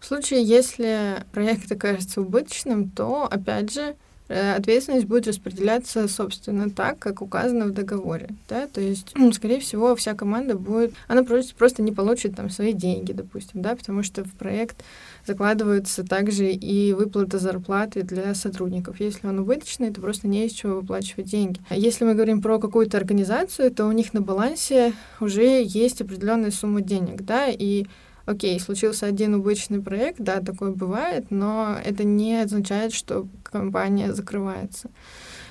В 0.01 0.07
случае, 0.07 0.43
если 0.43 1.23
проект 1.33 1.71
окажется 1.71 2.23
убыточным, 2.23 2.89
то, 2.89 3.29
опять 3.31 3.71
же, 3.71 3.95
ответственность 4.29 5.07
будет 5.07 5.27
распределяться, 5.27 6.07
собственно, 6.09 6.71
так, 6.71 6.99
как 6.99 7.23
указано 7.23 7.67
в 7.67 7.73
договоре. 7.73 8.29
Да? 8.49 8.67
То 8.67 8.81
есть, 8.81 9.15
скорее 9.33 9.61
всего, 9.61 9.97
вся 9.97 10.15
команда 10.15 10.55
будет... 10.57 10.95
Она 11.07 11.25
просто, 11.25 11.55
просто 11.55 11.83
не 11.83 11.93
получит 11.93 12.37
там 12.37 12.51
свои 12.51 12.73
деньги, 12.73 13.13
допустим, 13.13 13.63
да, 13.63 13.75
потому 13.75 14.03
что 14.03 14.25
в 14.25 14.33
проект 14.33 14.85
закладываются 15.27 16.05
также 16.05 16.51
и 16.51 16.93
выплата 16.93 17.39
зарплаты 17.39 18.03
для 18.03 18.35
сотрудников. 18.35 19.01
Если 19.01 19.27
он 19.27 19.39
убыточный, 19.39 19.93
то 19.93 20.01
просто 20.01 20.29
не 20.29 20.47
из 20.47 20.53
чего 20.53 20.77
выплачивать 20.77 21.31
деньги. 21.31 21.61
А 21.69 21.77
если 21.77 22.05
мы 22.05 22.15
говорим 22.15 22.43
про 22.43 22.59
какую-то 22.59 22.97
организацию, 22.97 23.71
то 23.71 23.87
у 23.87 23.93
них 23.93 24.13
на 24.13 24.21
балансе 24.21 24.93
уже 25.21 25.63
есть 25.63 26.01
определенная 26.01 26.51
сумма 26.51 26.81
денег, 26.81 27.23
да, 27.23 27.49
и 27.49 27.87
окей, 28.29 28.61
случился 28.61 29.07
один 29.07 29.35
убыточный 29.35 29.81
проект, 29.81 30.21
да, 30.21 30.41
такое 30.41 30.71
бывает, 30.71 31.31
но 31.31 31.79
это 31.83 32.05
не 32.05 32.43
означает, 32.43 32.93
что 32.93 33.27
компания 33.43 34.13
закрывается. 34.13 34.91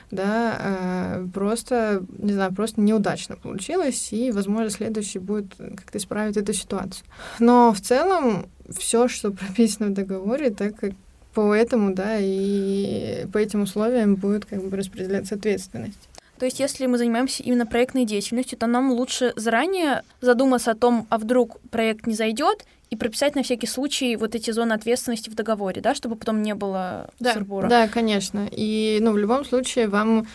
Да, 0.10 0.58
э, 0.60 1.28
просто, 1.34 2.02
не 2.18 2.32
знаю, 2.32 2.54
просто 2.54 2.80
неудачно 2.80 3.36
получилось, 3.36 4.14
и, 4.14 4.32
возможно, 4.32 4.70
следующий 4.70 5.20
будет 5.20 5.56
как-то 5.58 5.98
исправить 5.98 6.38
эту 6.38 6.54
ситуацию. 6.54 7.06
Но 7.40 7.74
в 7.74 7.82
целом 7.82 8.46
все, 8.70 9.10
что 9.10 9.32
прописано 9.32 9.88
в 9.88 9.94
договоре, 9.94 10.52
так 10.52 10.80
как 10.80 10.92
по 11.34 11.54
этому, 11.54 11.94
да, 11.94 12.18
и 12.20 13.26
по 13.34 13.38
этим 13.38 13.64
условиям 13.64 14.16
будет 14.16 14.46
как 14.46 14.64
бы 14.64 14.78
распределяться 14.78 15.36
ответственность. 15.36 16.10
То 16.40 16.46
есть, 16.46 16.60
если 16.60 16.86
мы 16.86 16.98
занимаемся 16.98 17.44
именно 17.44 17.66
проектной 17.66 18.06
деятельностью, 18.06 18.58
то 18.58 18.68
нам 18.68 18.92
лучше 18.92 19.34
заранее 19.36 20.04
задуматься 20.22 20.72
о 20.72 20.76
том, 20.76 21.08
а 21.10 21.18
вдруг 21.18 21.60
проект 21.70 22.08
не 22.08 22.14
зайдет, 22.14 22.66
и 22.90 22.96
прописать 22.96 23.36
на 23.36 23.44
всякий 23.44 23.68
случай 23.68 24.16
вот 24.16 24.34
эти 24.34 24.52
зоны 24.52 24.74
ответственности 24.74 25.30
в 25.30 25.36
договоре, 25.36 25.82
да, 25.82 25.94
чтобы 25.94 26.16
потом 26.16 26.42
не 26.42 26.56
было 26.56 27.10
да, 27.20 27.34
сырбора. 27.34 27.68
Да, 27.68 27.88
конечно. 27.88 28.48
И, 28.50 29.00
ну, 29.02 29.12
в 29.12 29.18
любом 29.18 29.44
случае 29.44 29.88
вам 29.90 30.26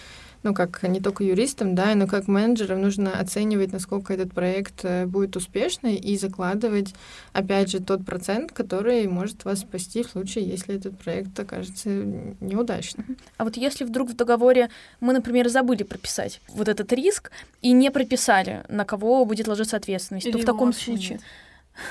ну, 0.42 0.54
как 0.54 0.82
не 0.82 1.00
только 1.00 1.24
юристам, 1.24 1.74
да, 1.74 1.94
но 1.94 2.06
как 2.06 2.28
менеджерам 2.28 2.82
нужно 2.82 3.18
оценивать, 3.18 3.72
насколько 3.72 4.12
этот 4.12 4.32
проект 4.32 4.84
э, 4.84 5.06
будет 5.06 5.36
успешный 5.36 5.96
и 5.96 6.16
закладывать, 6.16 6.94
опять 7.32 7.70
же, 7.70 7.80
тот 7.80 8.04
процент, 8.04 8.52
который 8.52 9.06
может 9.06 9.44
вас 9.44 9.60
спасти 9.60 10.02
в 10.02 10.10
случае, 10.10 10.46
если 10.46 10.76
этот 10.76 10.98
проект 10.98 11.38
окажется 11.38 11.88
неудачным. 11.88 13.16
А 13.36 13.44
вот 13.44 13.56
если 13.56 13.84
вдруг 13.84 14.10
в 14.10 14.16
договоре 14.16 14.70
мы, 15.00 15.12
например, 15.12 15.48
забыли 15.48 15.84
прописать 15.84 16.40
вот 16.48 16.68
этот 16.68 16.92
риск 16.92 17.30
и 17.60 17.72
не 17.72 17.90
прописали, 17.90 18.64
на 18.68 18.84
кого 18.84 19.24
будет 19.24 19.46
ложиться 19.46 19.76
ответственность, 19.76 20.26
Или 20.26 20.32
то 20.32 20.38
в 20.38 20.44
таком 20.44 20.72
случае... 20.72 21.20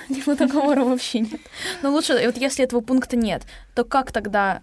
Нет 0.10 0.26
договора 0.38 0.84
вообще 0.84 1.22
нет. 1.22 1.42
Но 1.82 1.92
лучше, 1.92 2.14
вот 2.26 2.38
если 2.38 2.64
этого 2.64 2.82
пункта 2.82 3.16
нет, 3.18 3.44
то 3.74 3.84
как 3.84 4.12
тогда 4.12 4.62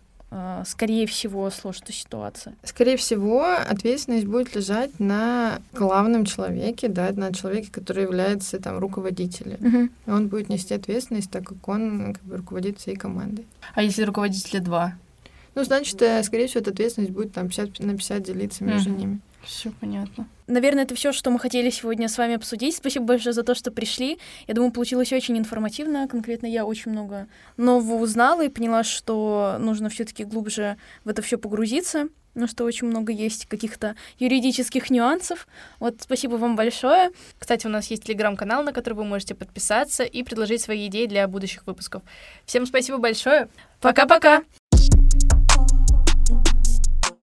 скорее 0.66 1.06
всего, 1.06 1.48
сложится 1.50 1.92
ситуация? 1.92 2.54
Скорее 2.62 2.96
всего, 2.96 3.44
ответственность 3.44 4.26
будет 4.26 4.54
лежать 4.54 4.98
на 5.00 5.60
главном 5.72 6.24
человеке, 6.24 6.88
да, 6.88 7.10
на 7.12 7.32
человеке, 7.32 7.70
который 7.72 8.02
является 8.02 8.58
там 8.58 8.78
руководителем. 8.78 9.58
Угу. 10.06 10.12
Он 10.14 10.28
будет 10.28 10.48
нести 10.48 10.74
ответственность, 10.74 11.30
так 11.30 11.44
как 11.44 11.66
он 11.68 12.14
как 12.14 12.22
бы, 12.24 12.36
руководит 12.36 12.78
всей 12.78 12.96
командой. 12.96 13.46
А 13.74 13.82
если 13.82 14.02
руководителя 14.02 14.60
два? 14.60 14.94
Ну, 15.54 15.64
значит, 15.64 16.00
э, 16.02 16.22
скорее 16.22 16.46
всего, 16.46 16.60
эта 16.60 16.70
ответственность 16.70 17.12
будет 17.12 17.32
там 17.32 17.48
50 17.48 17.80
на 17.80 17.96
50 17.96 18.22
делиться 18.22 18.64
между 18.64 18.90
угу. 18.90 18.98
ними. 18.98 19.20
Все 19.42 19.70
понятно. 19.80 20.28
Наверное, 20.46 20.84
это 20.84 20.94
все, 20.94 21.12
что 21.12 21.30
мы 21.30 21.38
хотели 21.38 21.70
сегодня 21.70 22.08
с 22.08 22.18
вами 22.18 22.34
обсудить. 22.34 22.76
Спасибо 22.76 23.06
большое 23.06 23.32
за 23.32 23.42
то, 23.42 23.54
что 23.54 23.70
пришли. 23.70 24.18
Я 24.46 24.54
думаю, 24.54 24.72
получилось 24.72 25.12
очень 25.12 25.38
информативно. 25.38 26.08
Конкретно 26.08 26.46
я 26.46 26.64
очень 26.64 26.92
много 26.92 27.28
нового 27.56 28.02
узнала 28.02 28.44
и 28.44 28.48
поняла, 28.48 28.82
что 28.82 29.56
нужно 29.58 29.88
все-таки 29.88 30.24
глубже 30.24 30.76
в 31.04 31.08
это 31.08 31.22
все 31.22 31.38
погрузиться 31.38 32.08
ну 32.38 32.46
что 32.46 32.64
очень 32.64 32.86
много 32.86 33.12
есть 33.12 33.46
каких-то 33.46 33.96
юридических 34.18 34.90
нюансов. 34.90 35.48
Вот 35.80 35.96
спасибо 36.00 36.36
вам 36.36 36.56
большое. 36.56 37.10
Кстати, 37.38 37.66
у 37.66 37.70
нас 37.70 37.88
есть 37.88 38.04
телеграм-канал, 38.04 38.62
на 38.62 38.72
который 38.72 38.94
вы 38.94 39.04
можете 39.04 39.34
подписаться 39.34 40.04
и 40.04 40.22
предложить 40.22 40.62
свои 40.62 40.86
идеи 40.86 41.06
для 41.06 41.26
будущих 41.26 41.66
выпусков. 41.66 42.02
Всем 42.46 42.64
спасибо 42.64 42.98
большое. 42.98 43.48
Пока-пока. 43.80 44.42